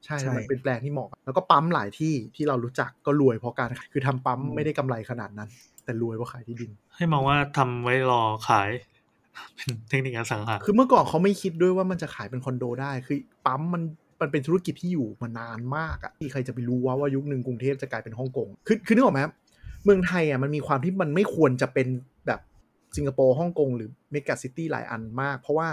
[0.06, 5.50] ใช่ใช่มันเป็นแปลงที่เหมาะแล้วก็ปั๊มหลายที่ที่เรารู้จักก็รวยเพราะการขายคือทำปั๊มอืมไม่ได้กำไรขนาดนั้น
[5.86, 8.70] แต่รวยเพราะขายที่ดิน ให้มองว่าทำไว้รอขาย
[9.56, 13.84] เป็นเทคนิคอสังหาคือเมื่อก่อนเขาไม่คิดด้วยว่ามันจะขายเป็นคอนโดได้คือปั๊มมัน
[14.22, 19.34] มันเป็นธุรกิจที่อยู่มานานมากอะที่ใครจะไปรู้ว่าว่ายุคหนึ่งกรุงเทพจะกลายเป็นฮ่องกงคือคือนึกออกไหมครับ
[19.86, 21.88] เมืองไทยอะมันมีความที่มันไม่ควรจะเป็น
[22.28, 22.40] แบบ
[22.96, 25.70] สิงคโปร์ฮ่องกงหรือเมกะซิตี้หลายอันมาก เพราะว่า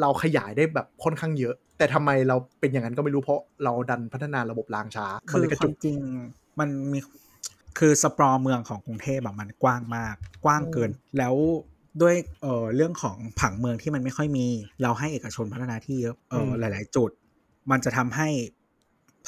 [0.00, 5.98] เราขยายได้แบบค่อนข้างเยอะ แต่ทำไมเราเป็นอย่างนั้นก็ไม่รู้เพราะเราดันพัฒนาระบบรางช้ามันคือเลยกระคจุวามกจริง
[6.58, 6.98] มันมี
[7.78, 10.14] คือสปรอเมืองของกรุงเทพแบบมันกว้างมาก
[10.44, 11.34] กว้างเกิน แล้ว
[12.02, 14.46] ด้วยเอ่อเรื่องของผังเมืองที่มันไม่ค่อยมี
[14.82, 17.10] เราให้เอกชนพัฒนาที่เยอะเออหลาย ๆ จุด
[17.70, 18.28] มันจะทำให้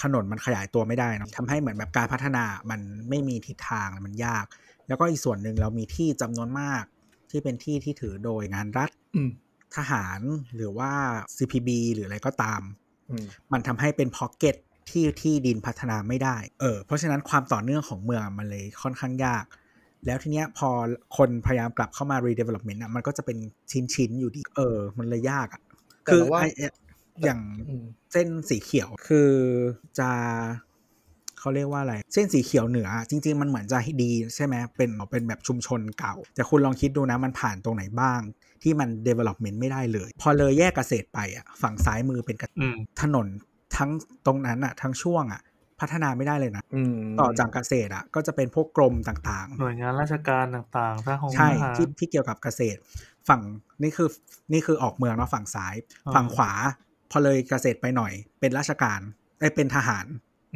[0.03, 4.45] ถนนมันขยายตัวไม่ได้เนอะทำให้เหมือนแบบการพัฒนามันไม่มีทิศทางมันยาก
[4.89, 6.85] แล้วก็อีกส่วนหนึ่งเรามีที่จำนวนมาก
[7.31, 9.31] ที่เป็นที่ที่ถือโดยงานรัฐอืม
[9.77, 10.21] ทหาร
[10.57, 10.91] หรือว่า
[11.37, 12.63] CPB หรืออะไรก็ตาม
[13.11, 14.57] อืมมันทำให้เป็นพ็อกเก็ต
[14.91, 19.45] ที่ที่ดินพัฒนาไม่ได้ เออ เพราะฉะนั้นความต่อเนื่องของเมืองมันเลยค่อนข้างยาก
[20.07, 20.69] แล้วทีเนี้ยพอ
[21.17, 23.39] คนพยายามกลับเข้ามา redevelopment อะ มันก็จะเป็น
[23.95, 25.63] ชิ้นๆ อยู่ดี เออ มันเลยยากอะ
[26.05, 29.31] แต่คือเราว่าไอ้ไอ้อย่างอืมเส้นสีเขียวคือ
[29.99, 30.11] จะ
[31.39, 38.21] เขาเรียกว่าอะไร เส้นสีเขียวเหนือ จริง ๆ มันเหมือนจะดีใช่ไหมเป็นเป็นแบบชุมชนเก่า แต่คุณลองคิดดูนะมันผ่านตรงไหนบ้าง
[38.63, 43.27] ที่มัน development ไม่ได้เลย พอเลยแยกเกษตรไปอะฝั่งซ้ายมือเป็นเกษตรอืมถนน
[43.77, 43.91] ทั้ง
[44.27, 45.41] ตรงนั้นอะทั้งช่วงอะ
[45.81, 52.79] พัฒนาไม่ได้เลยนะอืมต่อจากเกษตรอะก็จะเป็นพวกกรมต่างหน่วยงานราชการต่างๆถ้าของๆใช่ทหารที่ที่เกี่ยวกับเกษตร
[53.29, 53.41] ฝั่ง
[53.83, 54.09] นี่คือ
[54.53, 55.75] นี่คือออกเมืองเนาะฝั่งซ้าย
[56.07, 56.53] อ่าฝั่งขวา
[57.11, 59.01] พอเลยเกษตรไปหน่อย เป็นราชการ
[59.41, 60.07] ไอ้ยเป็นทหาร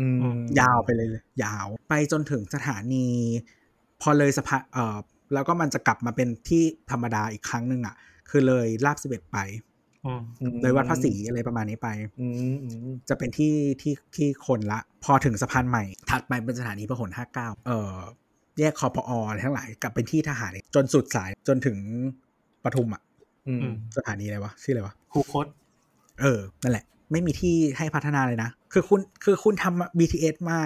[0.00, 0.16] อืม
[0.60, 3.06] ยาวไปเลยเลย ยาว ไปจนถึงสถานี
[4.02, 4.98] พอเลยสะพานเอ่อ
[5.34, 7.96] แล้วก็มันจะกลับมาเป็นที่ธรรมดาอีกครั้งหนึ่งอะ
[8.30, 9.38] คือเลยลาบสิบเอ็ดไป
[10.06, 10.22] อืม
[10.62, 11.88] เลยวัดภาษีอะไรประมาณนี้ไป
[12.20, 17.96] อืมอืมจะเป็นที่ที่ที่คนละ พอถึงสะพานใหม่ ถัดไปเป็นสถานีพหลห้าเก้าเอ่อ
[18.58, 21.76] แยกคอพออะไรทั้งหลายกลับเป็นที่ทหารอีกจนสุดสายจนถึง
[22.64, 23.02] ปทุมอะ
[23.48, 25.46] อืมอืมสถานีอะไรวะชื่ออะไรวะครูคด
[26.20, 30.60] เออ นั่นแหละ ไม่มีที่ให้พัฒนาเลยนะ คือคุณคือคุณทำ BTS มา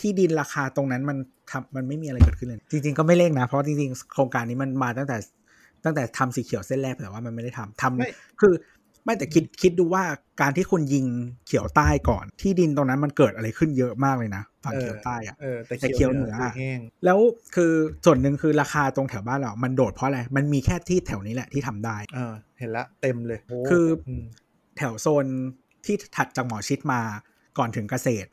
[0.00, 1.16] ที่ดินราคาตรงนั้นมัน
[1.50, 5.16] ทำมันไม่มีอะไรเกิดขึ้นเลย จริง ๆ ก็ไม่เร่งนะ เพราะจริง ๆ โครงการนี้มันมาตั้งแต่
[5.84, 8.08] ตั้งแต่ทำสีเขียวเส้นแรกแต่ว่ามันไม่ได้ทำทำไม่
[8.40, 8.54] คือ
[9.06, 10.04] ไม่แต่คิดคิดดูว่า
[10.40, 11.06] การที่คุณยิง
[11.46, 17.18] เขียวใต้ก่อน ที่ดินตรงนั้นมันเกิดอะไรขึ้นเยอะมากเลยนะฝั่งเขียวใต้อะเออแต่แต่เขียวเหนือคือแห้งแล้ว
[17.54, 17.72] คือ
[18.04, 24.24] ส่วนหนึ่งคือราคาตรงแถวบ้านเรา มันโดดเพราะอะไร มันมีแค่ที่แถวนี้แหละที่ทำได้เออเห็นละเต็มเลยโคืออืม
[24.78, 25.26] แถวโซน
[25.84, 27.00] ที่ถัดจากหมอชิดมา
[27.58, 28.28] ก่อนถึงเกษตร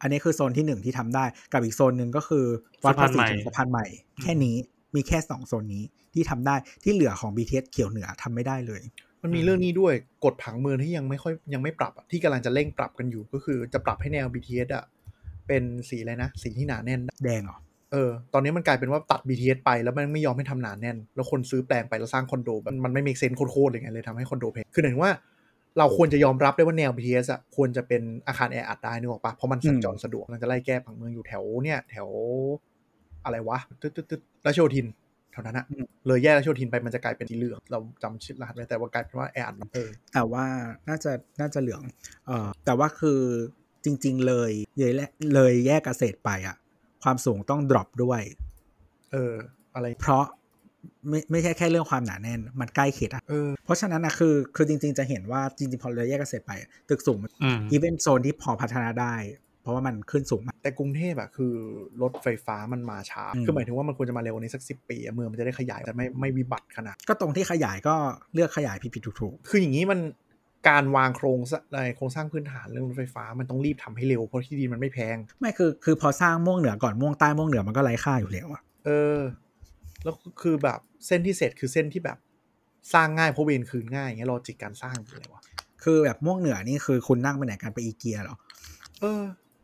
[0.00, 2.44] อันนี้คือโซนที่หนึ่งที่ทำได้ กับอีกโซนหนึ่งก็คือ
[2.84, 3.86] วัดภาษีถึงสะพานใหม่
[4.22, 4.56] แค่นี้
[4.94, 5.84] มีแค่สองโซนนี้
[6.14, 8.82] ที่ทำได้ที่เหลือของ BTS เขียวเหนือทำไม่ได้เลย
[9.24, 9.94] มันมีเรื่องนี้ด้วย
[10.24, 14.84] กฎผังเมืองที่ยังไม่ค่อยยังไม่ปรับอะที่กำลังจะเร่งปรับกันอยู่ก็คือจะปรับให้แนว BTS อะ
[15.46, 17.58] เป็นสีอะไรนะ สีที่หนาแน่น แดงเหรอ
[17.92, 25.12] เออ ตอนนี้มันกลายเป็นว่าตัด BTS ไปแล้วมันไม่ยอมให้ทำหนาแน่น แล้วคนซื้อแปลงไปแล้วสร้างคอนโดมันมันไม่มีเซนโคตรๆเลยไงเลยทำให้คอนโดแพงคือหมายถึงว่า
[25.78, 32.08] เราควรจะยอมรับได้ว่าแนว BTS อะควรจะเป็นอาคารแออัดได้นึกออกปะเพราะมันสัญจรสะดวกมันจะไล่แก้ผังเมืองอยู่แถวเนี่ยแถว
[33.24, 34.86] อะไรวะตึ๊ดตึ๊ดตึ๊ดราชโยธิน
[35.34, 35.66] แถวนั้นอะ
[36.06, 40.44] เลยแยกราชโยธินไปมันจะกลายเป็นสีเหลือง เราจำชื่อรหัสไม่ได้แต่ว่ากลายเป็นว่าแออัดเออแต่ว่า
[40.88, 41.82] น่าจะน่าจะเหลือง
[42.26, 43.20] เอ่อแต่ว่าคือ
[43.84, 45.02] จริง ๆ เลยเลยแล
[45.34, 46.56] เลยแยกเกษตรไปอะ
[47.02, 48.22] ความสูงต้อง drop ด้วย
[49.12, 49.34] เออ
[49.74, 50.24] อะไร เพราะ
[51.08, 56.52] ไม่ไม่ใช่แค่เรื่องความหนาแน่น มันใกล้เขตอะเออเพราะฉะนั้นนะคือคือจริง ๆ จะเห็นว่าจริงๆพอเลยแยกเกษตรไป
[56.88, 59.14] ตึกสูงอืมอีเวนโซนที่พอพัฒนาได้
[59.64, 61.54] เพราะว่ามันขึ้นสูงมากแต่กรุงเทพอะคือ
[62.02, 67.94] รถไฟฟ้ามันมาช้าอืมคือหมายถึงว่ามันควรจะมาเร็วกว่านี้สักสิปีอะเมืองมันจะได้ขยายแต่ไม่ไม่วิบัติขนาดก็ตรงที่ขยายก็
[68.34, 70.00] เลือกขยายผิดๆถูกคืออย่างนี้มัน
[70.68, 79.18] การวางโครงสร้างในโครงสร้างพื้นฐานเรื่องรถไฟฟ้ามันต้องรีบทำให้เร็วเพราะที่ดินมันไม่แพงๆไม่คือคือพอสร้างม่วงเหนือก่อนม่วงใต้ม่วงเหนือมันก็ไร้ค่าอยู่แล้วอะเออ
[80.02, 82.18] แล้วคือแบบเส้นที่เสร็จคือเส้นที่แบบ
[82.94, 85.42] สร้างง่ายเพราะเวรคืนง่ายอย่างเงี้ยลอจิกการสร้างคืออะไรวะ
[85.84, 88.36] คือแบบม่วงเหนือนี่คือคุณนั่งไปไหนกันไปอีเกียเหรอ
[89.00, 89.22] เออ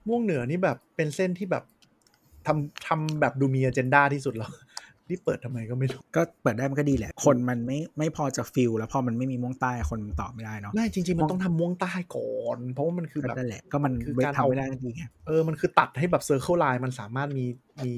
[0.08, 1.64] ม่วงเหนือนี่แบบเป็นเส้นที่แบบ
[2.46, 4.50] ทำทำแบบดูมี agenda ที่สุดแล้ว
[5.08, 17.44] นี่เปิดทำไมก็ไม่รู้ก็เปิดได้มันก็ดีแหละ คนมันไม่ไม่พอจะ fill แล้วพอมันไม่มีม่วงใต้คนตอบไม่ได้เนาะไม่จริง ๆ มันต้องทำม่วงใต้ก่อน เพราะว่ามันคือก็แบบนั่นแหละก็มันคือไม่การทำเอาไม่ได้จริงๆไงเออมันคือตัดให้แบบ circle line มันสามารถมี
[17.84, 17.92] มี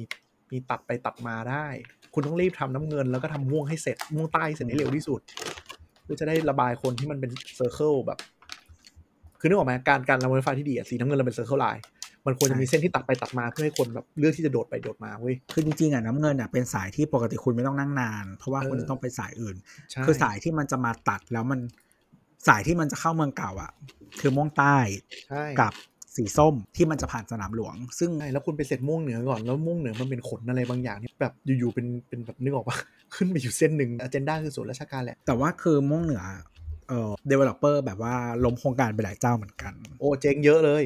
[0.52, 1.66] มีตัดไปตัดมาได้
[2.14, 5.20] คุณต้องรีบทำน้ำเงินแล้วก็ทำม่วงให้เสร็จม่วงใต้ให้เสร็จให้เร็วที่สุด
[6.04, 8.18] เพื่อจะได้ระบายคนที่มันเป็น circle แบบ
[9.42, 11.82] คือนึกออกไหมการการระบายไฟที่ดีอะสีน้ำเงินเราเป็น circle line
[12.26, 19.56] มันควรจะมีเส้นที่ตัดไปตัดมาเพื่อให้คนแบบเลือกที่จะโดดไปโดดมาเว้ย คือจริงๆอะน้ำเงินอะเป็นสายที่ปกติคุณไม่ต้องนั่งนาน เพราะว่าเออคุณจะต้องไปสายอื่น
[19.90, 21.60] ใช่คือสายที่มันจะมาตัดแล้วมัน
[22.48, 23.72] สายที่มันจะเข้าเมืองเก่าอะ
[24.20, 24.76] คือม่วงใต้
[25.28, 25.72] ใช่กับ
[26.16, 32.76] สีส้มที่มันจะผ่านสนามหลวง ซึ่งใช่แล้วคุณไปเสร็จม่วงเหนือก่อนแล้วม่วงเหนือมันเป็นขนอะไรบางอย่างที่แบบอยู่ๆเป็นเป็นแบบนึกออกปะ
[33.14, 36.22] ขึ้นไปอยู่เส้นหนึ่งอเจนดาคือส่วนราชการแหละแต่ว่าคือม่วงเหนือ
[36.92, 38.14] เอ่อ developer แบบว่า
[38.44, 40.82] ล้มโครงการไปหลายเจ้าเหมือนกัน โอ้เจ๊งเยอะเลย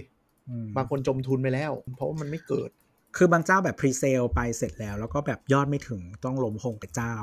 [0.48, 2.70] อืมบางคนจมทุนไปแล้ว เพราะว่ามันไม่เกิด
[3.16, 7.14] คือบางเจ้าแบบ pre sale ไปเสร็จแล้ว แล้วก็แบบยอดไม่ถึงต้องล้มโครงกับเจ้า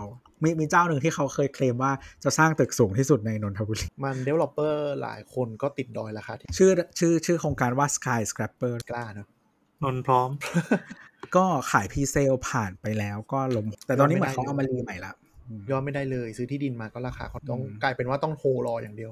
[0.43, 1.91] มีมีเจ้าหนึ่งที่เขาเคยเคลมว่า
[2.23, 9.27] จะสร้างตึกสูงที่สุดในนนทบุรี มัน developer หลายคนก็ติดดอยราคาที่ชื่อชื่อชื่อโครงการว่า sky scrapper กล้าเนอะ
[9.84, 10.30] นนท์พร้อม
[11.35, 15.23] ก็ขาย pre sale ผ่านไปแล้วก็ล้มแต่ตอนนี้เหมือนไม่ได้เขาเอามารีใหม่ละอืม
[15.72, 19.11] ยอดไม่ได้เลยซื้อที่ดินมาก็ราคาเขาต้องอืมกลายเป็นว่าต้องโฮรออย่างเดียว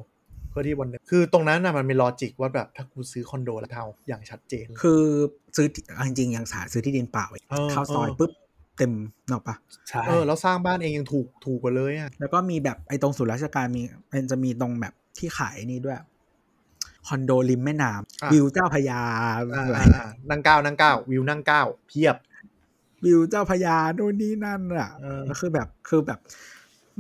[0.49, 5.01] เพื่อที่วันหนึงคือตรงนั้นน่ะมันมีลอจิกว่าแบบถ้ากูซื้อคอนโดแล้วเท่าอย่างชัดเจน คือ
[5.55, 8.31] ซื้อที่เอาจริงๆยังสาซื้อที่ดินเปล่าอีกเออเข้าซอยเออปุ๊บ
[8.77, 8.91] เต็ม
[9.31, 9.55] นกออกปะ
[9.89, 13.81] ใช่เออแล้วสร้างบ้านเองยังถูกถูกกว่าเลยอะแล้วก็มีแบบไอ้ตรงศูนย์ราชการมี
[14.11, 15.97] มันจะมีตรงแบบที่ขายนี่ด้วย
[17.07, 19.01] คอนโดริมแม่น้ำวิวเจ้าพระยา
[19.55, 22.15] อ่าอะไรอ่าอ่านั่งเก้านั่งเก้าวิวนั่งเก้าเพียบ
[23.05, 26.19] วิวเจ้าพระยาโน่นนี่นั่นอะเออแล้วคือแบบคือแบบ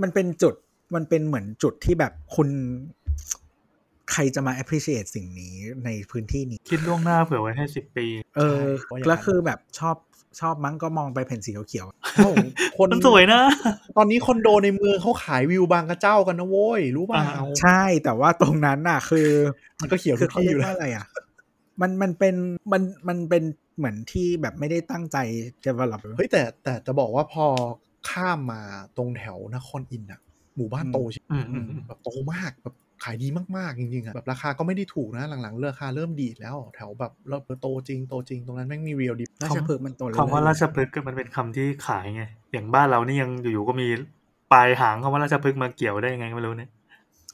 [0.01, 0.55] มันเป็นจุด
[0.95, 2.47] มันเป็นเหมือนจุดที่แบบคุณ
[4.11, 5.55] ใครจะมา appreciate สิ่งนี้
[5.85, 8.05] ในพื้นที่นี้ คิดล่วงหน้าเผื่อไว้ให้สิบปี
[8.37, 9.95] เออใช่ว่าอย่างนั้นแล้วคือแบบชอบ
[10.39, 12.31] ชอบมั้งก็มองไปแผ่นสีเขียวๆเอ้า
[12.77, 13.41] คนมันสวยนะ
[13.97, 19.27] ตอนนี้คอนโดในเมืองเขาขายวิวบางกระเจ้ากันนะโว้ย รู้เปล่าอ่าใช่แต่ว่าตรงนั้นน่ะ คือ
[19.79, 21.05] มันก็เขียวคืทุอกเขาที่เรีอยกยู่แล้ว่าวอะไรอะ
[21.81, 22.35] มันมันเป็น
[22.71, 23.43] มันมันเป็น
[23.77, 25.17] เหมือนที่แบบไม่ได้ตั้งใจ
[25.65, 27.45] develop เฮ้ยแต่แต่จะบอกว่าพอ
[28.09, 28.61] ข้ามมา
[28.97, 30.21] ตรงแถวนครอินทร์อะ
[30.55, 33.27] หมู่บ้านโตใช่อืมอืมอืมแบบโตมากแบบขายดี
[33.57, 42.23] มาก ๆ จริง ๆอะแบบราคาก็ไม่ได้ถูกนะหลังๆราคาเริ่มดีดแล้ว แถวแบบเราโตจริงโตจริงตรงนั้นแม่งมีเรียลดิราชพฤกษ์มันโตเลยคำว่าราชพฤกษ์ก็มันเป็นคำที่ขายไง
[42.53, 43.87] อย่างบ้านเรานี่ยังอยู่ๆก็มี
[44.51, 46.71] ปลายหางคำว่าราชพฤกษ์มาเกี่ยวได้ยังไงก็ไม่รู้เนี่ย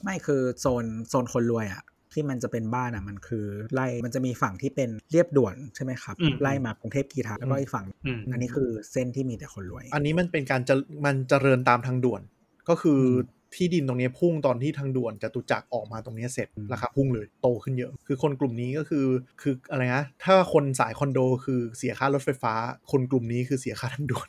[0.03, 1.84] ไม่คือโซนโซนคนรวยอะ
[2.18, 10.76] ที่มันจะเป็นบ้านอะมันคือไล่มันจะมีฝั่งที่เป็นเรียบด่วนใช่ไหมครับอืมไล่มากรุงเทพกีฬาแล้วก็อีกฝั่งอืมอันนี้คือเส้นที่มีแต่คนรวย อันนี้มันเป็นการจะ
[11.06, 12.22] มันเจริญตามทางด่วน
[12.69, 19.06] ก็คืออมที่ดินตรงนี้พุ่งตอนที่ทางด่วนจตุจักรออกมาตรงนี้เสร็จอืมราคาพุ่งเลยโตขึ้นเยอะ คือคนกลุ่มนี้ก็คือ
[19.41, 22.53] คืออะไรนะถ้าคนสายคอนโดคือเสียค่ารถไฟฟ้า
[22.91, 24.27] คนกลุ่มนี้คือเสียค่าทางด่วน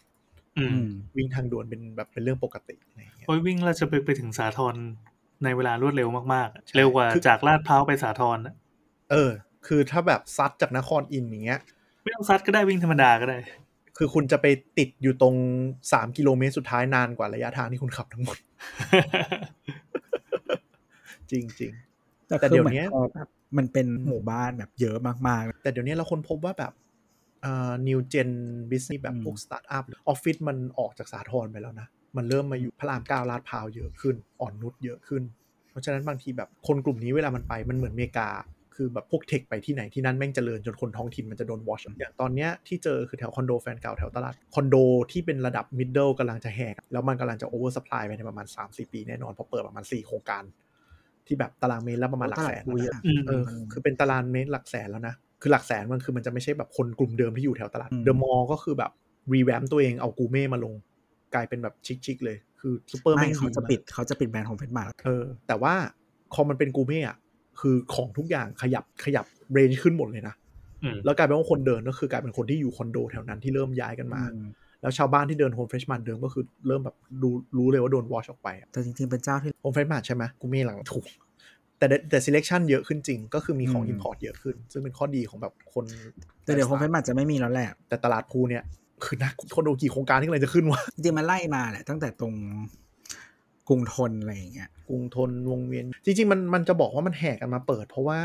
[0.59, 4.75] อืมอืมวิ่งทางด่วนเป็นแบบเป็นเรื่องปกติอะไรอย่างเงี้ยโอ้ยวิ่งราชพฤกษ์ไปถึงสาทร
[5.45, 8.55] ในเวลารวดเร็วมากๆอะเร็วกว่าคือจากลาดพร้าวไปสาทรอะ
[9.11, 9.31] เออ
[9.67, 11.61] คือถ้าแบบซัดจากนครอินทร์อย่างเงี้ย
[12.03, 13.39] ไม่ต้องซัดก็ได้วิ่งธรรมดาก็ได้
[13.97, 14.47] คือคุณจะไป
[14.79, 15.35] ติดอยู่ตรง
[15.83, 18.37] 3กิโลเมตรสุดท้ายนานกว่าระยะทางที่คุณขับทั้งหมด
[21.31, 21.73] จริง
[22.27, 23.29] แต่แต่คือเดี๋ยวเหมือนเนี้ยพอแบบ
[23.59, 24.97] มันเป็นหมู่บ้านแบบเยอะ
[25.29, 26.73] มากๆ แต่เดี๋ยวนี้เราคนพบว่าแบบ
[27.43, 28.31] เอ่อ new gen
[28.71, 35.23] business แบบอืมพวกสตาร์ทอัพออฟฟิศมันออกจากสาทรไปแล้วนะ มันเริ่มมาอยู่พระรามเก้าลาดพร้าวเยอะขึ้น อ่อนนุชเยอะขึ้น
[35.71, 38.31] เพราะฉะนั้นบางทีแบบคนกลุ่มนี้เวลามันไปมันเหมือนอเมริกา
[38.77, 44.77] คือแบบพวก tech ไปที่ไหนที่นั่นแม่งเจริญจนคนท้องถิ่นมันจะโดน wash อย่างตอนเนี้ยที่เจอคือแถวคอนโดแฟนเก่าแถวตลาดคอนโด
[45.13, 50.43] ที่เป็นระดับ middle กำลังจะแหกแล้วมันกำลังจะ oversupply ไปในประมาณ3-4ปีแน่นอนเพราะเปิดประมาณ4โครงการ
[51.27, 58.91] ที่แบบตารางเมตรละประมาณหลักแสนตลาดพลูเยอะอืมเออคือเป็นตารางเมตรหลักแสนแล้วนะ คือหลักแสนมันคือมันจะไม่ใช่แบบคนกลุ่มเดิมที่อยู่แถวตลาดอืมเดอะมอลก็คือแบบ
[59.35, 60.75] รีแวมตัวเองเอากูเม่มาลง
[61.35, 61.75] กลายเป็นแบบ
[62.07, 65.75] ชิคๆเลย คือซูเปอร์ไม่แม่งเขาจะมกปิดเขาจะปิดแบรนด์ของเฟสมาร์เออ แต่ว่า
[66.35, 67.17] พอมันเป็นกูเม่อะ
[67.61, 70.35] คือของทุกอย่างขยับขยับเรนจ์ขึ้นหมดเลยนะ
[70.83, 74.23] อืมแล้วกลายเป็นว่าคนเดินก็คือกลายเป็นคนที่อยู่คอนโดแถวนั้นที่เริ่มย้ายกันมา
[74.83, 81.07] แล้วชาวบ้านที่เดินโฮมเฟรชมันเดิมก็คือเริ่มแบบรู้รู้เลยว่าโดนวอชออกไป แต่จริงๆเป็นเจ้าที่โฮมเฟรชมันใช่ไหมกูเม่หลังถูก
[81.79, 85.85] แต่แต่ selection เยอะขึ้นจริง ก็คือมีของอืม import เยอะขึ้น ซึ่งเป็นข้อดีของแบบคน
[86.45, 88.63] แต่เดี๋ยว Home Fresh Mart จะไม่มีแล้วแหละ แต่ตลาดพลูเนี่ย
[89.05, 92.35] คือนะคนดูกี่โครงการที่กำลังจะขึ้นวะจริงๆมันไล่มาแหละตั้งแต่ตรง
[93.69, 98.21] กรุงธนอะไรอย่างเงี้ยกรุงธนวงเวียน จริง ๆ มันมันจะบอกว่ามันแห่กันมาเปิด เพราะว่า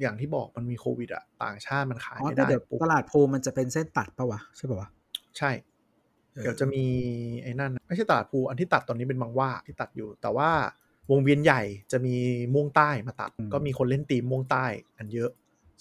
[0.00, 4.88] อย่างที่บอกมันมีโควิดอะต่างชาติมันขายอ๋อไม่แต่ได้เดี๋ยวปุ๊บตลาดพลูมันจะเป็นเส้นตัดปะวะใช่ปะวะ
[5.38, 5.50] ใช่
[6.34, 6.84] ออเดี๋ยวจะมี
[7.42, 10.50] ไอ้นั่นไม่ใช่ตลาดพลูอันที่ตัดตอนนี้เป็นบางหว่าที่ตัดอยู่ แต่ว่า
[11.10, 11.62] วงเวียนใหญ่
[11.92, 12.14] จะมี
[12.54, 14.64] ม่วงใต้มาตัด ก็มีคนเล่นตีมม่วงใต้
[14.98, 15.30] กันเยอะ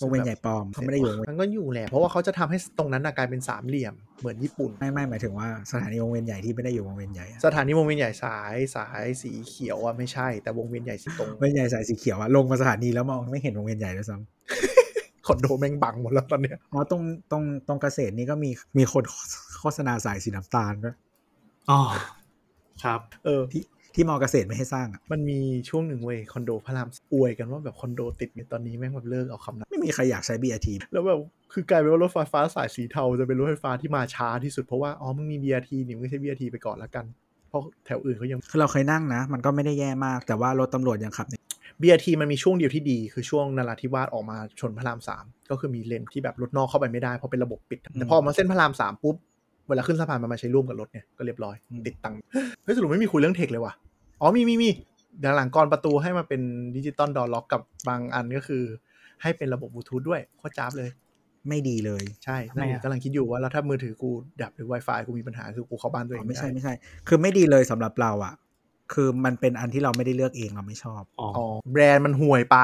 [0.01, 14.17] วงเวียนใหญ่ปลอมเขาไม่ได้อยู่วงเวียนมันก็อยู่แหละเพราะว่าเขาจะทำให้ตรงนั้นนะกลายเป็นสามเหลี่ยมเหมือนญี่ปุ่นไม่ไม่หมายถึงว่าสถานีวงเวียนใหญ่ที่ไม่ได้อยู่วงเวียนใหญ่อะสถานีวงเวียนใหญ่สายสายสีเขียวอะไม่ใช่ แต่วงเวียนใหญ่สีตรงวงเวียนใหญ่สายสีเขียวอะลงมาสถานีแล้วมองไม่เห็นวงเวียนใหญ่ด้วยซ้
[15.27, 17.01] คอนโดแม่งบังหมดแล้วตอนเนี้ยำอ๋อตรง
[17.31, 19.03] ตรงตรงเกษตรนี่ก็มีมีคน
[19.59, 20.95] โฆษณาสายสีน้ำตาลด้วย
[21.69, 21.81] อ๋อ
[22.83, 23.41] ครับ เออ
[23.95, 25.39] ที่ที่มอเกษตรไม่ให้สร้างอะมันมี
[25.69, 31.19] ช่วงหนึ่งเว้ยคอนโดพระรามอวยกันว่าแบบคอนโดติดเนี่ยตอนนี้แม่งแบบเลิกเอาคำนั้นไม่มีใครอยากใช้ BRT แล้วแบบ
[31.53, 37.05] คือกลายเป็นว่ารถไฟฟ้าสายสีเทาจะเป็นรถไฟฟ้าที่มาช้าที่สุดเพราะว่าอ๋อมึงมี BRT นี่มึงก็ใช้ BRT ไปก่อนละกัน
[37.49, 41.35] เพราะแถวอื่นเขายังคือเราเคยนั่งนะ มันก็ไม่ได้แย่มากแต่ว่ารถตำรวจยังขับใน
[41.81, 49.15] BRT มันมีช่วงเดียวที่ดีคือช่วงนราธิวาสออกมาชนพระรามสามก็คือมีเลนที่แบบรถนอกเข้าไปไม่ได้เพราะเป็นระบบปิด แต่พอมาเส้นพระรามสามปุ๊บ
[49.67, 51.55] เวลาขึ้นสะพานมันมาใช้ร่วมกับรถเนี่ยก็เรียบร้อย
[51.85, 52.19] ติดตังค์
[52.63, 53.73] เฮ้ยสรุปไม่มีคุยเรื่อง tech เลยว่ะ
[54.21, 54.69] อ๋อมีมีมี
[55.19, 56.41] เดี๋ยวหลังกลอนประตูให้มาเป็น
[56.75, 58.63] digital door lock กับบางอันก็คือ
[59.21, 60.89] ให้เป็นระบบบลูทูธด้วยโคตรจ้าบเลย
[61.49, 64.11] ไม่ดีเลยใช่ทำไมนั่นอะกำลังคิดอยู่ว่าแล้วถ้ามือถือกู
[64.41, 66.73] ดับหรือ Wi-Fi กูมีปัญหาคือกูเข้าบ้านตัวเออ๋งอไม่ใช่ด้ไม่ใช่
[67.07, 68.33] คือไม่ดีเลยสำหรับเราอะ
[68.93, 72.57] คือมันเป็นอันที่เราไม่ได้เลือกเองเราไม่ชอบอ๋ออ๋อแบรนด์มันห่วยไป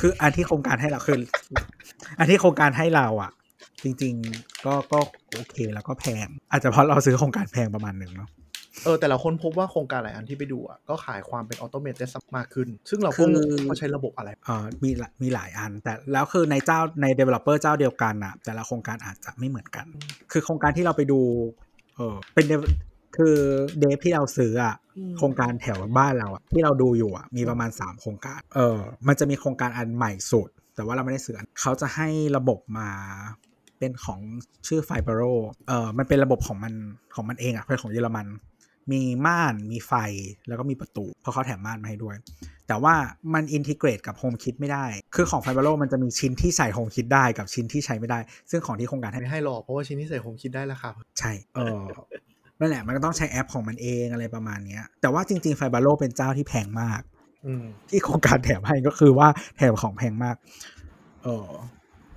[0.00, 1.20] คืออันที่โครงการให้เราคือ
[2.18, 3.30] อันที่โครงการให้เราอะ
[3.84, 4.98] จริง ๆ ก็ก็
[5.34, 8.30] โอเคแล้วก็แพง อาจจะเพราะเราซื้อโครงการแพงประมาณหนึ่งเนาะ
[8.84, 11.96] เออแต่ละคนพบว่าโครงการหลายอันที่ไปดูอะก็ขายความเป็นออโตเมต
[12.36, 19.86] มากขึ้น ซึ่งเราก็คืองงว่าใช้ระบบอะไรเอ่อมีหลายมีหลายอัน แต่แล้วคือในเจ้าใน developer เจ้าเดียวกันอะแต่ละโครงการอาจจะไม่เหมือนกัน
[20.32, 21.20] คือโครงการที่เราไปดู
[21.96, 22.72] เออเป็น dev-
[23.16, 23.36] คือ
[23.78, 28.78] เดฟที่เราซื้ออะอืมโครงการแถวบ้านเราอะที่เราดูอยู่อะมีประมาณ 3 โครงการเออ
[29.08, 32.88] มันจะมีโครงการอันใหม่สุด แต่ว่าเราไม่ได้ซื้ออันเขาจะให้ระบบมา
[33.82, 34.20] เป็นของ
[34.68, 35.22] ชื่อ Fibaro
[35.68, 36.72] เออมันเป็นระบบของมัน
[37.14, 38.26] ของมันเองอะเป็นของเยอรมัน
[38.92, 39.92] มีม่านมีไฟ
[40.48, 42.16] แล้วก็มีประตูเพราะเขาแถมม่านมาให้ด้วย
[42.68, 42.94] แต่ว่า
[43.34, 44.84] มัน integrate กับ HomeKit ไม่ได้
[45.14, 48.18] คือของ Fibaro มันจะมีชิ้นที่ใส่ HomeKit ได้กับชิ้นที่ใช้ไม่ได้
[48.50, 50.88] ซึ่งของที่โครงการให้ไม่ให้หรอกเพราะว่าชิ้นที่ใส่ HomeKit ได้ราคา
[51.18, 51.80] ใช่เออ
[52.58, 57.00] นั่นแหละมันก็ต้องใช้แอปของมันเองอะไรประมาณเนี้ยแต่ว่าจริงๆ Fibaro เป็นเจ้าที่แพงมาก
[57.46, 60.36] อืมที่โครงการแถมให้ก็คือว่าแถมของแพงมาก
[61.22, 61.48] เออ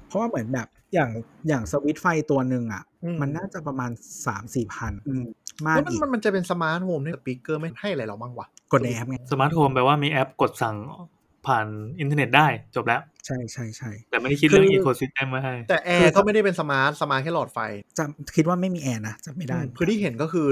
[0.08, 1.12] เพราะว่าเหมือนแบบ อย่าง
[1.48, 3.92] อย่างสวิตช์ไฟตัวหนึ่งอะอืมมันน่าจะประมาณ
[4.28, 4.94] สามสี่พัน
[5.66, 10.76] มากแล้วมันอีกมันมันจะเป็น smart home เนี่ย speaker ไม่ให้อะไรเราบ้างวะกดในแอปไง smart home แปลว่ามีแอปกดสั่ง
[11.48, 11.68] ผ่าน
[12.00, 17.60] อินเทอร์เน็ตได้จบแล้ว ใช่ใช่ใช่แต่ไม่ได้คิดเรื่องคือ ecosystem ไว้ให้ แต่แอร์ก็ไม่ได้เป็น smart smart แค่หลอดไฟ
[17.98, 20.48] จำคิดว่าไม่มีแอร์นะจำไม่ได้คือที่เห็นก็คือ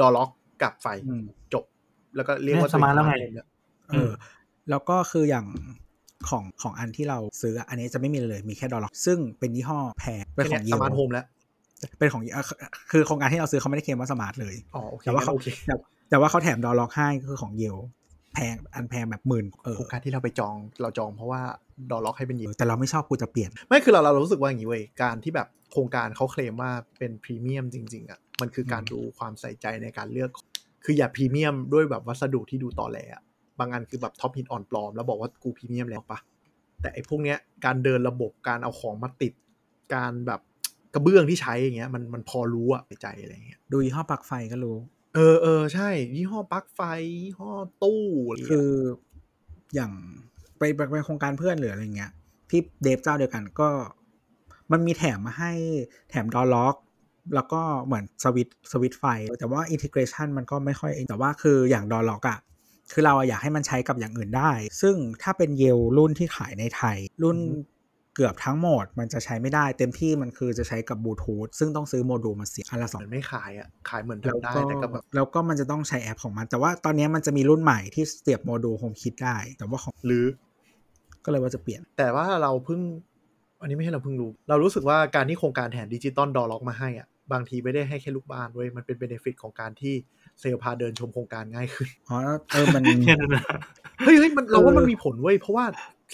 [0.00, 0.30] ดอล็อก
[0.62, 1.64] กับไฟอืมจบ
[2.16, 3.46] แล้วก็เรียกว่าเนี่ยสมาร์ทแล้วไงตัวเองเนี่ย
[3.90, 4.10] เออ
[4.70, 5.46] แล้วก็คืออย่าง
[6.28, 11.24] ของของอันที่เราซื้ออะอันนี้จะไม่มีเลยมีแค่ดอลลาร์ซึ่งเป็นยี่ห้อแพงเป็นของแค่เยสลมาร์ทโฮมแล้ว
[11.98, 12.44] เป็นของเอ่อ
[12.90, 15.74] คือโครงการที่เราซื้อเขาไม่ได้เคลมว่าสมาร์ทเลยอ๋อโอเคแต่ว่างั้นเขาโอเคแต่
[16.10, 17.76] แต่ว่าเขาแถมดอลล็อกให้ก็คือของเยล
[18.34, 21.40] แพงอันแพงแบบหมื่นเออโครงการที่เราไปจองเราจองเพราะว่า
[21.90, 30.30] ดอล็อกให้เป็นยิงแต่เราไม่ชอบกูจะเปลี่ยน ไม่คือเราเรารู้สึกว่าอย่างนี้เว้ยการที่แบบโครงการเขาเคลมว่าเป็นพรีเมียมจริง ๆอะมันคือการอืมดูความใส่ใจในการเลือก
[30.84, 36.18] คืออย่าพรีเมียมด้วยแบบวัสดุที่ดูต่อแหลอะบางอันคือแบบ top หินอ่อนปลอม แล้วบอกว่ากูพรีเมียมแล้วปะ
[36.80, 39.32] แต่ไอ้พวกเนี้ยการเดินระบบการเอาของมาติด
[39.94, 40.40] การแบบ
[40.94, 44.76] กระเบื้องที่ใช้อย่างเงี้ยมันมันพอรู้อะในใจอะไรเงี้ยดูยี่ห้อปลั๊กไฟก็รู้
[45.14, 46.80] เออเออใช่ ยี่ห้อปลั๊กไฟ
[47.22, 47.52] ยี่ห้อ
[47.82, 48.80] ตู้อะไรคืเงี้ยอ
[49.74, 49.92] อย่าง
[50.58, 52.12] ไปไปไปโครงการเพื่อนหรืออะไรเงี้ย
[52.50, 53.68] ที่ dev เจ้าเดียวกันก็
[54.72, 55.52] มันมีแถมมาให้
[56.10, 56.76] แถม door lock
[57.34, 59.04] แล้วก็เหมือนสวิตสวิตไฟ
[59.38, 62.38] แต่ว่า integration มันก็ไม่ค่อยแต่ว่าคืออย่าง door lock อะ
[62.92, 67.38] คือเราอะอยากให้มันใช้กับอย่างอื่นได้ ซึ่งถ้าเป็น Yale รุ่นที่ขายในไทย รุ่น
[68.14, 80.26] เกือบทั้งหมดมันจะใช้ไม่ได้เต็มที่มันคือจะใช้กับบลูทูธซึ่งต้องซื้อโมดูลมาเสียบอันละสเหองมือนไม่ขายอะ ขายเหมือนแล้วทำได้ก็แต่ก็แบบแล้วก็มันจะต้องใช้แอปของมัน แต่ว่าตอนนี้มันจะมีรุ่นใหม่ที่เสียบ module HomeKit ได้ แต่ว่าของหรือ
[81.24, 82.80] ก็เลยว่าจะเปลี่ยน แต่ว่าเราเพิ่ง
[83.60, 89.94] อันนี้ไม่ใช่เราเพิ่งรู้ เรารู้สึกว่าการที่โครงการแถม digital door lock มาให้อะบางทีไม่ได้ให้แค่ลูกบ้านด้วยมันเป็น benefit ของการที่
[90.42, 92.18] เซลล์พาเดินชมโครงการง่ายขึ้นอ๋อ
[92.52, 93.44] เออมันแค่นั้นนะ
[94.00, 95.64] เฮ้ยเฮ้ยมันเราว่าเออมันมีผลเว้ยเพราะว่า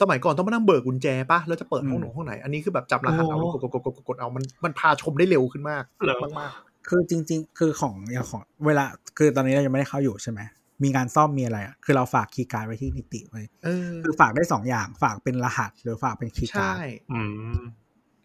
[0.00, 6.50] สมัยก่อนต้องมานั่งเบิกกุญแจปะแล้วจะเปิดห้องหนอืมห้องไหน อันนี้คือแบบจำรหัสเอาโอ้กดกดกดกดกดเอามันมันพาชมได้เร็วขึ้นมากเหรอมากมาก
[6.88, 8.84] คือจริง ๆ คือของอย่างของเวลา
[9.18, 10.40] คือตอนนี้เรายังไม่ได้เข้าอยู่ใช่ไหม
[10.82, 17.20] มีงานซ่อมมีอะไรอะคือเราฝากคีย์การ์ดไว้ที่นิติไว้เออคือฝากได้สองอย่างฝากเป็นรหัส หรือฝากเป็นคีย์การ์ด ใช่ อื
[17.56, 17.58] ม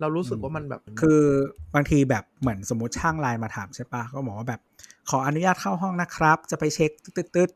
[0.03, 1.21] เรารู้สึกว่ามันแบบ คือ
[1.75, 4.61] บางทีแบบเหมือนสมมติช่างไลน์มาถามใช่ปะก็บอกว่าแบบ
[5.09, 7.49] ขออนุญาตเข้าห้องนะครับ จะไปเช็คตึ๊ด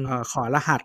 [0.00, 0.80] มๆเอ่อขอรหัส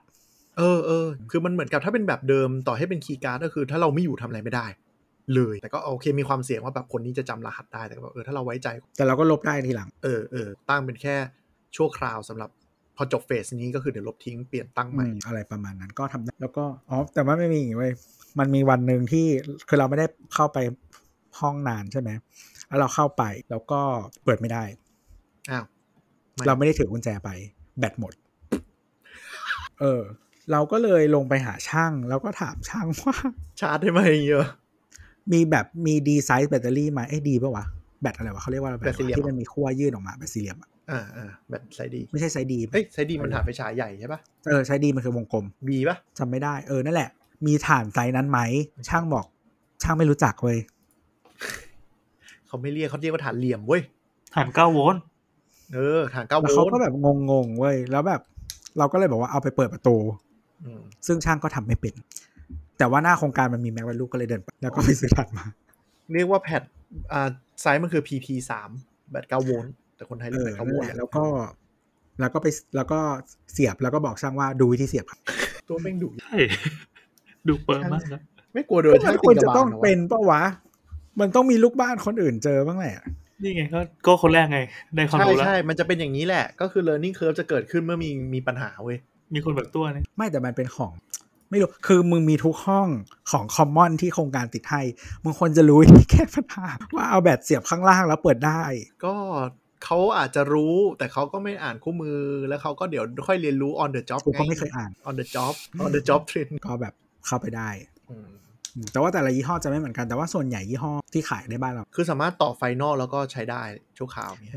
[0.57, 4.65] เออเออคือมันเหมือนกับถ้าเป็นแบบเดิมต่อให้เป็นคีย์การ์ดก็คือ ถ้าเราไม่อยู่ทำอะไรไม่ได้
[5.35, 11.15] เลย แต่ก็โอเคมีความเสี่ยงว่าแบบคนนี้จะจำรหัสได้แต่ก็แบบเออถ้าเราไว้ใจ แต่เราก็ลบได้ทีหลัง เออเออตั้งเป็นแค่
[11.75, 12.49] ชั่วคราวสำหรับ
[12.97, 17.93] พอจบเฟสนี้ก็คือเดี๋ยวลบทิ้งเปลี่ยนตั้งใหม่อืมอะไรประมาณนั้นก็ทำได้แล้วก็อ๋อแต่ว่าไม่มีอย่างงี้เว้ย
[18.39, 19.25] มันมีวันหนึ่งที่
[19.67, 20.57] คือเราไม่ได้เข้าไป
[21.39, 22.09] ห้องนานใช่ไหม
[22.67, 23.81] แล้วเราเข้าไปแล้วก็
[24.23, 24.63] เปิดไม่ได้
[25.51, 25.65] อ้าว
[26.33, 27.29] ไม่เราไม่ได้ถือกุญแจไป
[27.79, 28.13] แบตหมด
[29.79, 30.01] เออ
[30.51, 33.15] เราก็เลยลงไปหาช่าง แล้วก็ถามช่างว่า
[33.61, 34.45] ชาร์จได้ไหมเยอะ
[35.31, 37.65] มีแบบมี D size battery ไหมเอ้ยดีป่าวะ
[38.01, 47.09] แบตอะไรวะเขาเรียกว่าอะไรแบตสี่เหลี่ยมที่มันมีขั้วยื่นออกมาแบตสี่เหลี่ยมอะอ่าอ่าแบบ size D ไม่ใช่ size Dเอ้ย size D มันถ่านไฟฉายใหญ่ใช่ปะเออ size D มันคือวงกลม B ปะจำไม่ได้เออนั่นแหละ
[47.45, 48.39] มีถ่านไซส์นั้นไหม
[48.89, 49.25] ช่างบอก
[49.83, 50.57] ช่างไม่รู้จักเว้ย
[52.47, 53.81] เขาไม่เรียกเขาเรียกว่าถ่านเหลี่ยมเว้ย
[54.35, 55.01] ถ่านเก้าโวลต์
[55.73, 56.93] เออถ่านเก้าโวลต์แล้วเขาก็แบบ
[57.31, 58.21] งงๆเว้ยแล้วแบบ
[58.77, 59.95] เราก็เลยบอกว่าเอาไปเปิดประตู
[60.63, 61.93] อืมซึ่งช่างก็ทำไม่เป็น
[62.77, 65.45] แต่ว่าหน้าโครงการมันมีแม็กวัลูก็เลยเดินไปแล้วก็ไปซื้อถัดมา
[66.13, 66.61] เรียกว่าแพด
[67.11, 67.29] อ่า
[67.61, 68.69] ไซส์มันคือ PT สาม
[69.11, 71.25] แบตเก้าโวลต์แต่คนไทยเอเรียกอแบตเก้านั่โวนลแหต์ละแล้วก็
[72.19, 72.99] แล้วก็ไปแล้วก็
[73.53, 75.19] เสียบแล้วก็บอกช่างว่าดูวิธีเสียบครับ
[75.69, 76.37] ตัวแม่งดุใช่
[77.47, 78.21] ดูเปิดมากนะ
[78.53, 80.41] ไม่กลัวโดนมัช่างนตีควรกจะระบาต้ลองหรอวะเป็นปะวะ
[81.19, 82.95] มันต้องมีลูกบ้านคนอื่นเจอบ้างแหละ
[83.43, 84.59] นี่ไงก็ก็คนแรกไง
[84.95, 88.97] ได้ความใช่รู้แล้วใช่มันจะเป็นอย่างนี้แหละ ก็คือ learning curve จะเกิดขึ้นเมื่อมีมีปัญหาเว้ย
[89.33, 90.91] มีคนแบบตัวเนี่ยไม่แต่มันเป็นของ
[91.49, 92.87] ไม่รู้ คือมึงมีทุกห้อง
[93.31, 94.81] ของคอมมอนที่โครงการติดให้
[95.23, 98.61] มึงควรจะรู้วิธีแก้ปัญหาว่าเอาแบตเสียบข้างล่างแล้วเปิดได้
[99.05, 99.15] ก็
[99.85, 105.53] เขาอาจจะรู้แต่เขาก็ไม่อ่านคู่มือแล้วเขาก็เดี๋ยวค่อยเรียนรู้ on the job กูก็งไม่เคยอ่าน on the job
[105.83, 106.93] on the job train ก็แบบ
[107.25, 107.69] เข้าไปได้
[108.09, 108.27] อืม
[108.75, 113.61] อืมแต่ว่าแต่ละยี่ห้อจะไม่เหมือนกันแต่ว่าส่วนใหญ่ยี่ห้อที่ขายในบ้านเรา คือสามารถต่อไฟนอลแล้วก็ใช้ได้
[113.97, 114.53] ชั่วคราวเนี่ย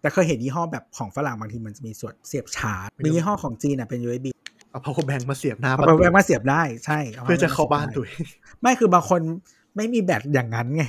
[0.00, 4.26] แต่เคยเห็นยี่ห้อแบบของฝรั่งบางทีมันจะมีส่วนเสียบชาร์จไม่รู้มียี่ห้อของจีนน่ะเป็น USB
[4.70, 8.24] เอา power bank มาเสียบหน้าเอาประไปตูแวงมาเสียบได้ใช่มเพื่อจะเข้าบ้านได้ตัวเอง
[8.60, 9.20] ไม่คือบางคน
[9.76, 10.84] ไม่มีแบตอย่างนั้นไง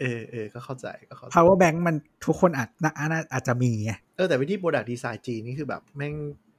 [0.00, 6.14] เออเออก็เข้าใจก็เข้าใจ power bank มันทุกคนอาจน่าน่าอาจจะมีไงเออแต่วิธี product design จีนนี่คือแบบแม่ง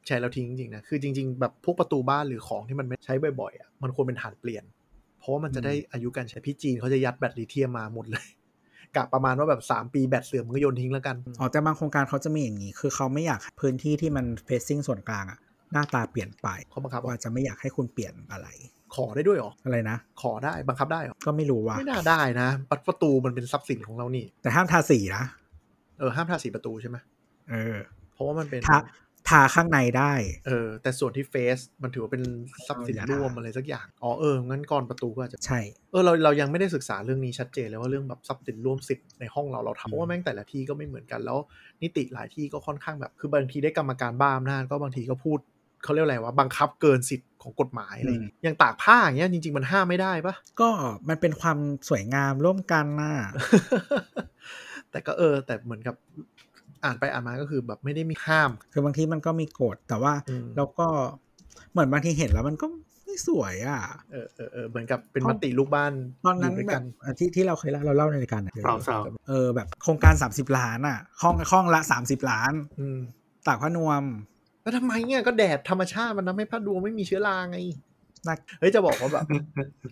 [0.07, 4.63] ใช้แล้วทิ้งจริงๆนะ คือจริง ๆ แบบพวกประตูบ้านหรือของที่มันไม่ใช้บ่อยๆอะมันควรเป็นฐานเปลี่ยน
[5.19, 8.25] เพราะว่ามันจะได้อายุการใช้พี่จีนเขาจะยัดแบตลิเธียมมาหมดเลย
[8.95, 15.39] กะประมาณว่าแบบ 3 ปีแบตเสื่อมมึงก็โยนทิ้งแล้วกัน อ๋อ แต่บางโครงการเขาจะมีอย่างนี้ คือเขาไม่อยากพื้นที่ที่มัน facing ส่วนกลางอะ
[15.73, 18.47] หน้าตาเปลี่ยนไปเขาบังคับว่าว่าจะไม่อยากให้คุณเปลี่ยนอะไร
[18.95, 25.23] ขอได้ด้วยเหรอ อะไรนะ ขอได้บังคับได้เหรอ ก็ไม่รู้ว่าไม่น่าได้นะประประตูมันเป็นทรัพย์สินของเรานี่ แต่ห้ามทาสีนะ
[25.99, 26.97] เออห้ามทาสีประตูใช่ไหม
[27.49, 27.77] เออ
[28.13, 28.77] เพราะว่ามันเป็นทา
[29.29, 30.13] ทาข้างในได้
[30.47, 32.23] เออ แต่ส่วนที่เฟซมันถือว่าเป็น
[32.67, 35.59] ทรัพย์สินอย่าร่วมทาอะไรสักอย่าง อ๋อเออ งั้นก่อนประตูก็อาจจะ ใช่
[35.91, 41.37] เออ เราเรายังไม่ได้ศึกษาเรื่องนี้ชัดเจนเลยว่าเรื่องแบบทรัพย์สินร่วมสิทธิ์ในห้องเราเราทำเพราะว่าแม่งแต่ละที่ก็ไม่เหมือนกัน แล้ว
[41.83, 45.39] นิติหลายที่ก็ค่อนข้างแบบ คือบางทีได้กรรมการบ้าอำนาจก็บางทีก็พูด
[45.83, 50.69] เขาเรียกอะไรว่าบังคับเกินสิทธิ์ของกฎหมายอะไรอย่างเงี้ยอย่างตากผ้าอย่างเงี้ยจริง ๆ มันห้ามไม่ได้ปะก็
[51.09, 51.57] มันเป็นความ
[51.89, 53.13] สวยงามร่วมกันน่ะ
[54.91, 55.95] แต่ก็เออ แต่เหมือนกับ
[56.83, 60.87] อ่านไปอ่านมาก็คือแบบไม่ได้มีห้าม คือบางทีมันก็มีกฎแต่ว่าอืมแล้วก็
[61.71, 62.65] เหมือนบางทีเห็นแล้วมันก็
[63.05, 63.81] ไม่สวยอะ
[64.11, 65.93] เออเออเออเหมือนกับเป็นห้มองติลูกบ้าน
[66.25, 68.99] ตอนนั้นยู่ด้วยแบกับอะที่ที่เราเคยเล่าเราเล่าในรายการอะเปล่าเปล่า
[69.29, 72.99] เออแบบโครงการ 30 ล้านอะห้องห้องละ 30 ล้านอืม
[73.47, 74.03] ตากผ้านวม
[74.61, 77.57] แล้วทำไมเนี่ยก็แดดธรรมชาติมันทำให้ผ้าดวงไม่มีเชื้อราไง
[78.27, 79.25] นักเฮ้ยจะบอกว่าแบบ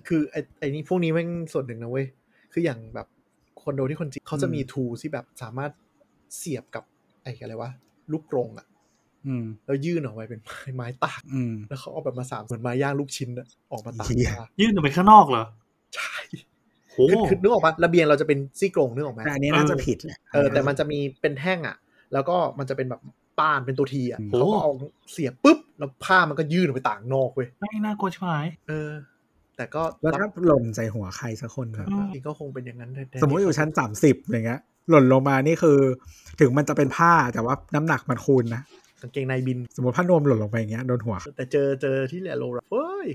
[0.08, 2.06] คือไอ้ไอ้นี่พวกนี้แม่งส่วนหนึ่งนะเว้ย
[2.54, 3.08] คืออย่างแบบ
[3.62, 5.72] คอนโดที่คนจีนเขาจะมีทูที่แบบสามารถ
[6.38, 6.84] เสียบกับ
[7.24, 7.72] ไอ้อะไรวะ
[8.12, 8.68] ลูกกรงอะ
[9.28, 15.44] อืมแล้วยื่นออกไปเป็นไม้ไม้ตากอืมแล้วเขาเอาแบบมาสามเหมือนไม้ย่างลูกชิ้นอะออกมาตากเหี้ยผ้ายื่นออกไปข้างนอกเหรอ
[15.96, 16.16] ใช่
[16.92, 21.76] โหคือคือนึกออกปะระเบียงเราจะเป็นซี่กรงนึกออกไหมแต่อันนี้น่าจะผิดแหละเออแต่มันจะมีเป็นแท่งอะ
[22.14, 23.02] แล้วก็มันจะเป็นแบบ
[23.40, 24.72] ป้านเป็นตัวทีอะอืมเขาก็เอา
[25.12, 28.90] เสียบปุ๊บแล้วผ้ามันก็ยื่นออกไปต่างนอกเว้ยไม่น่ากลัวชิบหายเออ
[29.56, 35.80] แต่แต่ก็แล้วรับถ้าหล่นใส่หัวใครสักคนอะจริงก็คงเป็นอย่างนั้นแทนสมมติอยู่ชั้นสามสิบอย่างเงี้ย หล่นลงมานี่คือ
[36.40, 38.62] ถึงมันจะเป็นผ้าแต่ว่าน้ำหนักมันคูณนะ
[39.02, 43.08] กางเกงในบิน สมมติผ้านวมหล่นลงไปอย่างเงี้ยโดนหัว แต่เจอเจอที่แหละโลราเฮ้ย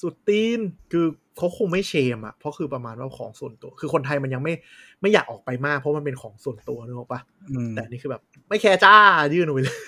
[0.00, 0.60] สุดตีน
[0.92, 4.54] คือเขาคงไม่เชมอะเพราะคือประมาณว่าของส่วนตัว คือคนไทยมันยังไม่
[5.00, 7.20] ไม่อยากออกไปมาก เพราะมันเป็นของส่วนตัวนึกออกปะ
[7.50, 8.94] อืมแต่นี่คือแบบ ไม่แคร์จ้า
[9.34, 9.78] ยื่นออกไปเลย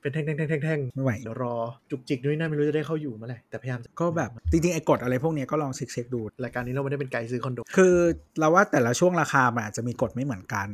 [0.00, 1.54] เป็นแท่งแท่งแท่งแท่งแท่งไม่ไหวเดี๋ยวรอ
[1.90, 7.94] จุกจิกด้วยนะไม่รู้จะได้เข้าอยู่เมื่อไหร่แต่พยายามจะก็แบบจริงๆไอ้กฎอะไรพวกเนี้ยก็ลองเช็คเช็คๆดูรายการนี้เราไม่ได้เป็นไกด์ซื้อคอนโดคือ
[8.38, 10.68] เราว่าแต่ละช่วงราคามันอาจจะมีกฎไม่เหมือนกัน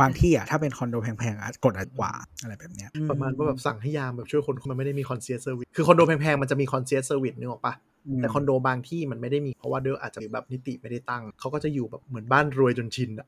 [0.00, 2.12] บางที่อะถ้าเป็นคอนโดแพงๆอะกฎอาจกว่า
[2.42, 13.26] อะไรแบบเนี้ยประมาณว่าแบบสั่งให้ยามแบบช่วยคนมันไม่ได้มี concierge service คือคอนโดแพงๆมันจะมี concierge service นึกออกปะแต่คอนโดบางที่มันไม่ได้มีเพราะว่าเดออาจจะแบบนิติไม่ได้ตั้งเขาก็จะอยู่แบบเหมือนบ้านรวยจนชินอะ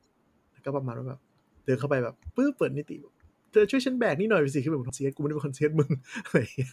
[0.53, 1.19] แล้วก็ประมาณว่าแบบ
[1.65, 3.13] เดินเข้าไปแบบปื้อเปิดนิติแบบ
[3.55, 5.89] เธอช่วยฉันแบกนี่หน่อยสิคือแบบ concierge กูไม่ได้เป็น concierge มึง
[6.25, 6.71] อะไรอย่างเงี้ย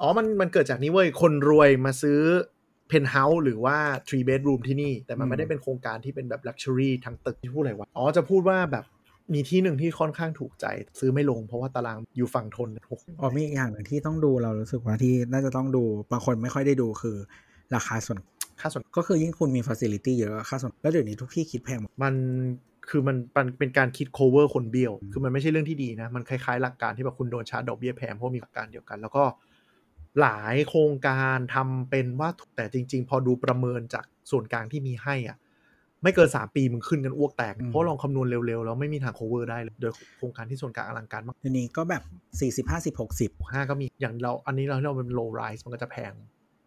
[0.00, 2.20] อ๋อมันมันเกิดจากนี้เว้ยคนรวยมาซื้อ
[2.88, 3.76] เพนท์เฮาส์หรือว่า
[4.08, 8.84] three bedroom ที่นี่ แต่มันไม่ได้เป็นโครงการที่เป็นแบบ luxury ทั้งตึกที่พูดอะไรวะ อ๋อ จะพูดว่าแบบ
[9.34, 10.66] มีที่หนึ่งที่ค่อนข้างถูกใจ
[11.00, 15.82] ซื้อไม่ลงเพราะว่าตารางอยู่ฝั่งทนหกอ๋อมีอีกอย่างหนึ่งที่ต้องดูเรารู้สึกว่าที่น่าจะต้องดู
[16.12, 17.16] บางคนไม่ค่อยได้ดูคือ
[17.74, 18.18] ราคาส่วน
[18.60, 22.14] ค่าส่วนก็คือยิ่งคุณมี facility เยอะค่าส่วนแล้วเดี๋ยวนี้ทุกที่คิดแพงหมดมัน
[22.90, 29.24] คือมันมันเป็นการคิด cover คนเบี้ยว คือมันไม่ใช่เรื่องที่ดีนะ มันคล้ายๆ หลักการที่แบบคุณโดนชาร์จดอกเบี้ยแพงเพราะมีหลักการเดียวกัน แล้วก็
[30.20, 35.38] หลายโครงการทำเป็นว่าถูกแต่จริง ๆ พอดูประเมินจากส่วนกลางที่มีให้อะ
[36.02, 42.02] ไม่เกิน3ปีมึงขึ้นกันอ้วกแตก เพราะลองคำนวณเร็วๆ แล้วไม่มีทาง cover ได้เลยโดยโครงการที่ส่วนกลางอลังการมากเดี๋ยวนี้ก็แบบ
[42.64, 46.12] 40 50 60ห้าก็มีอย่างเราอันนี้เราที่เราเป็น low rise มันก็จะแพง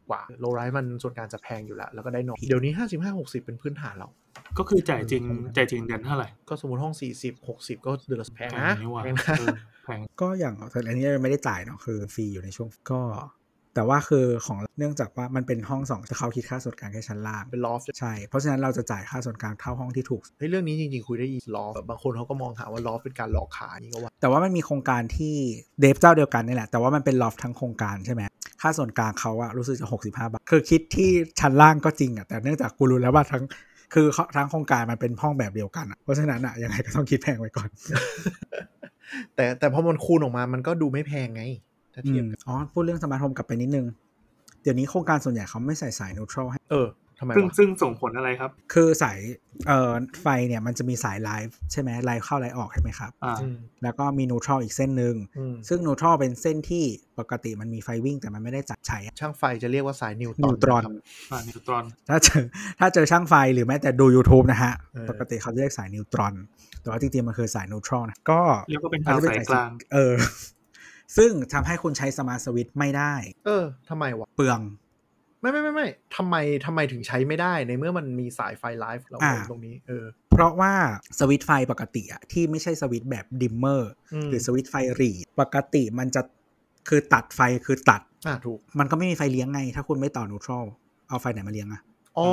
[0.09, 4.09] กว่า low rise มันส่วนกลางจะแพงอยู่แล้ว แล้วก็ได้น้อยเดี๋ยวนี้ 55 60 เป็นพื้นฐานเรา
[4.57, 5.23] ก็คือจ่ายจริง
[5.55, 9.55] จ่ายจริงเดือนเท่าไหร่ ก็สมมติห้อง 40 60 ก็เดือนละแพงแพนะงนี่หว่าแพงนะเออ
[9.85, 13.01] แพงก็อย่างแต่อันนี้ไม่ได้จ่ายเนาะคือฟรีอยู่ในช่วงก็
[13.75, 25.35] แต่ว่าคือของเนื่องจากว่ามันเป็นห้องสองจะเขาคิดค่าส่วนกลางแค่ชั้นล่างเป็น loft ใช่ เพราะฉะนั้นเราจะจ่ายค่าส่วนกลางเท่าห้องที่ถูกเฮ้ยเรื่องนี้จริงๆ คุยได้อีกลอฟบางคนเขาก็มองหาว่าลอฟเป็นการหลอกขายนี่ก็ว่า แต่ว่ามันมีโครงการที่
[25.80, 28.21] เดฟเจ้าเดียวกันนี่แหละ แต่ว่ามันเป็นลอฟทั้งโครงการใช่ไหม
[28.64, 31.10] ค่าส่วนกลางเขาอะรู้สึกจะ 65 บาท คือคิดที่
[31.40, 33.44] ชั้นล่างก็จริงอะแต่เนื่องจากกูรู้แล้วว่าทั้ง
[33.94, 37.69] คือทั้งโครงการมันเป็นห้องแบบเดียวกันอะเพราะฉะนั้นอะยังไงก็ต้องคิดแพงไว้ก่อน
[39.35, 41.44] แต่แต่พอมันคูณออกมามันก็ดูไม่แพงไง
[41.94, 43.85] ถ้าอืเทียบ อืมอ๋อพูดเรื่อง smart home กลับไปนิดนึง
[44.61, 49.19] เดี๋ยวนี้โครงการส่วนใหญ่เขาไม่ใส่สาย neutral ให้เออทำไมซึ่งวะซึ่งส่งผลอะไรครับ คือสาย
[49.67, 56.85] เอ่อไฟเนี่ยมันจะมีสายไลฟ์ใช่ไหมไลฟ์เข้าไลฟ์ออกใช่ไหมครับอ่าอืมแล้วก็มี neutral อีกเส้นหนึ่งอืมซึ่ง neutral เป็นเส้นที่
[57.19, 60.93] ปกติมันมีไฟวิ่งแต่มันไม่ได้จัดใช้อะช่างไฟจะเรียกว่าสายนิวตรอน นิอนวตรอนนะครับ
[61.31, 62.43] อ่านิวตรอนถ้าเจอ
[62.79, 66.33] ถ้าเจอช่างไฟหรือแม้แต่ดู YouTube นะฮะเออปกติเขาจะเรียกสายนิวตรอน
[66.81, 70.15] แต่ว่าจริงๆมันคือสาย neutral นะก็เรียกว่าเป็นทางสายกลางเออ
[71.17, 73.13] ซึ่งทำให้คุณใช้ smart switch ไม่ได้
[73.45, 74.59] เออทำไมวะ เปลือง
[75.44, 80.74] ไม่ไม่ไม่ไม่ทำไมทำไมถึงใช้ไม่ได้ในเมื่อมันมีสายไฟไลฟ์เราอ่าตรงนี้เออเพราะว่า
[81.20, 86.22] สวิตช์ไฟปกติอะที่ไม่ใช่สวิตช์แบบ dimmer หรือสวิตช์ไฟรีดปกติมันจะ
[86.90, 90.64] คือตัดไฟคือตัดอ่าถูกมันก็ไม่มีไฟเลี้ยงไง ถ้าคุณไม่ต่อ neutral
[91.10, 91.82] เอาไฟไหนมาเลี้ยงอะ
[92.18, 92.28] อ๋อ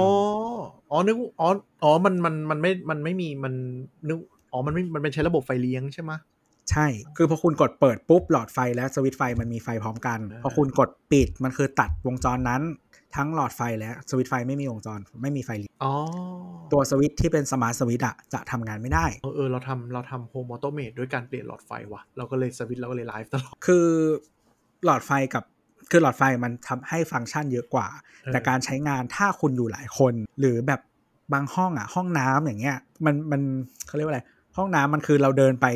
[0.90, 1.48] อ๋อนึกอ๋อ
[1.82, 3.54] อ๋อมันมันมันไม่มันไม่มีมัน
[4.08, 4.18] นึก
[4.52, 6.12] อ๋อมันไม่มันเป็นใช้ระบบไฟเลี้ยงใช่ไหม
[6.70, 12.62] ใช่ คือพอคุณกดเปิดปุ๊บหลอดไฟและสวิตช์ไฟมันมีไฟพร้อมกันอ่าพอคุณกดปิดมันคือตัดวงจรนั้น
[13.16, 15.92] ทั้งหลอดไฟและสวิตช์ไฟไม่มีวงจรไม่มีไฟเลี้ยงอ๋อ
[16.72, 23.86] ตัวสวิตช์ที่เป็น smart switch อะจะทำงานไม่ได้ เออเออเราทำเราทำ home automate ด้วยการเปลี่ยนหลอดไฟว่ะ เราก็เลยสวิตช์เราก็เลยไลฟ์ตลอด คือ
[24.84, 25.44] หลอดไฟกับ
[25.90, 30.80] คือหลอดไฟมันทำให้ฟังก์ชันเยอะกว่าเออแต่การใช้งานถ้าคุณอยู่หลายคน หรือแบบ
[31.32, 33.40] บางห้องอะห้องน้ำอย่างเงี้ย มันมัน
[33.86, 34.22] เขาเรียกว่าอะไร
[34.56, 35.66] ห้องน้ำมันคือเราเดินไป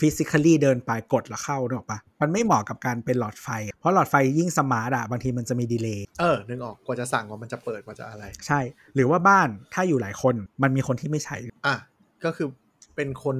[0.00, 3.48] ฟิสิก a l ลี่เดินไปกดแล้วเข้านึกออกปะมันไม่เหมาะกับการเป็นหลอดไฟ
[3.80, 8.60] เพราะหลอดไฟยิ่ง smart อะบางทีมันจะมี delayเออนึกออกกว่าจะสั่งว่ามันจะเปิดกว่าจะอะไร ใช่
[8.94, 11.36] หรือว่าบ้านถ้าอยู่หลายคนมันมีคนที่ไม่ใช้
[11.66, 11.76] อะ
[12.24, 12.48] ก็คือ
[12.96, 13.36] เป็นคน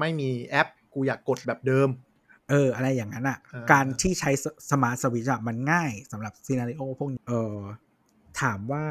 [0.00, 1.88] ไม่มีแอปกูอยากกดแบบเดิม
[2.50, 4.30] เอออะไรอย่างนั้นอะอ่าการที่ใช้
[4.70, 7.54] smart switch อะมันง่ายสำหรับ scenario พวกนี้เออ
[8.40, 8.84] ถามว่า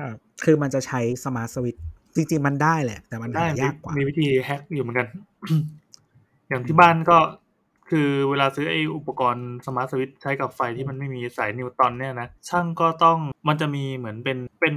[0.44, 1.84] คือมันจะใช้ smart switch
[2.16, 5.08] จริง ๆ มันได้แหละ แต่มันได้หายากกว่า มีวิธี hack อยู่เหมือนกัน
[6.50, 7.18] อย่างที่บ้านก็
[7.90, 13.18] คือเวลาซื้อไอ้อุปกรณ์ smart switch ใช้กับไฟที่มันไม่มีสายนิวตรอนเนี่ยนะช่างก็ต้อง
[13.48, 14.76] มันจะมีเหมือนเป็นเป็น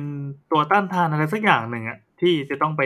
[0.51, 2.83] ตัวต้านทานอะไรสักอย่างหนึ่งอะที่จะต้องไป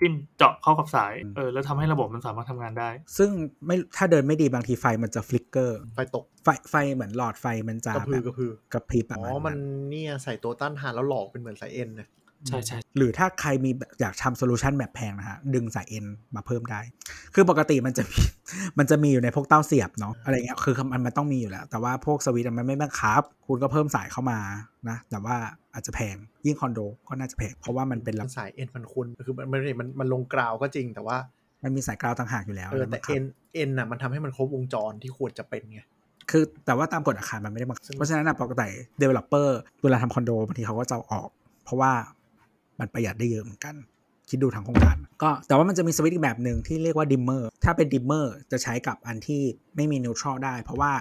[0.00, 3.30] จิ้มเจาะเข้ากับสายอืมเออแล้วทำให้ระบบมันสามารถทำงานได้ ซึ่ง
[3.66, 12.08] ไม่ถ้าเดินไม่ดีบางทีไฟมันจะ flicker ไฟตกไฟไฟเหมือนหลอดไฟมันจะกระพืแบอบกระพือกระพริบประมาณ อ๋อ มันนั้นเนี่ยใส่ตัวต้านทานแล้วหลอกเป็นเหมือนสาย N นะ
[12.48, 16.06] ใช่ใช่หรือถ้าใครมีแบบอยากทำ solution แบบแพงนะฮะ ดึงสาย N
[16.36, 16.80] มาเพิ่มได้
[17.34, 18.20] คือปกติมันจะมี
[18.78, 24.38] มันจะมีอยู่ในพวกเต้าเสียบเนาะอะไรเงี้ยคือมันมันต้องมีอยู่แล้ว แต่ว่าพวกสวิตช์อะมันไม่บังคับ คุณก็เพิ่มสายเข้ามา
[24.88, 25.36] นะแต่ว่า
[25.74, 26.16] อาจจะแพง
[26.46, 31.16] ยิ่งคอนโดก็น่าจะแพงเพราะว่ามันเป็นมันสาย N มันคุณคือมันมันมันมันลง ground ก็จริงแต่ว่า
[31.62, 35.80] มันมีสาย ground ต่างหากอยู่แล้วเออแต่บังคับเอ็นเอ็นน่ะมันทำให้มันครบวงจรที่ควรจะเป็นไง
[36.30, 38.68] คือแต่ว่าตามกฎอาคารมันไม่ได้บังคับซึ่งเพราะฉะนั้นนะปกติ
[39.00, 39.48] developer
[39.82, 41.28] เวลาทำคอนโดบางทีเขาก็จะเอาออก
[41.64, 41.92] เพราะว่า
[42.78, 43.74] มันประหยัดได้เยอะเหมือนกัน
[44.30, 49.42] คิดดูทางโครงการ ก็แต่ว่ามันจะมีสวิตช์อีกแบบหนึ่งที่เรียกว่า dimmer ถ้าเป็น dimmer จะใช้กับอันที่
[49.76, 50.92] ไม่มี neutral ได้ เพราะว่า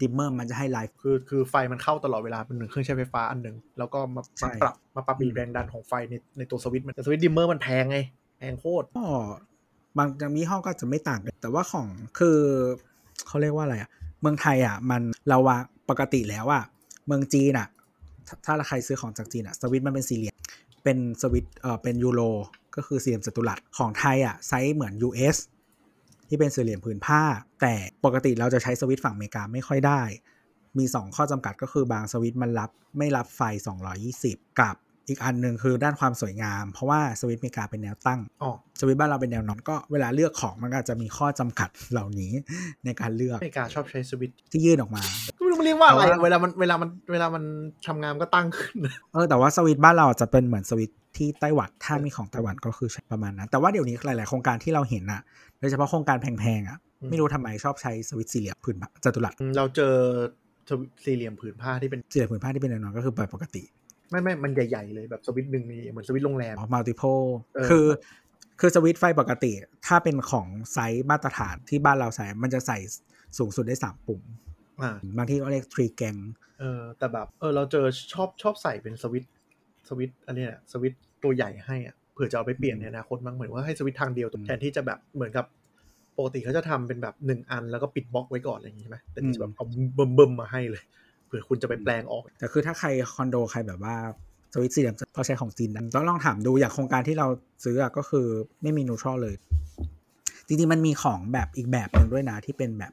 [0.00, 7.98] dimmer มันจะให้ไลฟ์คือคือไฟมันเข้าตลอดเวลาเป็นหนึ่งเครื่องใช้ไฟฟ้าอันหนึ่งแล้วก็มาใช่มาปรับมาปรับบีแรงดันของไฟในในตัวสวิตช์มันแต่สวิตช์ dimmer มันแพงไง
[8.38, 9.06] แพงโคตรก็
[9.98, 11.86] บางยี่ห้อก็จะไม่ต่างกันแต่ว่าของ
[12.18, 12.38] คือ
[13.26, 13.90] เขาเรียกว่าอะไรอะ
[14.20, 15.60] เมืองไทยอะมันเราวาง
[15.90, 16.62] ปกติแล้วอะ
[17.06, 17.68] เมืองจีนอะ
[18.26, 20.36] ถ้าถ้าใครซื้อของจากจีนอะสวิตช์มันเป็นสี่เหลี่ยม
[20.84, 22.20] เป็นสวิตช์เอ่อเป็นยูโร
[22.76, 25.36] ก็คือสี่เหลี่ยมจัตุรัสของไทยอะไซส์เหมือน US
[26.28, 27.22] ที่เป็นสี่เหลี่ยมผืนผ้า
[27.60, 30.02] แต่ปกติเราจะใช้สวิตช์ฝั่งอเมริกาไม่ค่อยได้
[30.78, 33.40] มี 2 ข้อจำกัดก็คือบางสวิตช์มันรับไม่รับไฟ
[34.02, 34.76] 220 กับ
[35.08, 42.32] อีกอันหนึ่งคือด้านความสวยงาม เพราะว่าสวิตช์อเมริกาเป็นแนวตั้งอ๋อสวิตช์บ้านเราเป็นแนวนอนก็เวลาเลือกของมันก็อาจจะมีข้อจำกัดเหล่านี้
[42.84, 47.44] ในการเลือกอเมริกาชอบใช้สวิตช์ที่ยื่นออกมาก็ไม่รู้มันเรียกว่าอะไรแต่ว่าเวลามันเวลามันเวลามัน
[47.86, 48.76] ทำงานก็ตั้งขึ้น
[49.12, 55.20] เออแต่ว่าสวิตช์บ้านเราจะเป็นเหมือนสวิตช์ที่ไต้หวันถ้ามีของไต้หวันก็คือใช้ประมาณนั้น แต่ว่าเดี๋ยวนี้หลาย ๆ โครงการที่เราเห็นอะ
[55.60, 59.94] โดยเฉพาะโครงการแพง ๆอะอืมไม่รู้ทำไมชอบใช้สวิตช์สี่เหลี่ยมผืนผ้าจัตุรัสเราเจอ
[60.68, 63.62] สวิตช์สี่เหลี่ยมผืนผ้าที่เป็นสี่เหลี่ยมผืนผ้าที่เป็นแนวนอนก็คือแบบปกติ
[64.10, 67.24] ไม่ไม่มันใหญ่ๆเลยแบบสวิตช์หนึ่งนี่เหมือนสวิตช์โรงแรมอ๋อ multiple
[67.54, 67.86] เออคือ
[68.60, 69.52] คือสวิตช์ไฟปกติ
[69.86, 72.78] ถ้าเป็นของไซส์มาตรฐานที่บ้านเราใส่มันจะใส่
[73.38, 74.51] สูงสุดได้3ปุ่มอ่า
[75.16, 76.20] บางที่ก็เรียก three gang
[76.60, 79.32] เออแต่แบบเออเราเจอชอบชอบใส่เป็นสวิตช์
[79.88, 85.46] สวิตช์อันเนี้ยสวิตช์ตัวใหญ่ให้อะเผื่อจะเอาไปเปลี่ยนในอนาคตบ้างเหมือนว่าให้สวิตช์ทางเดียวแทนที่จะแบบเหมือนกับ
[86.18, 90.82] ปกติเขาจะทำเป็นแบบหนึ่งอันแล้วก็ปิดบล็อกไว้ก่อนอะไรอย่างงี้ใช่ไหมแต่นี่จะแบบเอาเบิ่มเบิ่มๆมาให้เลย
[91.26, 93.94] เผื่อคุณจะไปแปลงออก แต่คือถ้าใครคอนโดใครแบบว่า
[94.52, 97.26] สวิตช์สี่เหลี่ยมก็ใช้ของจีนนะต้องลองถามดูอย่างโครงการที่เรา
[97.64, 98.26] ซื้ออะก็คือ
[98.62, 99.34] ไม่มีนูทรัลเลย
[100.46, 102.92] จริงๆมันมีของแบบอีกแบบหนึ่งด้วยนะที่เป็นแบบ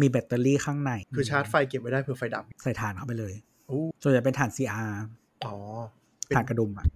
[0.00, 3.34] มีแบตเตอรี่ข้างใน คือชาร์จไฟเก็บไว้ได้เผื่อไฟดับ ใส่ถ่านเข้าไปเลย
[3.70, 4.92] อู้ส่วนใหญ่เป็นถ่าน CR
[5.46, 5.54] อ๋อ
[6.26, 6.86] เป็นถ่านกระดุมอะ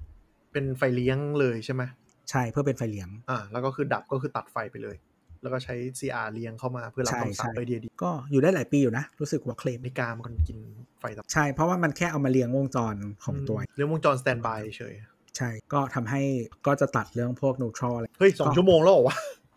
[0.53, 1.83] เป็นไฟเลี้ยงเลยใช่ไหม
[2.31, 4.97] ใช่เพื่อเป็นไฟเลี้ยง อ่า แล้วก็คือดับก็คือตัดไฟไปเลย
[5.43, 10.59] แล้วก็ใช้ CR เลี้ยงเข้ามาเพื่อรับใช่คำสั่งใช่ไอเดียดี ก็อยู่ได้หลายปีอยู่นะ รู้สึกว่าเคลมนาฬิกามันกิน
[11.01, 12.95] ไฟตับ ใช่ เพราะว่ามันแค่เอามาเลี้ยงวงจร
[13.25, 14.95] ของตัวเรื่องวงจรสแตนบายเฉย
[15.37, 16.23] ใช่ ก็ทำให้
[16.67, 19.17] ก็จะตัดเรื่องพวกนูทรัลอะไร เฮ้ยสองชั่วโมงแล้วเหรอวะ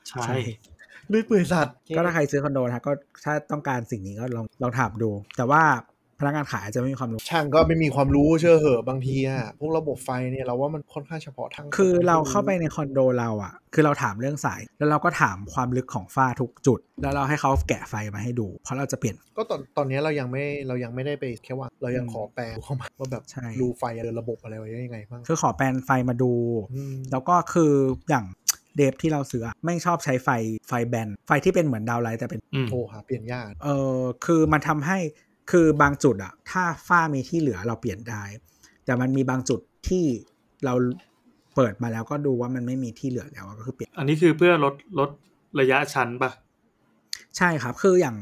[0.10, 0.36] ใช่
[1.12, 2.92] ใช่เลือดเปื่อยสัตว์ ก็ถ้าใครซื้อคอนโดนะก็
[3.26, 5.64] ถ้าต้องการสิ่งนี้ก็ลองลองถามดู แต่ว่า
[6.22, 26.34] พนักงานขายอาจจะไม่มีความรู้ ช่างก็ไม่มีความรู้เชื่อเหอะบางทีอะพวกระบบไฟเนี่ยเราว่ามันค่อนข้างเฉพาะทาง คือเราเข้าไปในคอนโดเราอะคือเราถามเรื่องสาย แล้วเราก็ถามความลึกของฝ้าทุกจุด แล้วเราให้เขาแกะไฟมาให้ดู เพราะเราจะเปลี่ยน ก็ตอนตอนนี้เรายังไม่เรายังไม่ได้ไปแค่ว่าเรายังขอแปลเข้ามาว่าแบบใช่ดูไฟเดินระบบอะไรไว้ยังไงบ้างคือขอแปลนไฟมาดู
[26.94, 27.72] มแล้วก็คือ
[28.10, 28.26] อย่าง
[28.78, 30.30] เดฟที่เราซื้ออะไม่ชอบใช้ไฟ
[30.68, 34.98] ไฟแบนไฟที่เป็นเหมือนดาวไลท์แต่เป็นอืมโอ้หาเปลี่ยนยากเออคือมันทำให้
[35.52, 38.24] คือบางจุดอะถ้าฝ้ามีที่เหลือเราเปลี่ยนได้
[38.86, 40.06] แต่มันมีบางจุดที่
[40.66, 40.74] เรา
[41.56, 45.10] เปิดมาแล้วก็ดูว่ามันไม่มีที่เหลือแล้วอะก็คือเปลี่ยน อันนี้คือเพื่อลดลด
[45.60, 46.32] ระยะชั้นปะ
[47.38, 48.18] ใช่ครับคืออย่าง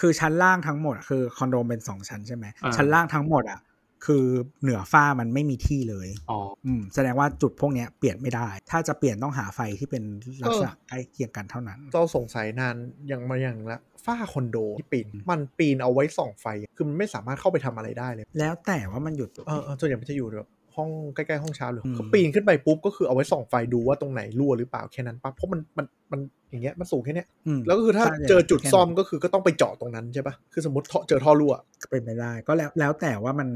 [0.00, 3.58] คือชั้นล่างทั้งหมดอะคือคอนโดเป็นสองชั้นใช่ไหมอ่าชั้นล่างทั้งหมดอะ
[4.06, 4.24] คือ
[4.62, 10.02] เหนือฝ้ามันไม่มีที่เลยอ๋ออืมแสดงว่าจุดพวกเนี้ยเปลี่ยนไม่ได้ ถ้าจะเปลี่ยนต้องหาไฟที่เป็น
[10.42, 12.76] ลักษณะใกล้เคียงกันเท่านั้น เราสงสัยนาน
[13.08, 16.46] อย่างมาอย่างละฝ้าคอนโดที่ปีน มันปีนเอาไว้ส่องไฟ
[16.76, 26.20] คือมันไม่สามารถเข้าไปทำอะไรได้เลย แล้วแต่ว่ามันหยุดเออเออส่วนใหญ่มันจะอยู่แบบห้องใกล้ๆห้องเช้าหรืออืมเขาปีนขึ้นไปปุ๊บก็คือเอาไว้ส่องไฟดูว่าตรงไหนรั่วหรือเปล่าแค่นั้นปั๊บเพราะมันมันมัน
[26.50, 31.54] อย่างเงี้ยมันสูงแค่เนี้ยอืมแล้วก็คือถ้าใช่เจอจุดแค่นั้นซ่อมก็คือก็ต้องไปเจาะตรงนั้นใช่ปะคือสมมติท่อเจอท่อรั่ว
[31.90, 33.48] เป็นไปได้ ก็แล้วแล้วแต่ว่ามัน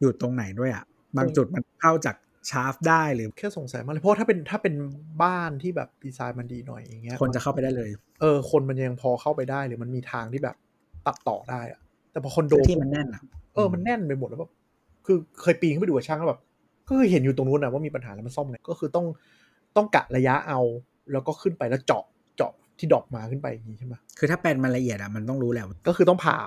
[0.00, 0.84] อยู่ตรงไหนด้วยอะ
[1.16, 2.16] บางจุดมันเข้าจาก
[2.50, 4.74] ชาร์ฟได้หรือแค่สงสัยมากเลยเพราะว่าถ้าเป็นถ้าเป็น
[5.22, 7.88] บ้านที่แบบดีไซน์มันดีหน่อยอย่างเงี้ยคนจะเข้าไปได้เลย
[8.20, 10.56] เออ คนมันยังพอเข้าไปได้หรือมันมีทางที่แบบ
[11.06, 11.80] ตัดต่อได้อะ
[12.12, 13.22] แต่พอคอนโดที่มันแน่นอะ
[13.54, 14.52] เออมันแน่นไปหมดแล้วแบบ
[15.06, 16.40] คือเคยปีนขึ้นไปดูกับช่างแล้วแบบ
[16.88, 19.06] ก็คือเห็นอยู่ตรงนู้นนะว่ามีปัญหาแล้วมันซ่อมไงก็คือต้อง
[19.76, 20.60] ต้องกะระยะเอา
[21.12, 22.04] แล้วก็ขึ้นไปแล้วเจาะเจาะ
[22.78, 26.38] ที่ดอกมาขึ้นไปอย่างนี้ใช่ไหมคือถ้าแปลนมันละเอียดอะมันต้องรู้แหละก็คือต้องผ่า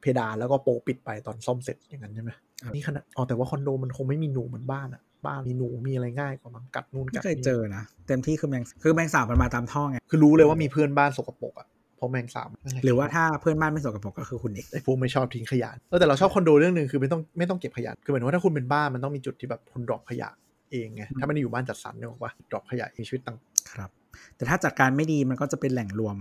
[0.00, 2.30] เพดานแล้วก็โปะปิดไปตอนซ่อมเสร็จอย่างนั้นใช่ไหม
[2.62, 12.48] ครับนี่ขนาดอ๋อแต่ว่าคอนโดมันคงไม่มีหนูเหมือนบ้านอะบ้านมีหนูมีอะไรง่ายกว่ามั้งกัดนู่นไม่กัดเคยนี่เจอนะเต็มที่คือแมงคือแมงสาบมันมาตามท่อไงคือรู้เลยว่ามีเพื่อนบ้านสกปรกอะเพราะแมงสาบ
[12.84, 20.28] หรือว่าถ้าเพื่อนบ้านไม่สกปรกก็คือคุณเองไอ้พวกไม่ชอบทิ้งขยะเออแต่เราชอบคอนโดเรื่องหนึ่งคือไม่ต้องไม่ต้องเก็บขยะคือหมายถึงว่าถ้าคุณเป็นบ้านมันต้องมีจุดที่แบบคุณ drop ขยะ
[20.72, 23.36] เองไงถ้าไม่ได้อยู่บ้านจัดสรรเนี่ยบอกว่า drop ขยะเองชีวิตต่าง
[23.72, 23.90] ครับ
[24.36, 26.16] แต่ถ้าจัดการไม่ดีมันก็จะเป็นแหล่งรวม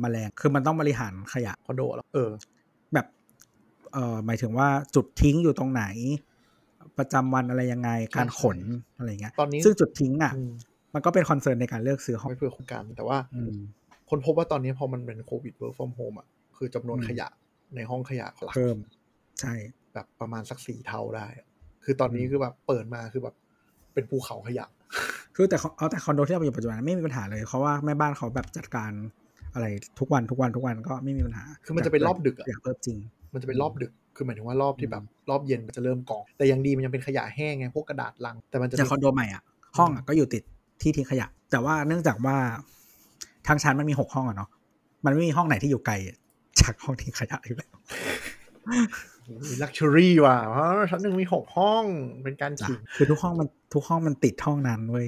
[0.00, 2.30] แมลง คือมันต้องบริหารขยะคอนโดแล้วเออ
[2.94, 3.06] แบบ
[3.92, 5.84] เอ่อหมายถึงว่าจุดทิ้งอยู่ตรงไหน
[6.98, 8.58] ประจำวันอะไรยังไงการขน
[8.96, 10.52] อะไรเงี้ยตอนนี้ซึ่งจุดทิ้งอะอืม
[10.94, 13.56] มันก็เป็น concern ในการเลือกซื้อห้องไม่เพื่อโครงการแต่ว่าอืม
[14.10, 16.26] คนพบว่าตอนนี้พอมันเป็นโควิด work from home อะ
[16.56, 17.28] คือจำนวนอืมขยะ
[17.76, 18.76] ในห้องขยะหลักเพิ่ม
[19.40, 19.54] ใช่
[19.94, 21.46] แบบประมาณสักสี่เท่าได้อะ
[21.84, 23.34] คือตอนนี้คือแบบเปิดมาคือแบบ
[23.94, 24.66] เป็นภูเขาขยะ
[25.36, 28.92] คือแต่เอาแต่คอนโดที่เราอยู่ปัจจุบันไม่มีปัญหาเลยเพราะว่าแม่บ้านเขาแบบจัดการ
[29.54, 29.66] อะไร
[29.98, 32.98] ทุกวันทุกวันทุกวันก็ไม่มีปัญหา คือมันจะเป็นรอบดึกอะอยากเพิ่มจริง
[33.32, 39.42] มันจะเป็นรอบดึก คือหมายถึงว่ารอบที่แบบรอบเย็นมันจะเริ่มกอง แต่ยังดีมันยังเป็นขยะแห้งไงพวกกระดาษลัง แต่มันจะจากคอนโดใหม่อะ
[39.78, 40.42] ห้องอะก็อยู่ติด
[40.82, 42.36] ที่ทิ้งขยะ แต่ว่าเนื่องจากว่า
[43.46, 44.48] ทางชั้นมันมีหกห้องอะเนาะ
[45.04, 45.94] มันไม่มีห้องไหนที่อยู่ไกล
[46.60, 47.70] จากห้องทิ้งขยะอยู่แล้ว
[49.62, 51.84] ลักชัวรี่ว่ะเพราะชั้นหนึ่งมีหกห้อง
[52.22, 55.06] เป็นการจ้ะขิงคือทุกห้องมันทุกห้องมันติดห้องนั้นเว้ย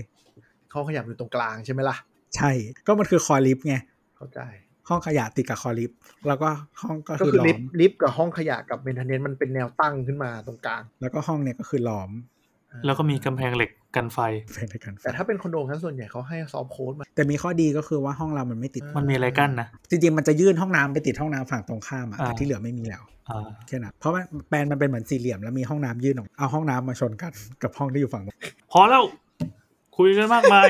[0.74, 1.96] ห้องขยะอยู่ตรงกลางใช่ไหมล่ะ
[2.36, 2.50] ใช่
[2.86, 3.74] ก็มันคือคอลิฟต์ไง
[4.16, 4.40] เข้าใจ
[4.88, 5.98] ห้องขยะติดกับคอลิฟต์
[6.28, 6.48] แล้วก็
[6.82, 12.10] ห้องก็ก็คือคือล้ลิอฟมต์ลิฟต์กับห้องขยะกับเมนเทนเนนมันเป็นแนวตั้งขึ้นมาตรงกลาง แล้วก็ห้องเนี่ยก็คือล้อม
[12.84, 14.18] แล้วก็มีกำแพงเหล็กกันไฟ
[14.52, 23.11] เป็นในการแต่ถ้าเป็นคอนโดชั้นส่วนใหญ่เขาให้ซอฟต์โค้ดมาแต่มีข้อดีก็คือว่าห้องเรามันไม่ติดมันมีอะไรกั้นนะจริงๆมันจะยื่นห้องน้ำไปติดห้องน้ำฝั่งตรงข้ามอะแต่อ่าที่เหลือไม่มีแล้วอ่า
[23.66, 27.32] แค่นั้นเพราะว่าแปลนมันเป็นเหมือนสี่เหลี่ยมแล้วมีห้องน้ำยื่นออกเอาห้องน้ำมาชนกัน
[27.62, 28.36] กับห้องที่อยู่ฝั่งนู้น
[28.72, 29.02] พอแล้ว
[29.96, 30.68] คุยกันมากมาย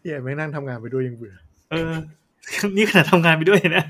[0.00, 1.34] เหี้ย่ไม่งนั่งทำงานไปด้วยยังเบื่อ
[1.70, 1.94] เออ
[2.76, 3.84] นี่ขนาดทำงานไปด้วยนะ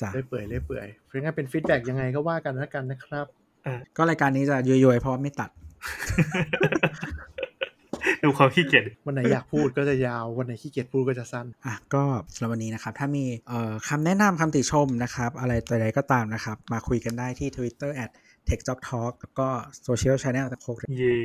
[0.00, 3.26] จ้ะเล่อยเปื่อยเล่อยเปื่อยเพราะงั้นเป็นฟีดแบ็กยังไงก็ว่ากันแล้วกันนะครับ
[3.96, 5.50] ก็รายการนี้จะย้อยๆเพราะว่าไม่ตัด
[8.22, 12.04] ดูความขี้เกียจวันไหนอยากพูดก็จะยาว วันไหนขี้เกียจพูดก็จะสั้นอะก็
[12.34, 18.10] สำหรับวันนี้นะครับ ถ้ามีเอ่อคำแนะนำคำติชมนะครับ อะไรตัวใดก็ตามนะครับ มาคุยกันได้ที่ Twitter at
[18.48, 19.48] Tech Job Talk แล้วก็
[19.84, 21.16] โซเชียลชาแนลตะโคกเย่